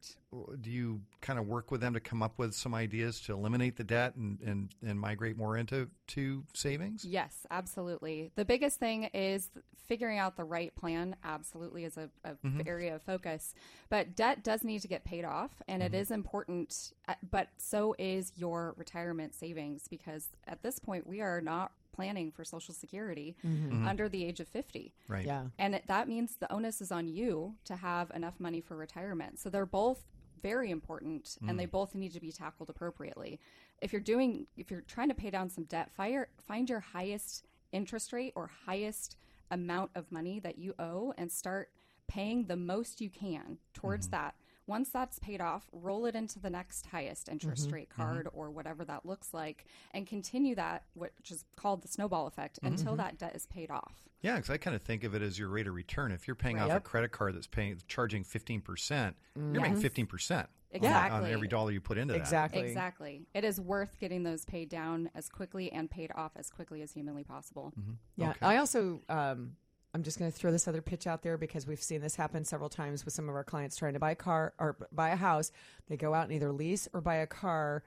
Do 0.61 0.71
you 0.71 1.01
kind 1.21 1.39
of 1.41 1.47
work 1.47 1.71
with 1.73 1.81
them 1.81 1.95
to 1.95 2.01
come 2.01 2.23
up 2.23 2.39
with 2.39 2.55
some 2.55 2.73
ideas 2.75 3.21
to 3.23 3.33
eliminate 3.33 3.77
the 3.77 3.83
debt 3.85 4.15
and, 4.17 4.39
and, 4.41 4.69
and 4.85 4.99
migrate 5.01 5.37
more 5.37 5.57
into 5.57 5.89
to 6.09 6.45
savings? 6.55 7.05
Yes, 7.05 7.47
absolutely. 7.51 8.31
The 8.37 8.45
biggest 8.45 8.79
thing 8.79 9.05
is 9.15 9.49
figuring 9.89 10.19
out 10.19 10.37
the 10.37 10.45
right 10.45 10.75
plan. 10.77 11.17
Absolutely, 11.25 11.85
is 11.85 11.97
a, 11.97 12.11
a 12.25 12.35
Mm-hmm. 12.45 12.61
area 12.67 12.95
of 12.95 13.03
focus. 13.03 13.55
But 13.89 14.15
debt 14.17 14.45
does 14.45 14.63
need 14.63 14.83
to 14.83 14.89
get 14.89 15.05
paid 15.05 15.25
off, 15.25 15.51
and 15.69 15.83
Mm-hmm. 15.83 15.95
it 15.95 15.99
is 15.99 16.11
important. 16.13 16.93
uh, 17.09 17.15
But 17.29 17.49
so 17.59 17.95
is 17.99 18.33
your 18.37 18.75
retirement 18.77 19.35
savings 19.35 19.87
because 19.89 20.29
at 20.47 20.63
this 20.63 20.79
point 20.79 21.07
we 21.09 21.21
are 21.21 21.41
not 21.41 21.73
planning 21.95 22.31
for 22.31 22.45
Social 22.45 22.75
Security 22.75 23.37
mm-hmm. 23.47 23.69
Mm-hmm. 23.69 23.89
under 23.89 24.09
the 24.09 24.25
age 24.25 24.41
of 24.41 24.49
fifty. 24.49 24.93
Right. 25.09 25.27
yeah. 25.27 25.45
And 25.59 25.75
it, 25.77 25.85
that 25.87 26.09
means 26.09 26.37
the 26.37 26.53
onus 26.53 26.81
is 26.81 26.91
on 26.91 27.09
you 27.09 27.55
to 27.65 27.77
have 27.77 28.11
enough 28.15 28.39
money 28.39 28.61
for 28.61 28.77
retirement. 28.77 29.39
So 29.39 29.51
they're 29.51 29.67
both 29.67 30.05
very 30.43 30.71
important 30.71 31.39
and 31.41 31.53
mm. 31.53 31.59
they 31.59 31.67
both 31.67 31.95
need 31.95 32.13
to 32.13 32.21
be 32.21 32.31
tackled 32.31 32.69
appropriately. 32.69 33.41
If 33.81 33.93
you're 33.93 34.03
doing 34.03 34.47
if 34.57 34.71
you're 34.71 34.83
trying 34.83 35.09
to 35.09 35.15
pay 35.15 35.31
down 35.31 35.49
some 35.49 35.65
debt, 35.65 35.91
fire, 35.97 36.29
find 36.47 36.69
your 36.69 36.81
highest 36.81 37.47
interest 37.73 38.13
rate 38.13 38.33
or 38.37 38.51
highest 38.67 39.17
amount 39.51 39.91
of 39.95 40.11
money 40.13 40.41
that 40.41 40.59
you 40.59 40.75
owe 40.79 41.15
and 41.17 41.31
start 41.33 41.71
paying 42.09 42.45
the 42.45 42.57
most 42.57 43.01
you 43.01 43.09
can 43.09 43.59
towards 43.73 44.07
mm-hmm. 44.07 44.17
that. 44.17 44.35
Once 44.67 44.89
that's 44.91 45.19
paid 45.19 45.41
off, 45.41 45.69
roll 45.73 46.07
it 46.07 46.15
into 46.15 46.39
the 46.39 46.51
next 46.51 46.87
highest 46.87 47.29
interest 47.29 47.67
mm-hmm. 47.67 47.75
rate 47.75 47.89
mm-hmm. 47.91 48.03
card 48.03 48.29
or 48.33 48.51
whatever 48.51 48.85
that 48.85 49.05
looks 49.05 49.35
like 49.35 49.67
and 49.93 50.07
continue 50.07 50.55
that 50.55 50.85
which 50.95 51.31
is 51.31 51.45
called 51.57 51.83
the 51.83 51.89
snowball 51.89 52.27
effect 52.27 52.57
mm-hmm. 52.57 52.75
until 52.75 52.97
that 52.97 53.19
debt 53.19 53.35
is 53.35 53.47
paid 53.47 53.71
off. 53.71 54.09
Yeah, 54.23 54.37
because 54.37 54.49
I 54.49 54.57
kind 54.57 54.75
of 54.75 54.81
think 54.81 55.05
of 55.05 55.15
it 55.15 55.21
as 55.21 55.39
your 55.39 55.49
rate 55.49 55.67
of 55.67 55.75
return. 55.75 56.11
If 56.11 56.27
you're 56.27 56.35
paying 56.35 56.59
off 56.59 56.71
a 56.71 56.81
credit 56.81 57.13
card 57.13 57.37
that's 57.37 57.47
paying 57.47 57.77
charging 57.89 58.25
fifteen 58.25 58.63
percent, 58.63 59.17
you're 59.37 59.61
making 59.61 59.77
fifteen 59.77 60.07
percent 60.07 60.49
on 60.73 60.77
Exactly. 60.77 61.33
every 61.33 61.49
dollar 61.49 61.71
you 61.71 61.81
put 61.81 61.99
into 61.99 62.15
that. 62.15 62.21
Exactly. 62.21 62.61
Exactly. 62.61 63.27
It 63.35 63.45
is 63.45 63.61
worth 63.61 63.99
getting 64.01 64.23
those 64.23 64.45
paid 64.45 64.69
down 64.69 65.11
as 65.15 65.29
quickly 65.29 65.71
and 65.71 65.91
paid 65.91 66.11
off 66.15 66.33
as 66.37 66.51
quickly 66.51 66.83
as 66.83 66.93
humanly 66.93 67.23
possible. 67.23 67.73
Yeah. 68.17 68.31
Okay. 68.31 68.39
I 68.43 68.57
also, 68.57 69.03
um, 69.09 69.53
I'm 69.95 70.03
just 70.03 70.19
going 70.19 70.31
to 70.31 70.37
throw 70.37 70.51
this 70.51 70.67
other 70.67 70.83
pitch 70.83 71.07
out 71.07 71.23
there 71.23 71.39
because 71.39 71.67
we've 71.69 71.81
seen 71.81 72.01
this 72.01 72.17
happen 72.17 72.45
several 72.45 72.69
times 72.69 73.05
with 73.05 73.15
some 73.15 73.29
of 73.29 73.35
our 73.37 73.45
clients 73.45 73.77
trying 73.77 73.93
to 73.93 74.01
buy 74.01 74.11
a 74.11 74.17
car 74.17 74.53
or 74.59 74.77
buy 74.91 75.11
a 75.11 75.17
house. 75.17 75.53
They 75.89 75.97
go 75.97 76.13
out 76.13 76.25
and 76.25 76.33
either 76.33 76.51
lease 76.51 76.89
or 76.93 77.01
buy 77.01 77.17
a 77.17 77.27
car. 77.27 77.85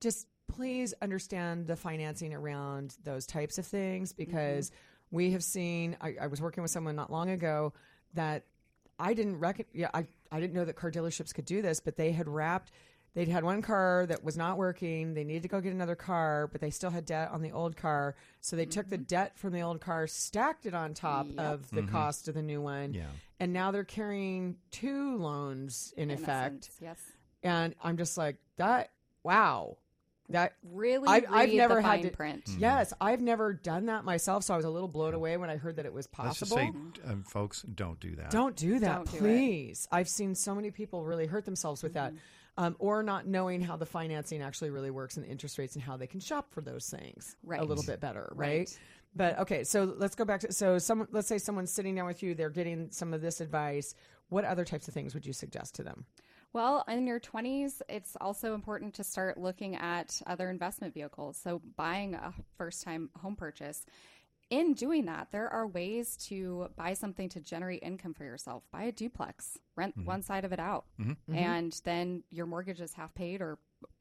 Just 0.00 0.26
please 0.46 0.92
understand 1.00 1.66
the 1.66 1.76
financing 1.76 2.34
around 2.34 2.96
those 3.02 3.26
types 3.26 3.56
of 3.56 3.66
things 3.66 4.12
mm-hmm. 4.12 4.24
because 4.24 4.70
we 5.10 5.30
have 5.30 5.42
seen. 5.42 5.96
I, 6.02 6.16
I 6.20 6.26
was 6.26 6.42
working 6.42 6.62
with 6.62 6.70
someone 6.70 6.96
not 6.96 7.10
long 7.10 7.30
ago 7.30 7.72
that 8.12 8.44
I 8.98 9.14
didn't 9.14 9.38
reckon. 9.38 9.64
Yeah, 9.72 9.88
I 9.94 10.06
I 10.30 10.38
didn't 10.38 10.54
know 10.54 10.66
that 10.66 10.76
car 10.76 10.90
dealerships 10.90 11.34
could 11.34 11.46
do 11.46 11.62
this, 11.62 11.80
but 11.80 11.96
they 11.96 12.12
had 12.12 12.28
wrapped. 12.28 12.72
They'd 13.14 13.28
had 13.28 13.44
one 13.44 13.60
car 13.60 14.06
that 14.08 14.24
was 14.24 14.38
not 14.38 14.56
working. 14.56 15.12
They 15.12 15.24
needed 15.24 15.42
to 15.42 15.48
go 15.48 15.60
get 15.60 15.72
another 15.72 15.94
car, 15.94 16.48
but 16.50 16.60
they 16.62 16.70
still 16.70 16.90
had 16.90 17.04
debt 17.04 17.30
on 17.30 17.42
the 17.42 17.52
old 17.52 17.76
car. 17.76 18.14
So 18.40 18.56
they 18.56 18.64
took 18.64 18.88
the 18.88 18.96
mm-hmm. 18.96 19.04
debt 19.04 19.38
from 19.38 19.52
the 19.52 19.60
old 19.60 19.80
car, 19.82 20.06
stacked 20.06 20.64
it 20.64 20.74
on 20.74 20.94
top 20.94 21.26
Yep. 21.28 21.38
of 21.38 21.70
the 21.70 21.82
mm-hmm. 21.82 21.90
cost 21.92 22.28
of 22.28 22.34
the 22.34 22.42
new 22.42 22.62
one. 22.62 22.94
Yeah. 22.94 23.04
And 23.38 23.52
now 23.52 23.70
they're 23.70 23.84
carrying 23.84 24.56
two 24.70 25.16
loans 25.18 25.92
in, 25.96 26.10
In 26.10 26.18
effect. 26.18 26.64
essence, 26.64 26.78
yes. 26.80 26.98
And 27.42 27.74
I'm 27.82 27.96
just 27.98 28.16
like, 28.16 28.36
that 28.56 28.92
wow, 29.22 29.76
that 30.30 30.54
Really, 30.62 31.08
I've- 31.08 31.26
I've 31.28 31.52
never 31.52 31.74
the 31.76 31.82
had 31.82 31.88
fine 31.90 32.02
to- 32.04 32.10
print. 32.10 32.44
Mm-hmm. 32.46 32.60
yes, 32.60 32.92
I've 33.00 33.20
never 33.20 33.52
done 33.52 33.86
that 33.86 34.04
myself, 34.04 34.44
so 34.44 34.54
I 34.54 34.56
was 34.56 34.64
a 34.64 34.70
little 34.70 34.88
blown 34.88 35.12
away 35.14 35.36
when 35.36 35.50
I 35.50 35.56
heard 35.56 35.76
that 35.76 35.86
it 35.86 35.92
was 35.92 36.08
Let's 36.18 36.38
just 36.38 36.52
possible. 36.52 36.72
say, 37.04 37.10
um, 37.10 37.22
folks, 37.24 37.62
don't 37.62 38.00
do 38.00 38.16
that. 38.16 38.30
Don't 38.30 38.56
do 38.56 38.78
that, 38.78 38.94
Don't 39.04 39.10
do 39.10 39.18
please. 39.18 39.86
I've 39.92 40.08
seen 40.08 40.34
so 40.34 40.54
many 40.54 40.70
people 40.70 41.04
really 41.04 41.26
hurt 41.26 41.44
themselves 41.44 41.82
with 41.82 41.94
that, 41.94 42.14
um, 42.58 42.76
or 42.78 43.02
not 43.02 43.26
knowing 43.26 43.60
how 43.60 43.76
the 43.76 43.86
financing 43.86 44.42
actually 44.42 44.70
really 44.70 44.90
works 44.90 45.16
and 45.16 45.26
interest 45.26 45.58
rates 45.58 45.74
and 45.74 45.82
how 45.82 45.96
they 45.96 46.06
can 46.06 46.20
shop 46.20 46.52
for 46.52 46.60
those 46.60 46.88
things 46.90 47.36
a 47.50 47.64
little 47.64 47.84
bit 47.84 48.00
better, 48.00 48.32
right? 48.34 48.58
Right. 48.58 48.78
But 49.14 49.38
okay, 49.40 49.64
so 49.64 49.94
let's 49.96 50.14
go 50.14 50.24
back 50.24 50.40
to 50.40 50.52
so 50.52 50.78
some. 50.78 51.06
Let's 51.10 51.28
say 51.28 51.38
someone's 51.38 51.70
sitting 51.70 51.94
down 51.94 52.06
with 52.06 52.22
you, 52.22 52.34
they're 52.34 52.50
getting 52.50 52.90
some 52.90 53.12
of 53.12 53.20
this 53.20 53.40
advice. 53.40 53.94
What 54.30 54.44
other 54.44 54.64
types 54.64 54.88
of 54.88 54.94
things 54.94 55.12
would 55.12 55.26
you 55.26 55.34
suggest 55.34 55.74
to 55.74 55.82
them? 55.82 56.06
Well, 56.54 56.84
in 56.88 57.06
your 57.06 57.20
20s, 57.20 57.80
it's 57.88 58.16
also 58.20 58.54
important 58.54 58.94
to 58.94 59.04
start 59.04 59.38
looking 59.38 59.76
at 59.76 60.20
other 60.26 60.50
investment 60.50 60.92
vehicles. 60.92 61.38
So, 61.42 61.60
buying 61.76 62.14
a 62.14 62.32
first 62.56 62.82
time 62.82 63.10
home 63.18 63.36
purchase. 63.36 63.84
In 64.52 64.74
doing 64.74 65.06
that, 65.06 65.28
there 65.32 65.48
are 65.48 65.66
ways 65.66 66.16
to 66.28 66.68
buy 66.76 66.92
something 66.92 67.28
to 67.30 67.40
generate 67.40 67.82
income 67.82 68.12
for 68.12 68.24
yourself. 68.24 68.64
Buy 68.70 68.84
a 68.84 68.92
duplex, 68.92 69.58
rent 69.76 69.96
mm-hmm. 69.96 70.06
one 70.06 70.22
side 70.22 70.44
of 70.44 70.52
it 70.52 70.60
out, 70.60 70.84
mm-hmm. 71.00 71.12
Mm-hmm. 71.12 71.34
and 71.34 71.80
then 71.84 72.22
your 72.30 72.44
mortgage 72.44 72.80
is 72.80 72.92
half 72.92 73.14
paid 73.14 73.40
or 73.40 73.58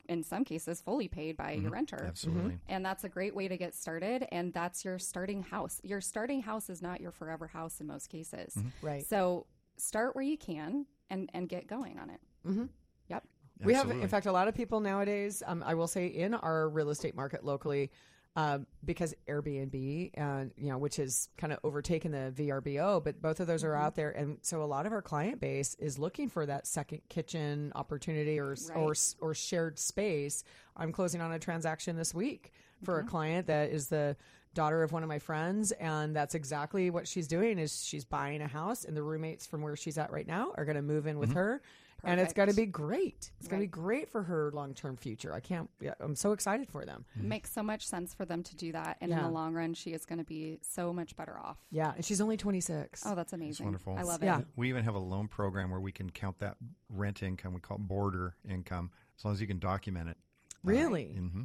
in 0.10 0.24
some 0.24 0.44
cases 0.44 0.82
fully 0.82 1.08
paid 1.08 1.38
by 1.38 1.54
your 1.54 1.72
renter. 1.72 2.04
Absolutely. 2.06 2.60
And 2.68 2.86
that's 2.86 3.06
a 3.06 3.10
great 3.10 3.34
way 3.34 3.48
to 3.48 3.56
get 3.56 3.74
started. 3.74 4.28
And 4.34 4.54
that's 4.54 4.84
your 4.84 5.00
starting 5.00 5.42
house. 5.42 5.80
Your 5.84 6.02
starting 6.02 6.42
house 6.42 6.70
is 6.70 6.82
not 6.82 7.00
your 7.00 7.12
forever 7.12 7.48
house 7.48 7.80
in 7.80 7.88
most 7.88 8.10
cases. 8.10 8.58
Right. 8.82 9.08
So 9.08 9.46
start 9.78 10.14
where 10.14 10.24
you 10.24 10.38
can 10.38 10.86
and, 11.10 11.30
and 11.34 11.48
get 11.48 11.66
going 11.68 11.98
on 11.98 12.10
it. 12.10 12.20
Mm-hmm. 12.46 12.66
Yep. 13.10 13.24
We 13.64 13.74
have, 13.74 13.90
in 13.90 14.08
fact, 14.08 14.26
a 14.26 14.32
lot 14.32 14.50
of 14.50 14.56
people 14.56 14.82
nowadays. 14.82 15.44
Um, 15.46 15.64
I 15.66 15.76
will 15.76 15.88
say 15.88 16.08
in 16.08 16.34
our 16.34 16.68
real 16.68 16.90
estate 16.90 17.16
market 17.16 17.46
locally, 17.46 17.92
um, 18.36 18.66
because 18.86 19.14
Airbnb 19.28 20.12
and 20.14 20.52
you 20.58 20.70
know, 20.70 20.78
which 20.78 20.96
has 20.96 21.28
kind 21.38 21.52
of 21.52 21.60
overtaken 21.64 22.12
the 22.12 22.32
VRBO, 22.36 23.04
but 23.04 23.22
both 23.22 23.40
of 23.40 23.48
those 23.48 23.64
are 23.64 23.72
mm-hmm. 23.72 23.84
out 23.84 23.96
there, 23.96 24.12
and 24.12 24.38
so 24.42 24.64
a 24.64 24.66
lot 24.66 24.86
of 24.86 24.94
our 24.94 25.02
client 25.02 25.42
base 25.42 25.76
is 25.76 26.00
looking 26.00 26.30
for 26.30 26.46
that 26.46 26.66
second 26.66 27.02
kitchen 27.10 27.72
opportunity 27.76 28.40
or 28.40 28.56
or 28.76 28.90
Right. 28.90 29.16
or 29.20 29.34
shared 29.34 29.80
space. 29.80 30.44
I'm 30.78 30.92
closing 30.92 31.22
on 31.22 31.32
a 31.34 31.40
transaction 31.40 31.98
this 31.98 32.14
week 32.14 32.54
for 32.84 32.98
a 32.98 33.02
mm-hmm. 33.02 33.10
client 33.10 33.48
that 33.48 33.70
is 33.70 33.90
the 33.90 34.16
daughter 34.54 34.84
of 34.84 34.92
one 34.92 35.02
of 35.04 35.08
my 35.08 35.20
friends 35.20 35.72
and 35.74 36.14
that's 36.14 36.36
exactly 36.36 36.90
what 36.90 37.08
she's 37.08 37.28
doing 37.28 37.58
is 37.58 37.86
she's 37.86 38.04
buying 38.04 38.42
a 38.42 38.48
house 38.48 38.84
and 38.84 38.98
the 38.98 39.04
roommates 39.04 39.46
from 39.46 39.62
where 39.62 39.78
she's 39.78 39.98
at 39.98 40.12
right 40.12 40.28
now 40.28 40.52
are 40.58 40.66
going 40.66 40.76
to 40.76 40.82
move 40.82 41.08
in 41.08 41.18
with 41.20 41.30
mm-hmm. 41.30 41.40
her 41.40 41.62
and 42.04 42.20
it's 42.20 42.34
going 42.34 42.50
to 42.50 42.56
be 42.56 42.66
great 42.66 43.32
it's 43.40 43.48
going 43.48 43.60
to 43.62 43.68
be 43.68 43.72
great 43.72 44.10
for 44.10 44.24
her 44.24 44.52
long-term 44.54 44.98
future 44.98 45.34
i 45.34 45.40
can't 45.40 45.70
yeah, 45.80 45.94
i'm 46.00 46.16
so 46.16 46.32
excited 46.32 46.70
for 46.70 46.86
them 46.86 47.06
It 47.18 47.24
makes 47.24 47.52
so 47.52 47.62
much 47.64 47.86
sense 47.88 48.14
for 48.14 48.26
them 48.26 48.44
to 48.44 48.56
do 48.56 48.72
that. 48.72 48.98
And 49.02 49.12
in 49.12 49.18
the 49.22 49.30
long 49.30 49.54
run, 49.54 49.74
she 49.74 49.94
is 49.94 50.06
going 50.06 50.20
to 50.20 50.26
be 50.26 50.60
so 50.62 50.92
much 50.94 51.16
better 51.16 51.38
off. 51.40 51.58
yeah 51.72 51.94
and 51.96 52.04
she's 52.06 52.22
only 52.22 52.38
26 52.38 53.04
Oh, 53.06 53.16
that's 53.16 53.34
amazing. 53.34 53.66
wonderful. 53.66 53.96
I 53.98 54.04
love 54.04 54.22
it. 54.24 54.26
Yeah. 54.26 54.42
We 54.56 54.70
even 54.70 54.84
have 54.84 54.96
a 54.96 55.00
loan 55.00 55.28
program 55.28 55.70
where 55.70 55.80
we 55.80 55.92
can 55.92 56.10
count 56.10 56.40
that 56.40 56.58
rent 56.90 57.24
income. 57.24 57.54
We 57.54 57.60
call 57.62 57.78
it 57.78 57.88
boarder 57.88 58.36
income, 58.50 58.92
as 59.18 59.26
long 59.26 59.34
as 59.34 59.42
you 59.42 59.48
can 59.48 59.60
document 59.60 60.10
it. 60.10 60.18
really 60.64 61.16
Mm-hmm. 61.20 61.44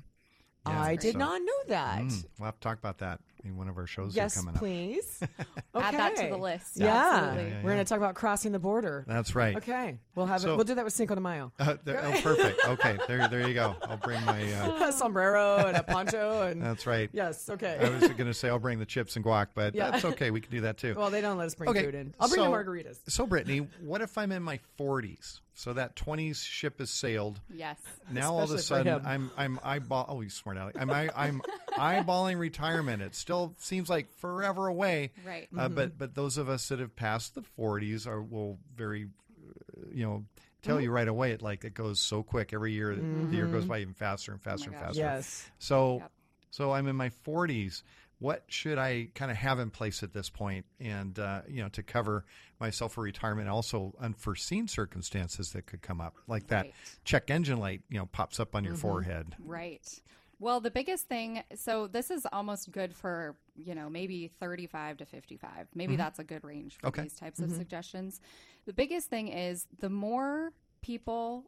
i 0.67 0.97
did 0.97 1.17
not 1.17 1.41
know 1.43 1.61
that 1.69 2.03
We'll 2.39 2.47
have 2.47 2.55
to 2.57 2.61
talk 2.61 2.79
about 2.79 2.99
that 2.99 3.21
in 3.47 3.57
one 3.57 3.69
of 3.69 3.79
our 3.79 3.87
shows 3.87 4.15
yes 4.15 4.35
that 4.35 4.41
are 4.41 4.43
coming 4.43 4.55
up. 4.55 4.61
please 4.61 5.21
Add 5.75 5.95
that 5.95 6.17
to 6.17 6.29
the 6.29 6.37
list. 6.37 6.73
yeah, 6.77 6.87
Absolutely. 7.17 7.43
Yeah, 7.45 7.49
yeah, 7.57 7.63
we're 7.63 7.73
going 7.73 7.85
to 7.85 7.89
talk 7.89 7.99
about 7.99 8.15
crossing 8.15 8.53
the 8.53 8.59
border 8.59 9.05
That's 9.07 9.35
right. 9.35 9.57
okay 9.57 9.99
we'll 10.15 10.27
have 10.27 10.45
it 10.45 10.49
we'll 10.49 10.65
do 10.65 10.75
that 10.75 10.85
with 10.85 10.95
cinco 10.95 11.15
de 11.15 11.21
mayo 11.21 11.53
Uh, 11.59 11.77
there- 11.85 12.03
oh, 12.05 12.21
perfect. 12.21 12.61
Okay, 12.67 12.99
there, 13.07 13.29
there 13.29 13.47
you 13.47 13.55
go. 13.55 13.77
I'll 13.83 13.97
bring 13.97 14.25
my. 14.25 14.53
Uh, 14.53 14.89
a 14.89 14.93
sombrero 14.93 15.57
and 15.67 15.77
a 15.77 15.83
poncho 15.83 16.43
and 16.43 16.61
that's 16.61 16.87
right. 16.87 17.09
yes 17.13 17.49
okay 17.49 17.79
I 17.81 17.89
was 17.89 18.01
going 18.09 18.27
to 18.27 18.35
say 18.35 18.49
I'll 18.49 18.59
bring 18.59 18.79
the 18.79 18.87
chips 18.87 19.17
and 19.17 19.25
guac, 19.25 19.49
but 19.55 19.75
Yeah. 19.75 19.91
that's 19.91 20.05
okay. 20.05 20.31
We 20.31 20.41
can 20.41 20.51
do 20.51 20.61
that 20.63 20.79
too. 20.79 20.95
well 20.97 21.11
they 21.11 21.21
don't 21.21 21.39
let 21.39 21.47
us 21.47 21.55
bring 21.55 21.71
okay, 21.71 21.85
food 21.85 21.95
in 21.95 22.15
i'll 22.21 22.29
bring 22.29 22.41
so, 22.41 22.51
the 22.51 22.57
margaritas 22.57 22.99
So, 23.09 23.27
Brittany, 23.27 23.67
what 23.81 24.01
if 24.01 24.17
I'm 24.19 24.33
in 24.33 24.43
my 24.43 24.59
40s? 24.79 25.41
So 25.59 25.73
that 25.73 25.97
20s 25.97 26.45
ship 26.45 26.81
has 26.81 26.91
sailed. 26.91 27.41
Yes. 27.49 27.79
Now 28.13 28.35
all 28.35 28.43
of 28.43 28.51
a 28.51 28.59
sudden. 28.59 29.01
I'm 29.07 29.31
I'm 29.39 29.59
eyeball. 29.65 30.05
Oh, 30.07 30.21
you 30.21 30.29
smart 30.29 30.59
aleck. 30.59 30.77
I'm 30.79 30.91
I, 30.91 31.09
I'm 31.17 31.41
eyeballing 31.73 32.39
retirement. 32.39 33.01
It 33.01 33.15
still 33.15 33.55
seems 33.57 33.89
like 33.89 34.13
forever 34.19 34.67
away. 34.67 35.13
Right. 35.27 35.49
Uh, 35.57 35.71
but 35.71 35.97
but 35.97 36.15
those 36.15 36.37
of 36.37 36.51
us 36.51 36.69
that 36.69 36.79
have 36.79 36.95
passed 36.95 37.35
the 37.35 37.43
40s 37.59 38.07
are 38.07 38.21
will 38.23 38.59
very, 38.77 39.05
uh, 39.07 39.87
you 39.91 40.05
know, 40.05 40.25
tell 40.61 40.79
you 40.79 40.91
right 40.91 41.09
away. 41.09 41.31
It 41.33 41.41
like 41.41 41.65
it 41.65 41.73
goes 41.73 42.01
so 42.01 42.23
quick 42.23 42.53
every 42.53 42.73
year. 42.73 42.95
The 42.95 43.35
year 43.35 43.47
goes 43.47 43.65
by 43.65 43.81
even 43.81 43.95
faster 43.95 44.33
and 44.33 44.43
faster 44.43 44.69
and 44.69 44.79
faster. 44.79 45.01
yes 45.01 45.49
So 45.59 46.01
Yep. 46.01 46.11
so 46.51 46.73
I'm 46.73 46.87
in 46.87 46.97
my 46.97 47.09
40s. 47.27 47.83
What 48.19 48.45
should 48.49 48.77
I 48.79 49.09
kind 49.15 49.31
of 49.31 49.37
have 49.39 49.59
in 49.59 49.71
place 49.71 50.03
at 50.03 50.13
this 50.13 50.29
point, 50.31 50.65
and 50.81 51.19
uh, 51.19 51.43
you 51.49 51.63
know, 51.63 51.69
to 51.71 51.83
cover 51.83 52.25
myself 52.61 52.95
for 52.95 53.03
retirement, 53.03 53.49
also 53.49 53.95
unforeseen 54.01 54.69
circumstances 54.69 55.53
that 55.53 55.67
could 55.67 55.83
come 55.83 56.01
up, 56.01 56.15
like 56.27 56.49
that 56.49 56.67
Right. 56.67 56.75
check 57.05 57.31
engine 57.31 57.59
light, 57.59 57.83
you 57.89 57.99
know, 57.99 58.07
pops 58.07 58.41
up 58.41 58.55
on 58.55 58.65
your 58.65 58.75
mm-hmm. 58.75 58.83
forehead. 58.83 59.37
Right. 59.39 60.01
Well, 60.39 60.61
the 60.61 60.71
biggest 60.71 61.09
thing, 61.09 61.43
so 61.55 61.87
this 61.87 62.11
is 62.11 62.27
almost 62.31 62.71
good 62.71 62.95
for, 62.95 63.37
you 63.55 63.75
know, 63.75 63.89
maybe 63.89 64.29
35 64.39 64.99
to 64.99 65.07
55. 65.07 65.69
Maybe 65.75 65.93
mm-hmm. 65.93 65.99
that's 65.99 66.19
a 66.19 66.25
good 66.25 66.45
range 66.45 66.77
for 66.79 66.89
Okay. 66.89 67.03
these 67.03 67.15
types 67.17 67.39
of 67.39 67.47
mm-hmm. 67.47 67.57
suggestions. 67.57 68.21
The 68.67 68.75
biggest 68.75 69.09
thing 69.09 69.29
is 69.29 69.67
the 69.79 69.89
more 69.89 70.53
people 70.83 71.45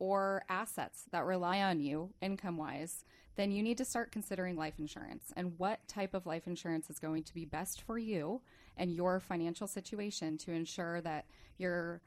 or 0.00 0.42
assets 0.48 1.04
that 1.12 1.24
rely 1.24 1.62
on 1.62 1.78
you 1.78 2.10
income 2.20 2.56
wise, 2.56 3.04
then 3.36 3.52
you 3.52 3.62
need 3.62 3.78
to 3.78 3.84
start 3.84 4.10
considering 4.10 4.56
life 4.56 4.74
insurance 4.78 5.32
and 5.36 5.58
what 5.58 5.86
type 5.86 6.12
of 6.12 6.26
life 6.26 6.46
insurance 6.46 6.90
is 6.90 6.98
going 6.98 7.22
to 7.22 7.34
be 7.34 7.44
best 7.44 7.82
for 7.82 7.96
you 7.96 8.40
and 8.76 8.92
your 8.94 9.20
financial 9.20 9.66
situation 9.66 10.38
to 10.38 10.52
ensure 10.52 11.00
that 11.00 11.26
your 11.58 12.00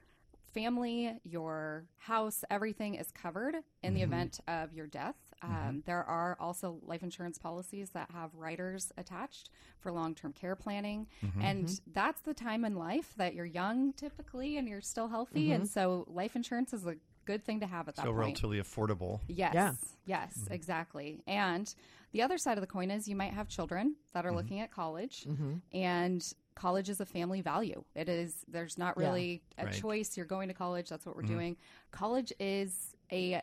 family, 0.55 1.13
your 1.25 1.85
house, 1.97 2.45
everything 2.49 2.95
is 2.95 3.11
covered 3.11 3.55
in 3.83 3.93
the 3.93 3.99
mm-hmm. 3.99 4.13
event 4.13 4.39
of 4.47 4.73
your 4.73 4.87
death. 4.87 5.15
Mm-hmm. 5.43 5.67
Um, 5.69 5.83
there 5.85 6.03
are 6.03 6.37
also 6.39 6.79
life 6.81 7.03
insurance 7.03 7.37
policies 7.37 7.89
that 7.89 8.09
have 8.11 8.33
riders 8.33 8.91
attached 8.97 9.49
for 9.79 9.91
long 9.91 10.15
term 10.15 10.31
care 10.31 10.55
planning. 10.55 11.07
Mm-hmm. 11.23 11.41
And 11.41 11.81
that's 11.93 12.21
the 12.21 12.33
time 12.33 12.63
in 12.63 12.75
life 12.75 13.13
that 13.17 13.35
you're 13.35 13.45
young 13.45 13.91
typically 13.93 14.57
and 14.57 14.67
you're 14.67 14.81
still 14.81 15.09
healthy. 15.09 15.51
And 15.51 15.67
so 15.67 16.05
life 16.07 16.37
insurance 16.37 16.71
is 16.71 16.85
a 16.87 16.95
good 17.25 17.43
thing 17.43 17.59
to 17.59 17.67
have 17.67 17.89
at 17.89 17.97
that 17.97 18.03
So 18.03 18.13
point. 18.13 18.19
relatively 18.19 18.61
affordable. 18.61 19.19
Yes. 19.27 19.53
Yeah. 19.53 19.73
Yes, 20.05 20.47
exactly. 20.49 21.21
And 21.27 21.73
the 22.13 22.21
other 22.21 22.37
side 22.37 22.57
of 22.57 22.61
the 22.61 22.67
coin 22.67 22.91
is 22.91 23.09
you 23.09 23.15
might 23.15 23.33
have 23.33 23.49
children 23.49 23.95
that 24.13 24.25
are 24.25 24.31
looking 24.31 24.61
at 24.61 24.71
college 24.71 25.27
and 25.73 26.33
college 26.55 26.89
is 26.89 27.01
a 27.01 27.05
family 27.05 27.41
value. 27.41 27.83
It 27.95 28.09
is 28.09 28.45
there's 28.47 28.77
not 28.77 28.95
Yeah. 28.97 29.07
really 29.07 29.43
a 29.57 29.65
Right. 29.65 29.73
choice. 29.73 30.17
You're 30.17 30.25
going 30.25 30.47
to 30.47 30.53
college, 30.53 30.89
that's 30.89 31.05
what 31.05 31.15
we're 31.15 31.23
mm-hmm. 31.23 31.33
doing. 31.33 31.57
College 31.91 32.33
is 32.39 32.95
a 33.11 33.41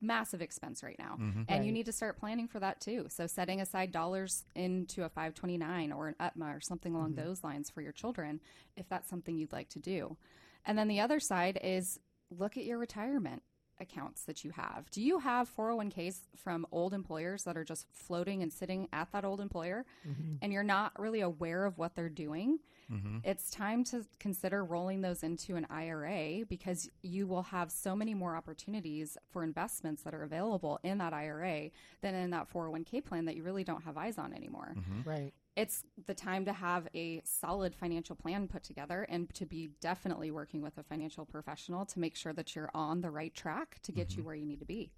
massive 0.00 0.40
expense 0.40 0.82
right 0.82 0.98
now. 0.98 1.16
Mm-hmm. 1.20 1.42
And 1.48 1.64
you 1.64 1.72
need 1.72 1.86
to 1.86 1.92
start 1.92 2.18
planning 2.18 2.48
for 2.48 2.58
that 2.60 2.80
too. 2.80 3.06
So 3.08 3.26
setting 3.26 3.60
aside 3.60 3.92
dollars 3.92 4.44
into 4.54 5.04
a 5.04 5.08
529 5.08 5.92
or 5.92 6.08
an 6.08 6.14
UTMA 6.18 6.56
or 6.56 6.60
something 6.60 6.94
along 6.94 7.12
mm-hmm. 7.12 7.26
those 7.26 7.44
lines 7.44 7.70
for 7.70 7.82
your 7.82 7.92
children 7.92 8.40
if 8.76 8.88
that's 8.88 9.08
something 9.08 9.36
you'd 9.36 9.52
like 9.52 9.68
to 9.70 9.78
do. 9.78 10.16
And 10.64 10.78
then 10.78 10.88
the 10.88 11.00
other 11.00 11.20
side 11.20 11.60
is 11.62 12.00
look 12.30 12.56
at 12.56 12.64
your 12.64 12.78
retirement 12.78 13.42
accounts 13.80 14.24
that 14.24 14.44
you 14.44 14.50
have. 14.50 14.90
Do 14.90 15.02
you 15.02 15.18
have 15.18 15.50
401ks 15.54 16.20
from 16.36 16.66
old 16.72 16.94
employers 16.94 17.44
that 17.44 17.56
are 17.56 17.64
just 17.64 17.86
floating 17.92 18.42
and 18.42 18.52
sitting 18.52 18.88
at 18.92 19.10
that 19.12 19.24
old 19.24 19.40
employer? 19.40 19.84
Mm-hmm. 20.08 20.36
And 20.42 20.52
you're 20.52 20.62
not 20.62 20.98
really 20.98 21.20
aware 21.20 21.64
of 21.64 21.78
what 21.78 21.94
they're 21.94 22.08
doing? 22.08 22.58
Mm-hmm. 22.92 23.18
It's 23.24 23.50
time 23.50 23.84
to 23.84 24.04
consider 24.18 24.64
rolling 24.64 25.00
those 25.00 25.22
into 25.22 25.56
an 25.56 25.66
IRA 25.70 26.44
because 26.48 26.90
you 27.02 27.26
will 27.26 27.44
have 27.44 27.70
so 27.70 27.94
many 27.94 28.14
more 28.14 28.34
opportunities 28.34 29.16
for 29.30 29.44
investments 29.44 30.02
that 30.02 30.14
are 30.14 30.22
available 30.22 30.80
in 30.82 30.98
that 30.98 31.12
IRA 31.12 31.70
than 32.00 32.14
in 32.14 32.30
that 32.30 32.52
401k 32.52 33.04
plan 33.04 33.26
that 33.26 33.36
you 33.36 33.44
really 33.44 33.64
don't 33.64 33.84
have 33.84 33.96
eyes 33.96 34.18
on 34.18 34.32
anymore. 34.32 34.74
Mm-hmm. 34.76 35.08
Right 35.08 35.32
it's 35.56 35.84
the 36.06 36.14
time 36.14 36.44
to 36.44 36.52
have 36.52 36.88
a 36.94 37.20
solid 37.24 37.74
financial 37.74 38.16
plan 38.16 38.48
put 38.48 38.62
together 38.62 39.06
and 39.08 39.32
to 39.34 39.46
be 39.46 39.70
definitely 39.80 40.30
working 40.30 40.62
with 40.62 40.78
a 40.78 40.82
financial 40.82 41.24
professional 41.24 41.84
to 41.86 41.98
make 41.98 42.16
sure 42.16 42.32
that 42.32 42.54
you're 42.54 42.70
on 42.72 43.00
the 43.00 43.10
right 43.10 43.34
track 43.34 43.78
to 43.82 43.92
get 43.92 44.12
you 44.12 44.18
mm-hmm. 44.18 44.26
where 44.26 44.34
you 44.36 44.46
need 44.46 44.60
to 44.60 44.66
be. 44.66 44.92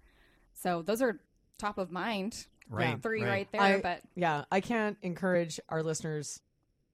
So 0.53 0.81
those 0.81 1.01
are 1.01 1.19
top 1.57 1.77
of 1.77 1.91
mind, 1.91 2.45
Right, 2.69 3.01
Three 3.01 3.21
right. 3.21 3.29
right, 3.29 3.51
there, 3.51 3.61
I- 3.61 3.81
but 3.81 4.01
yeah, 4.15 4.45
I 4.51 4.61
can't 4.61 4.97
encourage 5.01 5.59
our 5.69 5.83
listeners 5.83 6.39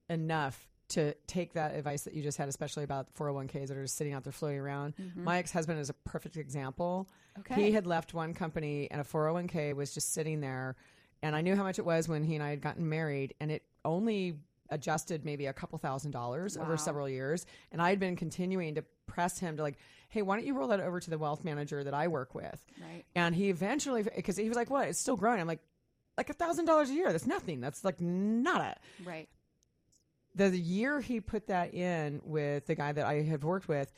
enough 0.08 0.68
to 0.88 1.14
take 1.28 1.52
that 1.52 1.76
advice 1.76 2.02
that 2.02 2.14
you 2.14 2.22
just 2.22 2.36
had, 2.36 2.48
especially 2.48 2.82
about 2.82 3.14
401ks 3.14 3.68
that 3.68 3.76
are 3.76 3.82
just 3.82 3.96
sitting 3.96 4.12
out 4.12 4.24
there 4.24 4.32
floating 4.32 4.58
around. 4.58 4.94
Mm-hmm. 4.96 5.22
My 5.22 5.38
ex 5.38 5.52
husband 5.52 5.78
is 5.78 5.88
a 5.88 5.94
perfect 5.94 6.36
example. 6.36 7.08
Okay. 7.38 7.66
He 7.66 7.72
had 7.72 7.86
left 7.86 8.12
one 8.12 8.34
company 8.34 8.88
and 8.90 9.00
a 9.00 9.04
401k 9.04 9.74
was 9.74 9.94
just 9.94 10.12
sitting 10.12 10.40
there. 10.40 10.74
And 11.22 11.36
I 11.36 11.40
knew 11.42 11.54
how 11.56 11.62
much 11.62 11.78
it 11.78 11.84
was 11.84 12.08
when 12.08 12.24
he 12.24 12.34
and 12.34 12.42
I 12.44 12.50
had 12.50 12.60
gotten 12.60 12.88
married. 12.88 13.34
And 13.40 13.50
it 13.50 13.62
only 13.84 14.36
adjusted 14.70 15.24
maybe 15.24 15.46
a 15.46 15.52
couple 15.52 15.78
thousand 15.78 16.12
dollars 16.12 16.56
Wow. 16.56 16.64
over 16.64 16.76
several 16.76 17.08
years. 17.08 17.44
And 17.72 17.82
I 17.82 17.90
had 17.90 17.98
been 18.00 18.16
continuing 18.16 18.76
to 18.76 18.82
press 19.06 19.38
him 19.38 19.56
to 19.56 19.62
like, 19.62 19.76
hey, 20.08 20.22
why 20.22 20.36
don't 20.36 20.46
you 20.46 20.54
roll 20.54 20.68
that 20.68 20.80
over 20.80 21.00
to 21.00 21.10
the 21.10 21.18
wealth 21.18 21.44
manager 21.44 21.82
that 21.84 21.92
I 21.94 22.08
work 22.08 22.34
with? 22.34 22.64
Right. 22.80 23.04
And 23.14 23.34
he 23.34 23.50
eventually, 23.50 24.02
because 24.02 24.36
he 24.36 24.48
was 24.48 24.56
like, 24.56 24.70
what? 24.70 24.88
It's 24.88 24.98
still 25.00 25.16
growing. 25.16 25.40
I'm 25.40 25.46
like, 25.48 25.60
like 26.16 26.30
a 26.30 26.34
thousand 26.34 26.66
dollars 26.66 26.90
a 26.90 26.94
year. 26.94 27.10
That's 27.12 27.26
nothing. 27.26 27.60
That's 27.60 27.84
like 27.84 28.00
nada. 28.00 28.76
Right. 29.04 29.28
The 30.36 30.48
year 30.56 31.00
he 31.00 31.20
put 31.20 31.48
that 31.48 31.74
in 31.74 32.20
with 32.24 32.66
the 32.66 32.74
guy 32.76 32.92
that 32.92 33.04
I 33.04 33.22
had 33.22 33.42
worked 33.42 33.66
with, 33.68 33.92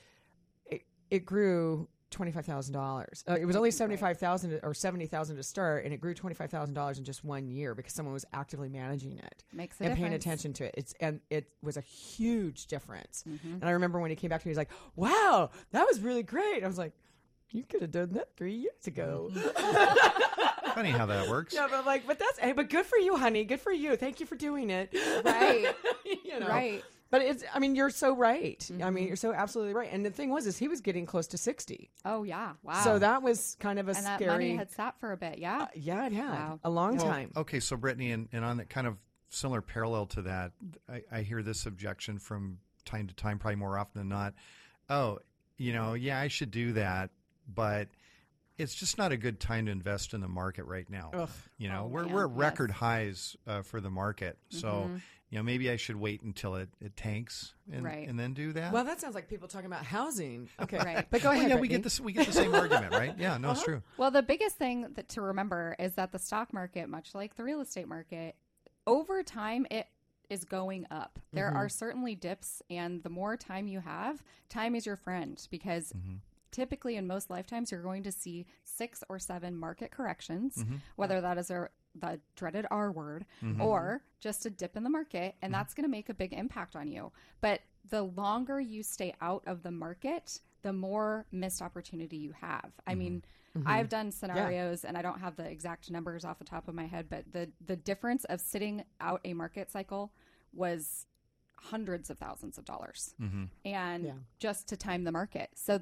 it, 0.66 0.83
it 1.11 1.27
grew 1.27 1.89
twenty 2.13 2.31
five 2.31 2.47
thousand 2.47 2.75
dollars. 2.75 3.25
Uh, 3.29 3.35
it 3.41 3.45
was 3.45 3.57
only 3.57 3.71
seventy 3.71 3.97
five 3.97 4.19
thousand 4.19 4.61
or 4.63 4.75
seventy 4.75 5.07
thousand 5.07 5.37
to 5.37 5.43
start, 5.43 5.85
and 5.85 5.93
it 5.93 6.01
grew 6.01 6.15
twenty 6.15 6.35
five 6.35 6.51
thousand 6.51 6.75
dollars 6.75 6.99
in 6.99 7.05
just 7.05 7.25
one 7.25 7.49
year 7.49 7.75
because 7.75 7.93
someone 7.93 8.13
was 8.13 8.25
actively 8.33 8.69
managing 8.69 9.19
it 9.19 9.43
Makes 9.53 9.81
a 9.81 9.85
and 9.85 9.97
paying 9.97 10.15
attention 10.15 10.53
to 10.55 10.65
it. 10.65 10.75
It's 10.77 10.95
and 11.01 11.21
it 11.31 11.49
was 11.63 11.77
a 11.77 11.81
huge 11.81 12.67
difference. 12.67 13.25
Mm-hmm. 13.29 13.55
And 13.55 13.65
I 13.65 13.73
remember 13.73 13.99
when 14.01 14.11
he 14.11 14.17
came 14.17 14.31
back 14.31 14.43
to 14.43 14.47
me, 14.47 14.51
he's 14.51 14.59
like, 14.59 14.71
"Wow, 14.95 15.51
that 15.73 15.87
was 15.87 16.01
really 16.01 16.23
great." 16.23 16.63
I 16.63 16.67
was 16.67 16.79
like, 16.79 16.93
"You 17.51 17.65
could 17.65 17.83
have 17.83 17.91
done 17.91 18.13
that 18.13 18.37
three 18.37 18.55
years 18.55 18.87
ago." 18.87 19.31
Funny 20.75 20.91
how 20.91 21.07
that 21.07 21.29
works. 21.29 21.55
yeah, 21.55 21.67
but 21.71 21.85
like, 21.85 22.07
but 22.07 22.19
that's 22.19 22.39
hey, 22.39 22.53
but 22.53 22.71
good 22.71 22.87
for 22.87 22.97
you, 22.97 23.17
honey. 23.17 23.45
Good 23.45 23.61
for 23.61 23.73
you. 23.73 23.97
Thank 23.97 24.21
you 24.21 24.27
for 24.27 24.37
doing 24.37 24.71
it. 24.71 24.95
Right. 25.25 25.75
you 26.25 26.41
know, 26.41 26.49
Right. 26.49 26.83
But 27.13 27.23
it's, 27.23 27.45
I 27.55 27.59
mean, 27.61 27.75
you're 27.77 27.91
so 27.91 28.17
right. 28.17 28.69
I 28.83 28.89
mean, 28.91 29.07
you're 29.07 29.17
so 29.17 29.33
absolutely 29.35 29.75
right. 29.75 29.89
And 29.93 30.05
the 30.05 30.11
thing 30.11 30.31
was, 30.31 30.47
is 30.47 30.57
he 30.59 30.67
was 30.67 30.81
getting 30.81 31.07
close 31.07 31.27
to 31.29 31.39
60. 31.39 31.91
Oh 32.07 32.25
yeah. 32.25 32.55
Wow. 32.65 32.83
So 32.83 32.99
that 32.99 33.23
was 33.23 33.57
kind 33.61 33.79
of 33.79 33.89
a 33.89 33.95
scary. 33.95 34.07
and 34.07 34.13
that 34.15 34.19
scary. 34.25 34.33
money 34.33 34.57
had 34.57 34.71
sat 34.71 34.99
for 34.99 35.13
a 35.13 35.17
bit. 35.17 35.39
Yeah. 35.39 35.63
Uh, 35.63 35.67
yeah, 35.75 36.07
it 36.07 36.13
had 36.15 36.31
Wow. 36.31 36.61
a 36.65 36.71
long 36.71 36.97
Well, 36.97 37.07
time. 37.07 37.31
Okay, 37.37 37.61
so 37.61 37.77
Brittany, 37.77 38.11
and, 38.13 38.29
and 38.33 38.45
on 38.45 38.57
that 38.57 38.71
kind 38.71 38.87
of 38.87 38.97
similar 39.29 39.61
parallel 39.61 40.07
to 40.07 40.23
that, 40.23 40.53
I, 40.91 41.03
I 41.13 41.21
hear 41.21 41.43
this 41.43 41.67
objection 41.67 42.19
from 42.19 42.59
time 42.87 43.07
to 43.09 43.15
time, 43.15 43.39
probably 43.39 43.57
more 43.57 43.79
often 43.79 44.01
than 44.01 44.09
not. 44.09 44.33
Oh, 44.89 45.19
you 45.59 45.73
know, 45.75 45.93
yeah, 45.95 46.19
I 46.19 46.29
should 46.29 46.51
do 46.51 46.73
that, 46.73 47.11
but 47.47 47.89
it's 48.57 48.75
just 48.75 48.97
not 48.97 49.13
a 49.13 49.17
good 49.19 49.39
time 49.39 49.67
to 49.67 49.73
invest 49.73 50.15
in 50.15 50.21
the 50.23 50.29
market 50.29 50.65
right 50.65 50.89
now. 50.89 51.11
Ugh. 51.13 51.29
You 51.59 51.69
know, 51.69 51.83
Oh, 51.85 51.89
we're 51.89 52.05
man, 52.05 52.13
we're 52.15 52.25
at 52.25 52.31
yes. 52.31 52.39
record 52.39 52.71
highs 52.71 53.37
uh, 53.47 53.61
for 53.63 53.81
the 53.83 53.91
market, 53.91 54.39
so 54.49 54.69
Mm-hmm. 54.87 54.97
You 55.33 55.39
know 55.39 55.43
maybe 55.43 55.68
I 55.70 55.76
should 55.76 55.97
wait 55.97 56.20
until 56.22 56.55
it, 56.57 56.68
it 56.80 56.95
tanks 56.95 57.55
and 57.72 57.83
Right. 57.83 58.07
and 58.07 58.20
then 58.20 58.35
do 58.35 58.53
that. 58.53 58.72
Well, 58.72 58.85
that 58.85 59.01
sounds 59.01 59.14
like 59.14 59.28
people 59.28 59.49
talking 59.49 59.66
about 59.66 59.85
housing. 59.85 60.49
Okay, 60.61 60.76
Right. 60.76 61.07
but 61.11 61.22
go 61.22 61.30
Well, 61.30 61.39
ahead. 61.39 61.51
yeah, 61.51 61.57
we 61.57 61.68
get 61.68 61.83
this 61.83 61.99
we 61.99 62.12
get 62.12 62.26
the 62.26 62.33
same 62.35 62.55
argument, 62.55 62.93
right? 62.93 63.14
Yeah, 63.18 63.39
no, 63.39 63.49
Uh-huh. 63.49 63.53
it's 63.57 63.64
true. 63.64 63.83
Well, 63.97 64.11
the 64.11 64.22
biggest 64.22 64.57
thing 64.57 64.87
that 64.95 65.09
to 65.11 65.22
remember 65.22 65.74
is 65.78 65.95
that 65.95 66.12
the 66.12 66.18
stock 66.18 66.53
market, 66.53 66.89
much 66.89 67.14
like 67.14 67.35
the 67.37 67.45
real 67.45 67.61
estate 67.62 67.89
market, 67.89 68.37
over 68.87 69.22
time 69.22 69.66
it 69.70 69.87
is 70.28 70.45
going 70.45 70.87
up. 70.91 71.18
There 71.33 71.49
Mm-hmm. 71.49 71.57
are 71.57 71.68
certainly 71.68 72.14
dips, 72.14 72.62
and 72.70 73.03
the 73.03 73.11
more 73.11 73.37
time 73.37 73.66
you 73.66 73.80
have, 73.80 74.22
time 74.51 74.74
is 74.74 74.85
your 74.87 74.97
friend 74.97 75.45
because 75.51 75.93
Mm-hmm. 75.93 76.16
typically 76.51 76.97
in 76.97 77.07
most 77.07 77.30
lifetimes 77.30 77.70
you're 77.72 77.83
going 77.83 78.03
to 78.03 78.12
see 78.12 78.45
six 78.64 79.03
or 79.09 79.18
seven 79.18 79.57
market 79.57 79.91
corrections, 79.91 80.57
Mm-hmm. 80.57 80.76
whether 80.97 81.20
that 81.22 81.39
is 81.39 81.51
a 81.51 81.68
the 81.95 82.20
dreaded 82.36 82.66
R 82.70 82.90
word 82.93 83.24
Mm-hmm. 83.43 83.61
or 83.61 84.03
just 84.20 84.47
a 84.47 84.51
dip 84.51 84.76
in 84.76 84.84
the 84.84 84.90
market, 84.90 85.34
and 85.43 85.53
that's 85.53 85.74
going 85.74 85.84
to 85.84 85.90
make 85.90 86.09
a 86.09 86.14
big 86.14 86.32
impact 86.32 86.76
on 86.76 86.88
you. 86.88 87.11
But 87.40 87.61
the 87.90 88.03
longer 88.03 88.61
you 88.61 88.82
stay 88.82 89.14
out 89.20 89.43
of 89.47 89.62
the 89.62 89.70
market, 89.72 90.40
the 90.62 90.72
more 90.72 91.26
missed 91.32 91.61
opportunity 91.61 92.16
you 92.16 92.32
have. 92.40 92.70
I 92.86 92.95
mean, 92.95 93.22
Mm-hmm. 93.55 93.68
I've 93.68 93.90
done 93.90 94.11
scenarios, 94.11 94.82
and 94.86 94.97
I 94.97 95.03
don't 95.03 95.20
have 95.20 95.36
the 95.36 95.45
exact 95.45 95.90
numbers 95.90 96.24
off 96.24 96.38
the 96.38 96.45
top 96.47 96.68
of 96.68 96.74
my 96.74 96.86
head, 96.86 97.11
but 97.11 97.30
the 97.32 97.51
the 97.66 97.76
difference 97.76 98.24
of 98.24 98.40
sitting 98.40 98.82
out 98.99 99.20
a 99.26 99.34
market 99.34 99.70
cycle 99.70 100.11
was 100.55 101.05
hundreds 101.59 102.09
of 102.09 102.16
thousands 102.18 102.57
of 102.57 102.64
dollars, 102.64 103.14
and 103.66 104.05
Yeah. 104.07 104.12
just 104.38 104.68
to 104.68 104.76
time 104.78 105.05
the 105.05 105.12
market. 105.12 105.51
So 105.55 105.80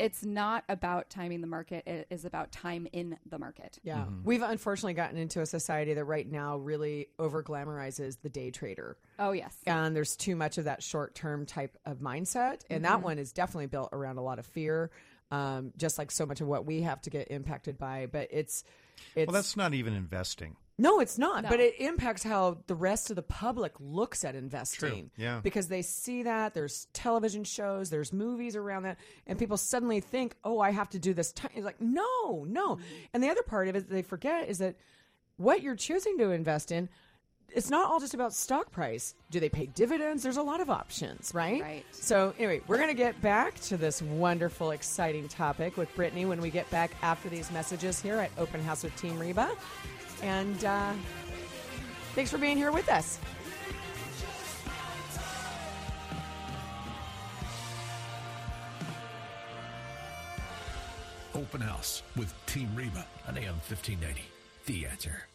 it's 0.00 0.24
not 0.24 0.64
about 0.68 1.10
timing 1.10 1.42
the 1.42 1.46
market; 1.46 1.86
it 1.86 2.06
is 2.10 2.24
about 2.24 2.50
time 2.50 2.88
in 2.92 3.18
the 3.28 3.38
market. 3.38 3.78
Yeah. 3.82 4.06
We've 4.24 4.42
unfortunately 4.42 4.94
gotten 4.94 5.18
into 5.18 5.40
a 5.40 5.46
society 5.46 5.94
that 5.94 6.04
right 6.04 6.30
now 6.30 6.56
really 6.56 7.08
over 7.18 7.42
glamorizes 7.42 8.16
the 8.22 8.30
day 8.30 8.50
trader. 8.50 8.96
Oh 9.18 9.32
yes, 9.32 9.54
And 9.66 9.94
there's 9.94 10.16
too 10.16 10.36
much 10.36 10.58
of 10.58 10.64
that 10.64 10.82
short 10.82 11.14
term 11.14 11.46
type 11.46 11.76
of 11.84 11.98
mindset. 11.98 12.62
And 12.70 12.84
that 12.84 13.02
one 13.02 13.18
is 13.18 13.32
definitely 13.32 13.66
built 13.66 13.90
around 13.92 14.16
a 14.16 14.22
lot 14.22 14.38
of 14.38 14.46
fear, 14.46 14.90
um, 15.30 15.72
just 15.76 15.98
like 15.98 16.10
so 16.10 16.24
much 16.26 16.40
of 16.40 16.48
what 16.48 16.64
we 16.64 16.82
have 16.82 17.02
to 17.02 17.10
get 17.10 17.30
impacted 17.30 17.78
by. 17.78 18.06
But 18.10 18.28
it's, 18.30 18.64
it's 19.14 19.26
Well, 19.26 19.34
that's 19.34 19.56
not 19.56 19.74
even 19.74 19.92
investing. 19.92 20.56
No, 20.80 20.98
it's 21.00 21.18
not. 21.18 21.42
No. 21.44 21.50
But 21.50 21.60
it 21.60 21.78
impacts 21.78 22.22
how 22.22 22.58
the 22.66 22.74
rest 22.74 23.10
of 23.10 23.16
the 23.16 23.22
public 23.22 23.72
looks 23.78 24.24
at 24.24 24.34
investing. 24.34 25.10
yeah. 25.16 25.40
Because 25.42 25.68
they 25.68 25.82
see 25.82 26.22
that 26.22 26.54
there's 26.54 26.86
television 26.94 27.44
shows, 27.44 27.90
there's 27.90 28.12
movies 28.12 28.56
around 28.56 28.84
that, 28.84 28.98
and 29.26 29.38
people 29.38 29.58
suddenly 29.58 30.00
think, 30.00 30.34
"Oh, 30.42 30.58
I 30.58 30.70
have 30.70 30.88
to 30.90 30.98
do 30.98 31.12
this." 31.12 31.32
T-. 31.32 31.48
It's 31.54 31.66
like, 31.66 31.80
no, 31.80 32.46
no. 32.48 32.76
Mm-hmm. 32.76 32.84
And 33.12 33.22
the 33.22 33.28
other 33.28 33.42
part 33.42 33.68
of 33.68 33.76
it 33.76 33.90
they 33.90 34.02
forget 34.02 34.48
is 34.48 34.58
that 34.58 34.76
what 35.36 35.62
you're 35.62 35.76
choosing 35.76 36.16
to 36.18 36.30
invest 36.30 36.72
in. 36.72 36.88
It's 37.52 37.68
not 37.68 37.90
all 37.90 37.98
just 37.98 38.14
about 38.14 38.32
stock 38.32 38.70
price. 38.70 39.16
Do 39.32 39.40
they 39.40 39.48
pay 39.48 39.66
dividends? 39.66 40.22
There's 40.22 40.36
a 40.36 40.42
lot 40.42 40.60
of 40.60 40.70
options, 40.70 41.32
right? 41.34 41.60
Right. 41.60 41.84
So, 41.90 42.32
anyway, 42.38 42.60
we're 42.68 42.76
going 42.76 42.90
to 42.90 42.94
get 42.94 43.20
back 43.20 43.58
to 43.62 43.76
this 43.76 44.00
wonderful, 44.00 44.70
exciting 44.70 45.26
topic 45.26 45.76
with 45.76 45.92
Brittany 45.96 46.26
when 46.26 46.40
we 46.40 46.50
get 46.50 46.70
back 46.70 46.92
after 47.02 47.28
these 47.28 47.50
messages 47.50 48.00
here 48.00 48.18
at 48.18 48.30
Open 48.38 48.62
House 48.62 48.84
with 48.84 48.94
Team 48.94 49.18
Reba. 49.18 49.50
And 50.22 50.64
uh, 50.64 50.92
thanks 52.14 52.30
for 52.30 52.38
being 52.38 52.56
here 52.56 52.72
with 52.72 52.88
us. 52.88 53.18
Open 61.34 61.60
House 61.60 62.02
with 62.16 62.34
Team 62.46 62.68
Reba 62.74 63.06
on 63.26 63.38
AM 63.38 63.54
1590. 63.66 64.22
The 64.66 64.86
answer. 64.86 65.26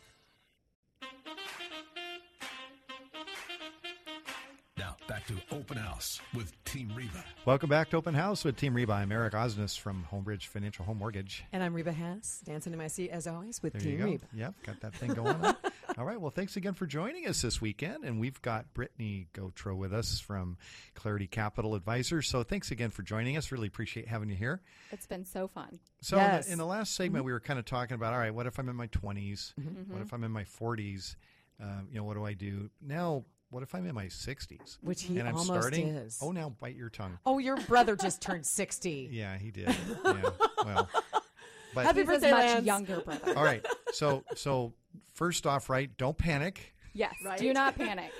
Back 5.28 5.38
to 5.50 5.56
Open 5.56 5.78
House 5.78 6.22
with 6.36 6.54
Team 6.66 6.92
Reba. 6.96 7.24
Welcome 7.46 7.70
back 7.70 7.90
to 7.90 7.98
Open 7.98 8.14
House 8.14 8.44
with 8.44 8.58
Team 8.58 8.74
Reba. 8.76 8.94
I'm 8.94 9.12
Eric 9.12 9.34
Osnes 9.34 9.78
from 9.80 10.06
Homebridge 10.12 10.48
Financial 10.48 10.86
Home 10.86 10.98
Mortgage. 11.00 11.44
And 11.52 11.64
I'm 11.64 11.74
Reba 11.74 11.94
Haas, 11.94 12.42
dancing 12.46 12.74
in 12.74 12.80
my 12.80 12.88
seat 12.88 13.10
as 13.10 13.26
always 13.26 13.62
with 13.64 13.74
There 13.74 13.82
Team 13.82 13.92
you 13.92 13.98
go. 13.98 14.06
Reba. 14.06 14.26
Yep, 14.34 14.54
got 14.66 14.80
that 14.82 14.94
thing 14.96 15.14
going 15.14 15.36
on. 15.36 15.56
All 15.98 16.06
right. 16.06 16.20
Well, 16.20 16.30
thanks 16.32 16.58
again 16.58 16.74
for 16.74 16.86
joining 16.86 17.28
us 17.28 17.42
this 17.42 17.60
weekend. 17.62 18.04
And 18.04 18.20
we've 18.20 18.40
got 18.42 18.72
Brittany 18.74 19.28
Gautreau 19.34 19.76
with 19.76 19.94
us 19.94 20.20
from 20.20 20.58
Clarity 20.94 21.28
Capital 21.28 21.74
Advisors. 21.76 22.28
So 22.28 22.44
thanks 22.44 22.70
again 22.72 22.92
for 22.92 23.02
joining 23.02 23.36
us. 23.38 23.52
Really 23.52 23.68
appreciate 23.68 24.08
having 24.08 24.30
you 24.30 24.36
here. 24.36 24.62
it's 24.92 25.08
been 25.08 25.26
so 25.26 25.48
fun. 25.48 25.80
So 26.02 26.18
Yes. 26.18 26.46
in, 26.46 26.50
the, 26.50 26.54
in 26.54 26.58
the 26.60 26.66
last 26.66 26.94
segment, 26.94 27.26
we 27.26 27.32
were 27.32 27.40
kind 27.40 27.58
of 27.58 27.66
talking 27.66 27.96
about, 27.96 28.14
all 28.14 28.20
right, 28.20 28.34
what 28.34 28.46
if 28.46 28.60
I'm 28.60 28.70
in 28.70 28.76
my 28.76 28.88
20s? 28.88 29.54
What 29.88 30.02
if 30.02 30.14
I'm 30.14 30.24
in 30.24 30.32
my 30.32 30.44
40s? 30.44 31.16
Um, 31.62 31.88
you 31.90 31.98
know, 31.98 32.04
what 32.04 32.16
do 32.16 32.26
I 32.26 32.34
do? 32.34 32.70
Now, 32.82 33.24
what 33.56 33.64
if 33.64 33.74
I'm 33.74 33.88
in 33.88 33.96
my 33.96 34.08
60s? 34.08 34.80
Which 34.82 35.04
he 35.04 35.18
and 35.18 35.30
I'm 35.30 35.38
almost 35.38 35.62
starting. 35.62 35.88
is. 35.88 36.20
Oh, 36.22 36.34
now 36.34 36.50
bite 36.60 36.76
your 36.76 36.90
tongue. 36.90 37.18
Oh, 37.26 37.38
your 37.38 37.56
brother 37.56 37.96
just 37.96 38.22
turned 38.22 38.46
60. 38.46 39.10
Yeah, 39.16 39.38
he 39.38 39.50
did. 39.50 39.74
Yeah. 40.04 40.30
Well, 40.66 40.90
but 41.74 41.86
Happy 41.86 42.00
He's 42.00 42.08
birthday, 42.08 42.32
a 42.32 42.34
much 42.34 42.46
Lance. 42.46 42.66
younger 42.66 43.00
brother. 43.00 43.38
all 43.38 43.46
right. 43.46 43.66
So, 43.94 44.26
so 44.36 44.74
first 45.14 45.48
off, 45.48 45.70
right, 45.70 45.90
don't 45.96 46.18
panic. 46.18 46.74
Yes. 46.92 47.14
Right? 47.24 47.40
Do 47.40 47.54
not 47.54 47.78
panic. 47.78 48.12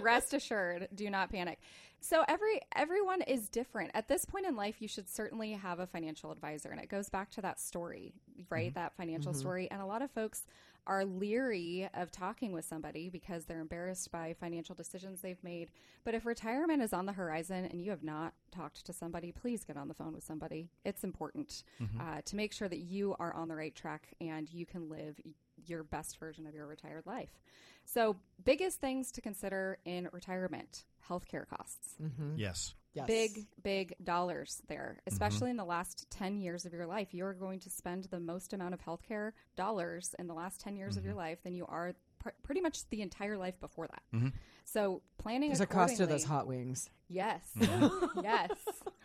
Rest 0.00 0.34
assured, 0.34 0.88
do 0.92 1.08
not 1.10 1.30
panic. 1.30 1.60
So 2.00 2.24
every 2.26 2.60
everyone 2.74 3.22
is 3.22 3.48
different. 3.48 3.92
At 3.94 4.08
this 4.08 4.24
point 4.24 4.46
in 4.46 4.56
life, 4.56 4.82
you 4.82 4.88
should 4.88 5.08
certainly 5.08 5.52
have 5.52 5.78
a 5.78 5.86
financial 5.86 6.32
advisor, 6.32 6.70
and 6.70 6.80
it 6.80 6.88
goes 6.88 7.08
back 7.08 7.30
to 7.32 7.42
that 7.42 7.60
story, 7.60 8.14
right? 8.50 8.70
Mm-hmm. 8.70 8.80
That 8.80 8.96
financial 8.96 9.30
mm-hmm. 9.30 9.40
story. 9.40 9.68
And 9.70 9.80
a 9.80 9.86
lot 9.86 10.02
of 10.02 10.10
folks 10.10 10.44
are 10.86 11.04
leery 11.04 11.88
of 11.94 12.10
talking 12.10 12.52
with 12.52 12.64
somebody 12.64 13.08
because 13.08 13.44
they're 13.44 13.60
embarrassed 13.60 14.10
by 14.10 14.34
financial 14.38 14.74
decisions 14.74 15.20
they've 15.20 15.42
made. 15.42 15.70
But 16.04 16.14
if 16.14 16.26
retirement 16.26 16.82
is 16.82 16.92
on 16.92 17.06
the 17.06 17.12
horizon 17.12 17.66
and 17.66 17.80
you 17.80 17.90
have 17.90 18.02
not 18.02 18.34
talked 18.50 18.84
to 18.86 18.92
somebody, 18.92 19.32
please 19.32 19.64
get 19.64 19.76
on 19.76 19.88
the 19.88 19.94
phone 19.94 20.12
with 20.12 20.24
somebody. 20.24 20.70
It's 20.84 21.04
important 21.04 21.62
uh, 22.00 22.22
to 22.24 22.36
make 22.36 22.52
sure 22.52 22.68
that 22.68 22.80
you 22.80 23.14
are 23.18 23.34
on 23.34 23.48
the 23.48 23.56
right 23.56 23.74
track 23.74 24.14
and 24.20 24.52
you 24.52 24.66
can 24.66 24.88
live 24.88 25.20
your 25.66 25.84
best 25.84 26.18
version 26.18 26.46
of 26.46 26.54
your 26.54 26.66
retired 26.66 27.06
life. 27.06 27.40
So, 27.84 28.16
biggest 28.44 28.80
things 28.80 29.10
to 29.12 29.20
consider 29.20 29.78
in 29.84 30.08
retirement 30.12 30.84
healthcare 31.08 31.46
costs. 31.48 31.96
Yes. 32.36 32.74
Yes. 32.94 33.06
Big, 33.06 33.46
big 33.62 33.94
dollars 34.04 34.60
there, 34.68 34.98
especially 35.06 35.46
mm-hmm. 35.46 35.50
in 35.50 35.56
the 35.56 35.64
last 35.64 36.10
10 36.10 36.36
years 36.36 36.66
of 36.66 36.74
your 36.74 36.86
life. 36.86 37.08
You're 37.12 37.32
going 37.32 37.60
to 37.60 37.70
spend 37.70 38.04
the 38.04 38.20
most 38.20 38.52
amount 38.52 38.74
of 38.74 38.82
healthcare 38.82 39.32
dollars 39.56 40.14
in 40.18 40.26
the 40.26 40.34
last 40.34 40.60
10 40.60 40.76
years 40.76 40.98
of 40.98 41.04
your 41.04 41.12
mm-hmm. 41.12 41.20
life 41.20 41.42
than 41.42 41.54
you 41.54 41.64
are 41.66 41.94
pr- 42.18 42.30
pretty 42.42 42.60
much 42.60 42.88
the 42.90 43.00
entire 43.00 43.38
life 43.38 43.58
before 43.60 43.86
that. 43.86 44.02
Mm-hmm. 44.14 44.28
So, 44.64 45.02
planning 45.18 45.50
There's 45.50 45.60
a 45.60 45.66
cost 45.66 45.96
to 45.96 46.06
those 46.06 46.24
hot 46.24 46.46
wings. 46.46 46.90
Yes. 47.08 47.42
yes. 48.22 48.50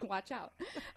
Watch 0.03 0.31
out. 0.31 0.53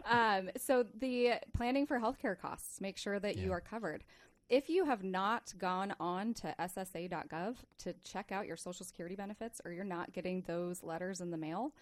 Um, 0.08 0.50
so 0.56 0.84
the 0.98 1.34
planning 1.54 1.86
for 1.86 1.98
healthcare 1.98 2.38
costs, 2.38 2.80
make 2.80 2.98
sure 2.98 3.18
that 3.18 3.36
you 3.36 3.52
are 3.52 3.60
covered. 3.60 4.04
if 4.48 4.68
you 4.68 4.84
have 4.84 5.02
not 5.02 5.52
gone 5.58 5.94
on 6.00 6.34
to 6.34 6.54
ssa.gov 6.60 7.56
to 7.78 7.94
check 8.04 8.32
out 8.32 8.46
your 8.46 8.56
social 8.56 8.84
security 8.84 9.14
benefits 9.14 9.60
or 9.64 9.72
you're 9.72 9.84
not 9.84 10.12
getting 10.12 10.42
those 10.46 10.82
letters 10.82 11.20
in 11.20 11.30
the 11.30 11.36
mail, 11.36 11.72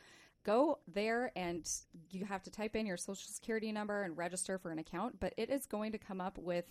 go 0.48 0.78
there 0.88 1.30
and 1.36 1.68
you 2.10 2.24
have 2.24 2.42
to 2.42 2.50
type 2.50 2.74
in 2.74 2.86
your 2.86 2.96
social 2.96 3.30
security 3.30 3.70
number 3.70 4.02
and 4.02 4.16
register 4.16 4.58
for 4.58 4.70
an 4.70 4.78
account, 4.78 5.20
but 5.20 5.34
it 5.36 5.50
is 5.50 5.66
going 5.66 5.92
to 5.92 5.98
come 5.98 6.20
up 6.20 6.38
with 6.38 6.64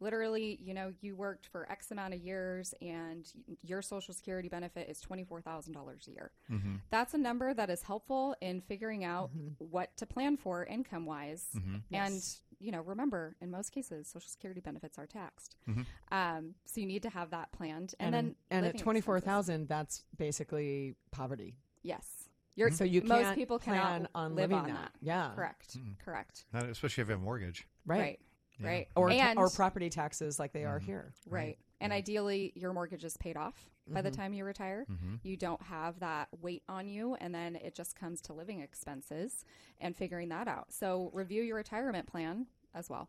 literally, 0.00 0.58
you 0.62 0.74
know, 0.74 0.92
you 1.00 1.16
worked 1.16 1.46
for 1.46 1.70
X 1.70 1.90
amount 1.90 2.14
of 2.14 2.20
years 2.20 2.74
and 2.80 3.26
your 3.62 3.82
social 3.82 4.14
security 4.14 4.48
benefit 4.48 4.88
is 4.88 5.00
$24,000 5.00 6.08
a 6.08 6.10
year. 6.10 6.30
Mm-hmm. 6.50 6.74
That's 6.90 7.14
a 7.14 7.18
number 7.18 7.54
that 7.54 7.70
is 7.70 7.82
helpful 7.82 8.36
in 8.40 8.60
figuring 8.60 9.04
out 9.04 9.30
what 9.58 9.96
to 9.96 10.06
plan 10.06 10.36
for 10.36 10.64
income 10.64 11.06
wise. 11.06 11.46
Mm-hmm. 11.56 11.74
And, 11.92 12.14
Yes. 12.14 12.40
you 12.60 12.70
know, 12.70 12.82
remember, 12.82 13.36
in 13.40 13.50
most 13.50 13.70
cases, 13.70 14.08
social 14.08 14.28
security 14.28 14.60
benefits 14.60 14.98
are 14.98 15.06
taxed. 15.06 15.56
Mm-hmm. 15.68 15.82
Um, 16.12 16.54
so 16.66 16.80
you 16.80 16.86
need 16.86 17.02
to 17.02 17.10
have 17.10 17.30
that 17.30 17.50
planned. 17.52 17.94
And, 17.98 18.14
and 18.14 18.28
then, 18.28 18.36
and 18.50 18.66
at 18.66 18.74
living 18.74 18.80
twenty 18.80 19.00
four 19.00 19.20
that's 19.20 20.04
basically 20.16 20.94
poverty. 21.10 21.56
Yes. 21.82 22.23
You're, 22.56 22.70
So 22.70 22.84
you 22.84 23.02
most 23.02 23.22
can't 23.22 23.36
people 23.36 23.58
plan 23.58 23.76
cannot 23.80 24.10
on 24.14 24.30
live 24.34 24.50
living 24.50 24.58
on 24.58 24.66
that. 24.68 24.74
that. 24.74 24.92
Yeah. 25.00 25.30
Correct. 25.34 25.76
Mm. 25.78 25.98
Correct. 26.04 26.44
Not, 26.52 26.64
especially 26.66 27.02
if 27.02 27.08
you 27.08 27.12
have 27.12 27.20
a 27.20 27.24
mortgage. 27.24 27.66
Right. 27.86 27.98
Right. 28.00 28.20
Yeah. 28.60 28.66
Right. 28.68 28.88
Or 28.94 29.10
and, 29.10 29.38
or 29.38 29.50
property 29.50 29.90
taxes 29.90 30.38
like 30.38 30.52
they 30.52 30.64
are 30.64 30.78
here. 30.78 31.12
Right. 31.28 31.58
And 31.80 31.92
ideally, 31.92 32.52
your 32.54 32.72
mortgage 32.72 33.04
is 33.04 33.16
paid 33.16 33.36
off 33.36 33.54
by 33.88 34.00
Mm-hmm. 34.00 34.04
the 34.04 34.16
time 34.16 34.32
you 34.32 34.44
retire. 34.44 34.86
You 35.24 35.36
don't 35.36 35.60
have 35.62 35.98
that 36.00 36.28
weight 36.40 36.62
on 36.70 36.88
you. 36.88 37.16
And 37.16 37.34
then 37.34 37.56
it 37.56 37.74
just 37.74 37.94
comes 37.96 38.22
to 38.22 38.32
living 38.32 38.60
expenses 38.60 39.44
and 39.80 39.94
figuring 39.94 40.28
that 40.30 40.48
out. 40.48 40.72
So 40.72 41.10
review 41.12 41.42
your 41.42 41.56
retirement 41.56 42.06
plan 42.06 42.46
as 42.74 42.88
well. 42.88 43.08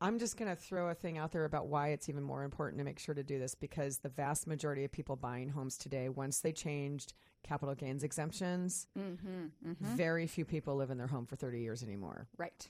I'm 0.00 0.18
just 0.18 0.36
going 0.38 0.48
to 0.50 0.56
throw 0.56 0.88
a 0.88 0.94
thing 0.94 1.18
out 1.18 1.30
there 1.32 1.44
about 1.44 1.66
why 1.66 1.88
it's 1.88 2.08
even 2.08 2.22
more 2.22 2.42
important 2.44 2.78
to 2.78 2.84
make 2.84 2.98
sure 2.98 3.14
to 3.14 3.22
do 3.22 3.38
this 3.38 3.54
because 3.54 3.98
the 3.98 4.08
vast 4.08 4.46
majority 4.46 4.84
of 4.84 4.92
people 4.92 5.14
buying 5.16 5.48
homes 5.50 5.76
today, 5.76 6.08
once 6.08 6.40
they 6.40 6.52
changed 6.52 7.12
capital 7.42 7.74
gains 7.74 8.02
exemptions, 8.02 8.86
Mm-hmm. 8.98 9.74
very 9.78 10.26
few 10.26 10.44
people 10.44 10.76
live 10.76 10.90
in 10.90 10.96
their 10.98 11.06
home 11.06 11.26
for 11.26 11.36
30 11.36 11.60
years 11.60 11.82
anymore. 11.82 12.28
Right. 12.38 12.66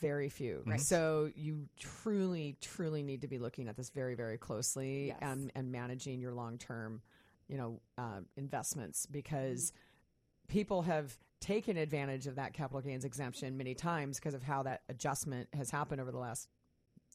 Very 0.00 0.28
few. 0.28 0.62
Right. 0.66 0.80
So 0.80 1.30
you 1.36 1.68
truly, 1.78 2.56
truly 2.60 3.02
need 3.02 3.20
to 3.20 3.28
be 3.28 3.38
looking 3.38 3.68
at 3.68 3.76
this 3.76 3.90
very, 3.90 4.14
very 4.14 4.38
closely 4.38 5.08
Yes. 5.08 5.18
and, 5.20 5.52
and 5.54 5.70
managing 5.70 6.20
your 6.20 6.32
long 6.32 6.58
term, 6.58 7.02
you 7.48 7.56
know, 7.56 7.80
uh, 7.98 8.20
investments 8.36 9.06
because 9.06 9.72
people 10.48 10.82
have 10.82 11.16
taken 11.40 11.76
advantage 11.76 12.26
of 12.26 12.36
that 12.36 12.54
capital 12.54 12.80
gains 12.80 13.04
exemption 13.04 13.56
many 13.58 13.74
times 13.74 14.18
because 14.18 14.32
of 14.34 14.42
how 14.42 14.62
that 14.62 14.82
adjustment 14.88 15.48
has 15.52 15.70
happened 15.70 16.00
over 16.00 16.10
the 16.10 16.18
last 16.18 16.48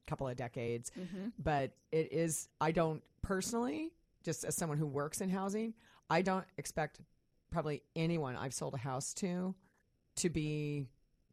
couple 0.09 0.27
of 0.27 0.35
decades. 0.35 0.91
Mm-hmm. 0.99 1.29
But 1.41 1.71
it 1.91 2.11
is, 2.11 2.49
I 2.59 2.71
don't 2.71 3.01
personally, 3.21 3.91
just 4.23 4.43
as 4.43 4.55
someone 4.55 4.77
who 4.77 4.87
works 4.87 5.21
in 5.21 5.29
housing, 5.29 5.73
I 6.09 6.21
don't 6.21 6.45
expect 6.57 6.99
probably 7.51 7.81
anyone 7.95 8.35
I've 8.35 8.53
sold 8.53 8.73
a 8.73 8.77
house 8.77 9.13
to 9.15 9.55
to 10.17 10.29
be 10.29 10.85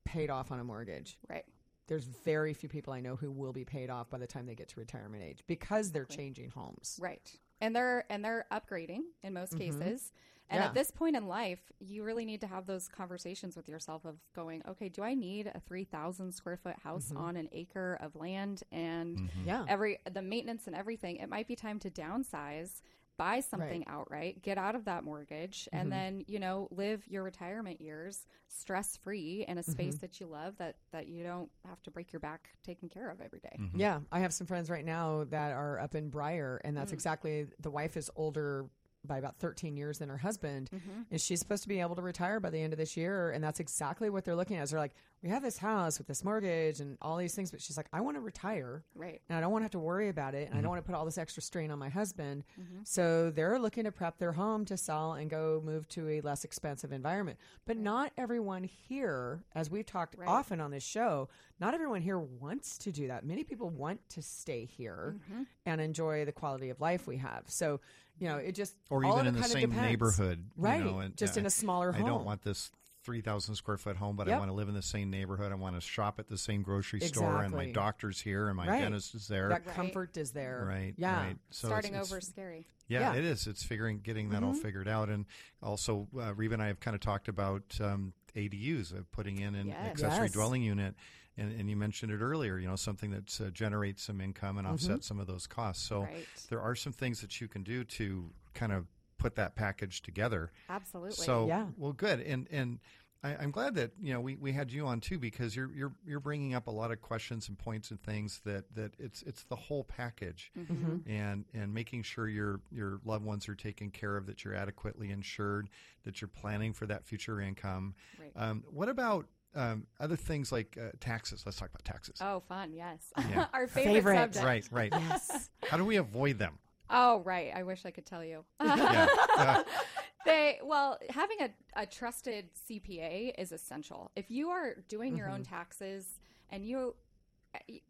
paid 0.04 0.30
off 0.30 0.52
on 0.52 0.60
a 0.60 0.64
mortgage. 0.64 1.18
Right. 1.28 1.44
There's 1.88 2.04
very 2.04 2.52
few 2.52 2.68
people 2.68 2.92
I 2.92 3.00
know 3.00 3.16
who 3.16 3.30
will 3.30 3.52
be 3.52 3.64
paid 3.64 3.90
off 3.90 4.10
by 4.10 4.18
the 4.18 4.26
time 4.26 4.46
they 4.46 4.54
get 4.54 4.68
to 4.68 4.80
retirement 4.80 5.22
age 5.22 5.42
because 5.46 5.92
they're 5.92 6.04
changing 6.04 6.50
homes. 6.50 6.98
Right. 7.00 7.30
And 7.60 7.74
they're 7.74 8.04
and 8.10 8.24
they're 8.24 8.46
upgrading 8.52 9.02
in 9.22 9.32
most 9.32 9.56
cases. 9.56 10.12
And 10.48 10.58
Mm-hmm. 10.58 10.62
Yeah. 10.62 10.68
at 10.68 10.74
this 10.74 10.90
point 10.90 11.16
in 11.16 11.26
life, 11.26 11.72
you 11.80 12.04
really 12.04 12.24
need 12.24 12.40
to 12.42 12.46
have 12.46 12.66
those 12.66 12.88
conversations 12.88 13.56
with 13.56 13.68
yourself 13.68 14.04
of 14.04 14.16
going, 14.34 14.62
okay, 14.68 14.88
do 14.88 15.02
I 15.02 15.14
need 15.14 15.48
a 15.52 15.60
3,000 15.60 16.32
square 16.32 16.56
foot 16.56 16.78
house 16.78 17.08
Mm-hmm. 17.08 17.16
on 17.24 17.36
an 17.36 17.48
acre 17.52 17.98
of 18.00 18.14
land 18.14 18.62
and 18.70 19.30
Yeah. 19.44 19.64
every 19.68 19.98
the 20.10 20.22
maintenance 20.22 20.66
and 20.66 20.76
everything? 20.76 21.16
It 21.16 21.28
might 21.28 21.48
be 21.48 21.56
time 21.56 21.78
to 21.80 21.90
downsize, 21.90 22.80
buy 23.18 23.40
something 23.40 23.82
outright, 23.88 24.42
get 24.42 24.58
out 24.58 24.74
of 24.76 24.84
that 24.84 25.02
mortgage, 25.02 25.64
Mm-hmm. 25.72 25.78
and 25.80 25.92
then, 25.92 26.24
you 26.28 26.38
know, 26.38 26.68
live 26.70 27.06
your 27.08 27.22
retirement 27.24 27.80
years 27.80 28.26
stress 28.46 28.96
free 28.96 29.44
in 29.48 29.58
a 29.58 29.62
space 29.64 29.94
Mm-hmm. 29.94 30.00
that 30.02 30.20
you 30.20 30.26
love 30.26 30.56
that 30.58 30.76
that 30.92 31.08
you 31.08 31.24
don't 31.24 31.50
have 31.66 31.82
to 31.82 31.90
break 31.90 32.12
your 32.12 32.20
back 32.20 32.50
taking 32.62 32.88
care 32.88 33.10
of 33.10 33.20
every 33.20 33.40
day. 33.40 33.58
Yeah, 33.74 34.00
I 34.12 34.20
have 34.20 34.32
some 34.32 34.46
friends 34.46 34.70
right 34.70 34.84
now 34.84 35.24
that 35.30 35.52
are 35.52 35.80
up 35.80 35.94
in 35.96 36.08
Brier, 36.08 36.60
and 36.64 36.76
Mm. 36.76 36.78
that's 36.80 36.92
exactly 36.92 37.46
the 37.60 37.70
wife 37.70 37.96
is 37.96 38.10
older 38.14 38.66
by 39.06 39.18
about 39.18 39.36
13 39.38 39.76
years 39.76 39.98
than 39.98 40.08
her 40.08 40.16
husband, 40.18 40.68
Mm-hmm. 40.74 41.02
and 41.10 41.20
she's 41.20 41.38
supposed 41.40 41.62
to 41.62 41.68
be 41.68 41.80
able 41.80 41.94
to 41.96 42.02
retire 42.02 42.40
by 42.40 42.50
the 42.50 42.58
end 42.60 42.72
of 42.72 42.78
this 42.78 42.96
year, 42.96 43.30
and 43.30 43.42
that's 43.42 43.60
exactly 43.60 44.10
what 44.10 44.24
they're 44.24 44.36
looking 44.36 44.56
at. 44.56 44.68
They're 44.68 44.78
like, 44.78 44.94
we 45.22 45.28
have 45.30 45.42
this 45.42 45.58
house 45.58 45.98
with 45.98 46.06
this 46.06 46.22
mortgage 46.24 46.80
and 46.80 46.98
all 47.00 47.16
these 47.16 47.34
things, 47.34 47.50
but 47.50 47.60
she's 47.60 47.76
like, 47.76 47.86
I 47.92 48.00
want 48.00 48.16
to 48.16 48.20
retire, 48.20 48.84
Right. 48.94 49.20
and 49.28 49.36
I 49.38 49.40
don't 49.40 49.50
want 49.52 49.62
to 49.62 49.64
have 49.64 49.70
to 49.72 49.78
worry 49.78 50.08
about 50.08 50.34
it, 50.34 50.38
and 50.42 50.48
Mm-hmm. 50.50 50.58
I 50.58 50.60
don't 50.62 50.70
want 50.70 50.84
to 50.84 50.86
put 50.86 50.96
all 50.96 51.04
this 51.04 51.18
extra 51.18 51.42
strain 51.42 51.70
on 51.70 51.78
my 51.78 51.88
husband. 51.88 52.44
Mm-hmm. 52.60 52.80
So 52.84 53.30
they're 53.30 53.58
looking 53.58 53.84
to 53.84 53.92
prep 53.92 54.18
their 54.18 54.32
home 54.32 54.64
to 54.66 54.76
sell 54.76 55.12
and 55.14 55.30
go 55.30 55.62
move 55.64 55.88
to 55.90 56.08
a 56.08 56.20
less 56.20 56.44
expensive 56.44 56.92
environment. 56.92 57.38
But 57.66 57.76
not 57.78 58.12
everyone 58.16 58.64
here, 58.64 59.42
as 59.54 59.70
we've 59.70 59.86
talked 59.86 60.14
Right. 60.16 60.28
often 60.28 60.60
on 60.60 60.70
this 60.70 60.84
show, 60.84 61.28
not 61.58 61.72
everyone 61.74 62.02
here 62.02 62.18
wants 62.18 62.76
to 62.78 62.92
do 62.92 63.08
that. 63.08 63.24
Many 63.24 63.44
people 63.44 63.70
want 63.70 64.00
to 64.10 64.22
stay 64.22 64.64
here 64.66 65.16
Mm-hmm. 65.30 65.42
and 65.66 65.80
enjoy 65.80 66.24
the 66.24 66.32
quality 66.32 66.70
of 66.70 66.80
life 66.80 67.06
we 67.06 67.16
have. 67.18 67.44
So, 67.46 67.80
you 68.18 68.28
know, 68.28 68.36
it 68.36 68.52
just 68.54 68.74
Or 68.90 69.04
all 69.04 69.14
even 69.14 69.26
in 69.26 69.34
the 69.34 69.42
same 69.44 69.70
depends. 69.70 69.82
neighborhood. 69.82 70.38
you 70.56 70.62
right? 70.62 70.84
know, 70.84 70.98
and, 71.00 71.16
just 71.16 71.36
uh, 71.36 71.40
in 71.40 71.46
a 71.46 71.50
smaller 71.50 71.92
home. 71.92 72.04
I 72.04 72.08
don't 72.08 72.24
want 72.24 72.42
this 72.42 72.70
3,000 73.04 73.54
square 73.54 73.76
foot 73.76 73.96
home, 73.96 74.16
but 74.16 74.28
I 74.28 74.36
want 74.38 74.50
to 74.50 74.54
live 74.54 74.68
in 74.68 74.74
the 74.74 74.82
same 74.82 75.10
neighborhood. 75.10 75.52
I 75.52 75.54
want 75.54 75.76
to 75.76 75.80
shop 75.80 76.18
at 76.18 76.26
the 76.26 76.36
same 76.36 76.62
grocery 76.62 76.98
store, 77.00 77.42
and 77.42 77.54
my 77.54 77.70
doctor's 77.70 78.20
here, 78.20 78.48
and 78.48 78.56
my 78.56 78.66
Right. 78.66 78.80
dentist 78.80 79.14
is 79.14 79.28
there. 79.28 79.48
that 79.50 79.64
Right. 79.66 79.74
comfort 79.76 80.16
is 80.16 80.32
there. 80.32 80.64
Right. 80.68 80.94
Yeah. 80.96 81.26
Right. 81.26 81.36
So 81.50 81.68
Starting 81.68 81.94
it's, 81.94 82.08
over 82.08 82.16
it's- 82.16 82.24
is 82.28 82.30
scary. 82.32 82.66
Yeah, 82.88 83.00
Yeah. 83.00 83.08
Mm-hmm. 83.10 83.18
it 83.18 83.24
is. 83.26 83.46
It's 83.46 83.62
figuring, 83.64 84.00
getting 84.00 84.30
that 84.30 84.42
all 84.42 84.54
figured 84.54 84.88
out, 84.88 85.08
and 85.08 85.24
also 85.62 86.08
uh, 86.18 86.34
Reba 86.34 86.54
and 86.54 86.62
I 86.62 86.66
have 86.68 86.80
kind 86.80 86.94
of 86.96 87.00
talked 87.00 87.28
about 87.28 87.62
um, 87.80 88.12
ADUs, 88.34 88.92
of 88.92 89.10
putting 89.12 89.38
in 89.40 89.54
an 89.54 89.68
Yes. 89.68 89.86
accessory 89.90 90.26
Yes. 90.26 90.32
dwelling 90.32 90.62
unit, 90.62 90.94
and, 91.38 91.52
and 91.58 91.68
you 91.68 91.76
mentioned 91.76 92.12
it 92.12 92.20
earlier. 92.20 92.58
You 92.58 92.68
know, 92.68 92.76
something 92.76 93.10
that 93.10 93.40
uh, 93.40 93.50
generates 93.50 94.02
some 94.02 94.20
income 94.20 94.58
and 94.58 94.66
offset 94.66 95.04
some 95.04 95.20
of 95.20 95.26
those 95.26 95.46
costs. 95.46 95.86
So 95.86 96.02
Right. 96.02 96.26
there 96.50 96.60
are 96.60 96.74
some 96.74 96.92
things 96.92 97.20
that 97.20 97.40
you 97.40 97.48
can 97.48 97.62
do 97.62 97.84
to 97.84 98.30
kind 98.54 98.72
of 98.72 98.86
put 99.18 99.34
that 99.36 99.54
package 99.56 100.02
together. 100.02 100.50
Absolutely. 100.68 101.12
So 101.24 101.46
Yeah. 101.46 101.66
well, 101.76 101.92
good, 101.92 102.20
and 102.20 102.46
and 102.50 102.78
I, 103.24 103.34
I'm 103.36 103.50
glad 103.50 103.74
that 103.76 103.92
you 104.00 104.12
know 104.12 104.20
we, 104.20 104.36
we 104.36 104.52
had 104.52 104.70
you 104.70 104.86
on 104.86 105.00
too 105.00 105.18
because 105.18 105.56
you're 105.56 105.72
you're 105.74 105.92
you're 106.06 106.20
bringing 106.20 106.54
up 106.54 106.66
a 106.66 106.70
lot 106.70 106.90
of 106.92 107.00
questions 107.00 107.48
and 107.48 107.58
points 107.58 107.90
and 107.90 108.00
things 108.00 108.40
that 108.44 108.64
that 108.74 108.92
it's 108.98 109.22
it's 109.22 109.44
the 109.44 109.56
whole 109.56 109.84
package, 109.84 110.52
Mm-hmm. 110.56 111.08
and 111.10 111.46
and 111.54 111.72
making 111.72 112.02
sure 112.02 112.28
your 112.28 112.60
your 112.70 113.00
loved 113.06 113.24
ones 113.24 113.48
are 113.48 113.54
taken 113.54 113.90
care 113.90 114.16
of, 114.18 114.26
that 114.26 114.44
you're 114.44 114.54
adequately 114.54 115.10
insured, 115.10 115.70
that 116.04 116.20
you're 116.20 116.28
planning 116.28 116.74
for 116.74 116.86
that 116.86 117.04
future 117.06 117.40
income. 117.40 117.94
Right. 118.20 118.32
Um, 118.36 118.64
what 118.70 118.90
about 118.90 119.26
um, 119.56 119.86
other 119.98 120.16
things 120.16 120.52
like 120.52 120.76
uh, 120.80 120.90
taxes? 121.00 121.42
Let's 121.44 121.58
talk 121.58 121.70
about 121.70 121.84
taxes. 121.84 122.18
Oh, 122.20 122.40
fun! 122.48 122.72
Yes, 122.72 123.12
Yeah. 123.30 123.46
our 123.52 123.66
favorite, 123.66 123.94
Favorite. 123.94 124.16
subject. 124.34 124.44
Right, 124.44 124.68
right. 124.70 124.92
Yes. 124.92 125.50
How 125.68 125.76
do 125.76 125.84
we 125.84 125.96
avoid 125.96 126.38
them? 126.38 126.58
Oh, 126.88 127.20
right. 127.24 127.50
I 127.54 127.62
wish 127.64 127.84
I 127.84 127.90
could 127.90 128.06
tell 128.06 128.24
you. 128.24 128.44
Yeah. 128.62 129.06
Uh, 129.36 129.62
they 130.24 130.60
well, 130.62 130.98
having 131.10 131.38
a, 131.40 131.50
a 131.82 131.86
trusted 131.86 132.48
CPA 132.70 133.32
is 133.38 133.50
essential. 133.50 134.10
If 134.14 134.30
you 134.30 134.50
are 134.50 134.76
doing 134.88 135.16
your 135.16 135.28
own 135.28 135.40
Mm-hmm. 135.42 135.54
taxes 135.54 136.20
and 136.50 136.64
you, 136.64 136.94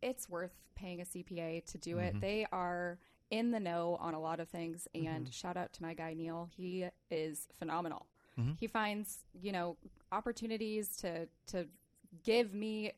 it's 0.03 0.29
worth 0.31 0.53
paying 0.77 1.01
a 1.01 1.05
CPA 1.05 1.65
to 1.67 1.79
do 1.79 1.97
Mm-hmm. 1.97 2.17
it. 2.17 2.21
They 2.21 2.47
are 2.53 2.99
in 3.31 3.51
the 3.51 3.61
know 3.61 3.97
on 4.01 4.15
a 4.15 4.21
lot 4.21 4.41
of 4.41 4.49
things. 4.49 4.87
Mm-hmm. 4.95 5.07
And 5.09 5.35
shout 5.35 5.57
out 5.57 5.73
to 5.75 5.83
my 5.83 5.93
guy 5.95 6.15
Neil. 6.15 6.49
He 6.57 6.87
is 7.11 7.49
phenomenal. 7.59 8.07
Mm-hmm. 8.39 8.53
He 8.61 8.67
finds 8.67 9.19
you 9.41 9.53
know 9.53 9.77
opportunities 10.17 10.97
to 10.97 11.29
to 11.49 11.67
give 12.25 12.55
me 12.55 12.93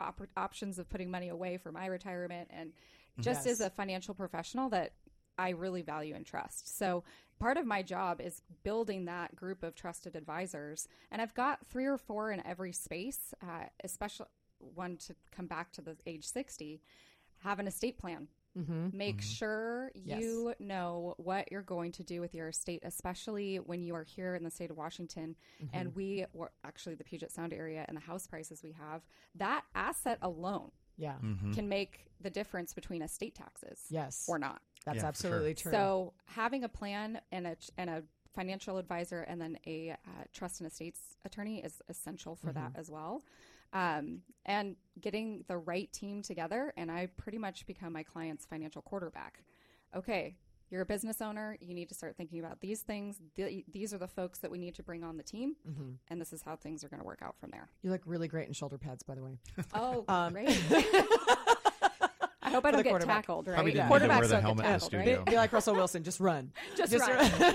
op- 0.00 0.28
options 0.36 0.78
of 0.78 0.88
putting 0.88 1.10
money 1.10 1.28
away 1.28 1.56
for 1.58 1.72
my 1.72 1.86
retirement 1.86 2.48
and 2.50 2.72
just 3.20 3.44
Yes. 3.44 3.54
as 3.54 3.60
a 3.66 3.70
financial 3.70 4.14
professional 4.14 4.68
that 4.70 4.92
I 5.36 5.50
really 5.50 5.82
value 5.82 6.14
and 6.14 6.24
trust. 6.24 6.76
So 6.78 7.02
part 7.38 7.56
of 7.56 7.66
my 7.66 7.82
job 7.82 8.20
is 8.20 8.42
building 8.62 9.06
that 9.06 9.34
group 9.34 9.62
of 9.62 9.74
trusted 9.74 10.14
advisors, 10.16 10.86
and 11.10 11.20
I've 11.20 11.34
got 11.34 11.66
three 11.66 11.86
or 11.86 11.98
four 11.98 12.30
in 12.30 12.44
every 12.46 12.72
space. 12.72 13.34
Uh, 13.42 13.64
especially 13.82 14.26
one 14.58 14.96
to 14.98 15.14
come 15.36 15.46
back 15.46 15.72
to 15.72 15.80
the 15.82 15.96
age 16.06 16.26
sixty, 16.26 16.80
have 17.42 17.58
an 17.58 17.66
estate 17.66 17.98
plan. 17.98 18.28
Mm-hmm. 18.58 18.96
Make 18.96 19.22
sure 19.22 19.90
Yes. 19.94 20.20
you 20.20 20.54
know 20.58 21.14
what 21.18 21.50
you're 21.52 21.62
going 21.62 21.92
to 21.92 22.02
do 22.04 22.20
with 22.20 22.34
your 22.34 22.48
estate, 22.48 22.82
especially 22.84 23.56
when 23.56 23.82
you 23.82 23.94
are 23.94 24.02
here 24.04 24.34
in 24.34 24.42
the 24.44 24.50
state 24.50 24.70
of 24.70 24.76
Washington. 24.76 25.36
Mm-hmm. 25.62 25.76
And 25.76 25.94
we, 25.94 26.24
or 26.32 26.50
actually 26.64 26.96
the 26.96 27.04
Puget 27.04 27.30
Sound 27.32 27.52
area 27.52 27.84
and 27.88 27.96
the 27.96 28.00
house 28.02 28.26
prices 28.26 28.62
we 28.62 28.72
have, 28.72 29.02
that 29.36 29.62
asset 29.74 30.18
alone 30.22 30.70
Yeah. 30.96 31.14
Mm-hmm. 31.22 31.52
can 31.52 31.68
make 31.68 32.06
the 32.20 32.30
difference 32.30 32.74
between 32.74 33.02
estate 33.02 33.34
taxes 33.34 33.80
Yes. 33.88 34.26
or 34.28 34.38
not. 34.38 34.60
That's 34.84 34.98
Yeah, 34.98 35.06
absolutely 35.06 35.54
sure. 35.54 35.70
true. 35.70 35.72
So 35.72 36.12
having 36.26 36.64
a 36.64 36.68
plan 36.68 37.20
and 37.32 37.46
a 37.46 37.56
and 37.78 37.88
a 37.90 38.02
financial 38.34 38.78
advisor 38.78 39.20
and 39.22 39.40
then 39.40 39.58
a 39.66 39.90
uh, 39.90 39.96
trust 40.32 40.60
and 40.60 40.70
estates 40.70 41.16
attorney 41.24 41.62
is 41.62 41.80
essential 41.88 42.36
for 42.36 42.52
that 42.52 42.70
Mm-hmm. 42.70 42.80
as 42.80 42.90
well. 42.90 43.22
Um, 43.72 44.20
and 44.46 44.76
getting 45.00 45.44
the 45.48 45.56
right 45.58 45.92
team 45.92 46.22
together. 46.22 46.72
And 46.76 46.90
I 46.90 47.06
pretty 47.16 47.38
much 47.38 47.66
become 47.66 47.92
my 47.92 48.02
client's 48.02 48.44
financial 48.46 48.82
quarterback. 48.82 49.42
Okay, 49.94 50.36
you're 50.70 50.82
a 50.82 50.86
business 50.86 51.20
owner. 51.20 51.56
You 51.60 51.74
need 51.74 51.88
to 51.88 51.94
start 51.94 52.16
thinking 52.16 52.38
about 52.40 52.60
these 52.60 52.82
things. 52.82 53.16
Th- 53.36 53.64
these 53.72 53.92
are 53.92 53.98
the 53.98 54.06
folks 54.08 54.38
that 54.40 54.50
we 54.50 54.58
need 54.58 54.74
to 54.76 54.82
bring 54.82 55.02
on 55.02 55.16
the 55.16 55.22
team, 55.24 55.56
Mm-hmm. 55.68 55.90
and 56.08 56.20
this 56.20 56.32
is 56.32 56.42
how 56.42 56.54
things 56.56 56.84
are 56.84 56.88
going 56.88 57.00
to 57.00 57.06
work 57.06 57.20
out 57.22 57.34
from 57.40 57.50
there. 57.50 57.68
You 57.82 57.90
look 57.90 58.02
really 58.06 58.28
great 58.28 58.46
in 58.46 58.52
shoulder 58.54 58.78
pads, 58.78 59.02
by 59.02 59.14
the 59.16 59.22
way. 59.22 59.38
Oh, 59.74 60.04
Um, 60.08 60.32
great! 60.32 60.48
I 62.42 62.50
hope 62.54 62.64
I 62.64 62.70
don't 62.72 62.82
get 62.82 63.00
tackled. 63.02 63.46
Right? 63.46 63.54
Probably 63.54 63.72
didn't 63.72 63.90
need 63.90 63.98
to 64.00 64.06
wear 64.08 64.18
Quarterbacks 64.20 64.22
the 64.22 64.28
don't 64.28 64.40
get 64.40 64.42
helmet 64.42 64.66
in 64.66 64.72
the 64.72 64.78
tackled, 64.78 64.92
right? 64.94 65.02
studio. 65.04 65.24
Be, 65.24 65.30
be 65.32 65.36
like 65.36 65.52
Russell 65.52 65.74
Wilson, 65.74 66.02
just 66.02 66.18
run. 66.20 66.50
Just, 66.76 66.92
Just 66.92 67.08
run. 67.08 67.54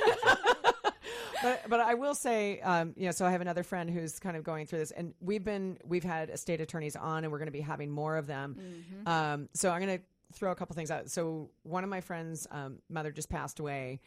But 1.45 1.69
but 1.69 1.79
I 1.79 1.93
will 1.93 2.15
say, 2.15 2.59
um, 2.61 2.93
you 2.97 3.05
know, 3.05 3.11
so 3.11 3.25
I 3.25 3.31
have 3.31 3.41
another 3.41 3.61
friend 3.61 3.89
who's 3.89 4.19
kind 4.19 4.35
of 4.35 4.43
going 4.43 4.65
through 4.65 4.79
this, 4.79 4.91
and 4.91 5.13
we've 5.19 5.43
been 5.43 5.77
we've 5.85 6.03
had 6.03 6.37
state 6.39 6.59
attorneys 6.59 6.95
on, 6.95 7.23
and 7.23 7.31
we're 7.31 7.37
going 7.37 7.47
to 7.47 7.51
be 7.51 7.61
having 7.61 7.91
more 7.91 8.17
of 8.17 8.25
them. 8.25 8.55
Mm-hmm. 8.59 9.07
Um, 9.07 9.49
so 9.53 9.69
I'm 9.69 9.81
going 9.81 9.99
to 9.99 10.03
throw 10.33 10.51
a 10.51 10.55
couple 10.55 10.75
things 10.75 10.89
out. 10.89 11.09
So 11.11 11.51
one 11.63 11.83
of 11.83 11.89
my 11.89 12.01
friends' 12.01 12.47
um, 12.49 12.79
mother 12.89 13.11
just 13.11 13.29
passed 13.29 13.59
away, 13.59 13.99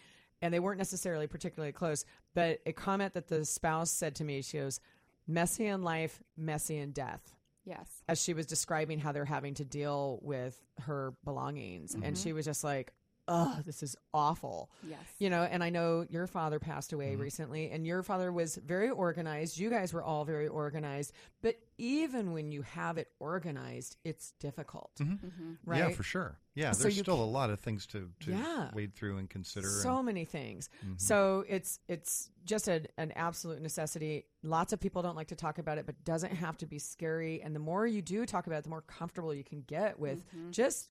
and 0.42 0.52
they 0.52 0.58
weren't 0.58 0.78
necessarily 0.78 1.28
particularly 1.28 1.72
close, 1.72 2.04
but 2.34 2.60
a 2.66 2.72
comment 2.72 3.14
that 3.14 3.28
the 3.28 3.44
spouse 3.44 3.90
said 3.90 4.16
to 4.16 4.24
me, 4.24 4.42
she 4.42 4.58
goes, 4.58 4.80
"Messy 5.28 5.66
in 5.66 5.82
life, 5.82 6.20
messy 6.36 6.78
in 6.78 6.90
death." 6.90 7.34
yes. 7.68 8.02
as 8.08 8.20
she 8.20 8.32
was 8.34 8.46
describing 8.46 8.98
how 8.98 9.12
they're 9.12 9.24
having 9.24 9.54
to 9.54 9.64
deal 9.64 10.18
with 10.22 10.58
her 10.80 11.12
belongings. 11.24 11.94
And 12.02 12.16
she 12.16 12.32
was 12.32 12.44
just 12.46 12.64
like, 12.64 12.92
oh, 13.28 13.58
this 13.64 13.82
is 13.82 13.96
awful. 14.12 14.70
Yes. 14.88 14.98
You 15.18 15.30
know, 15.30 15.42
and 15.42 15.62
I 15.62 15.70
know 15.70 16.06
your 16.08 16.26
father 16.26 16.58
passed 16.58 16.92
away 16.92 17.12
mm-hmm. 17.12 17.22
recently, 17.22 17.70
and 17.70 17.86
your 17.86 18.02
father 18.02 18.32
was 18.32 18.56
very 18.56 18.90
organized. 18.90 19.58
You 19.58 19.70
guys 19.70 19.92
were 19.92 20.02
all 20.02 20.24
very 20.24 20.48
organized. 20.48 21.12
But 21.42 21.56
even 21.76 22.32
when 22.32 22.50
you 22.50 22.62
have 22.62 22.98
it 22.98 23.08
organized, 23.20 23.96
it's 24.04 24.32
difficult. 24.40 24.90
Mm-hmm. 25.00 25.26
Mm-hmm. 25.26 25.52
Right? 25.64 25.78
Yeah, 25.78 25.90
for 25.90 26.02
sure. 26.02 26.38
Yeah, 26.58 26.72
So 26.72 26.84
there's 26.84 26.96
you 26.96 27.04
still 27.04 27.22
a 27.22 27.24
lot 27.24 27.50
of 27.50 27.60
things 27.60 27.86
to, 27.88 28.10
to 28.20 28.32
Yeah. 28.32 28.70
wade 28.74 28.94
through 28.94 29.18
and 29.18 29.30
consider. 29.30 29.68
so 29.68 29.98
and, 29.98 30.06
many 30.06 30.24
things 30.24 30.68
so 30.96 31.44
it's 31.48 31.78
it's 31.86 32.30
just 32.44 32.66
a, 32.66 32.82
an 32.96 33.12
absolute 33.12 33.60
necessity 33.62 34.24
lots 34.42 34.72
of 34.72 34.80
people 34.80 35.00
don't 35.02 35.14
like 35.14 35.28
to 35.28 35.36
talk 35.36 35.58
about 35.58 35.78
it 35.78 35.86
but 35.86 36.02
doesn't 36.04 36.32
have 36.32 36.56
to 36.58 36.66
be 36.66 36.78
scary 36.78 37.40
and 37.42 37.54
the 37.54 37.60
more 37.60 37.86
you 37.86 38.02
do 38.02 38.26
talk 38.26 38.48
about 38.48 38.58
it 38.58 38.64
the 38.64 38.70
more 38.70 38.82
comfortable 38.82 39.32
you 39.32 39.44
can 39.44 39.62
get 39.68 39.98
with 40.00 40.24
just 40.50 40.88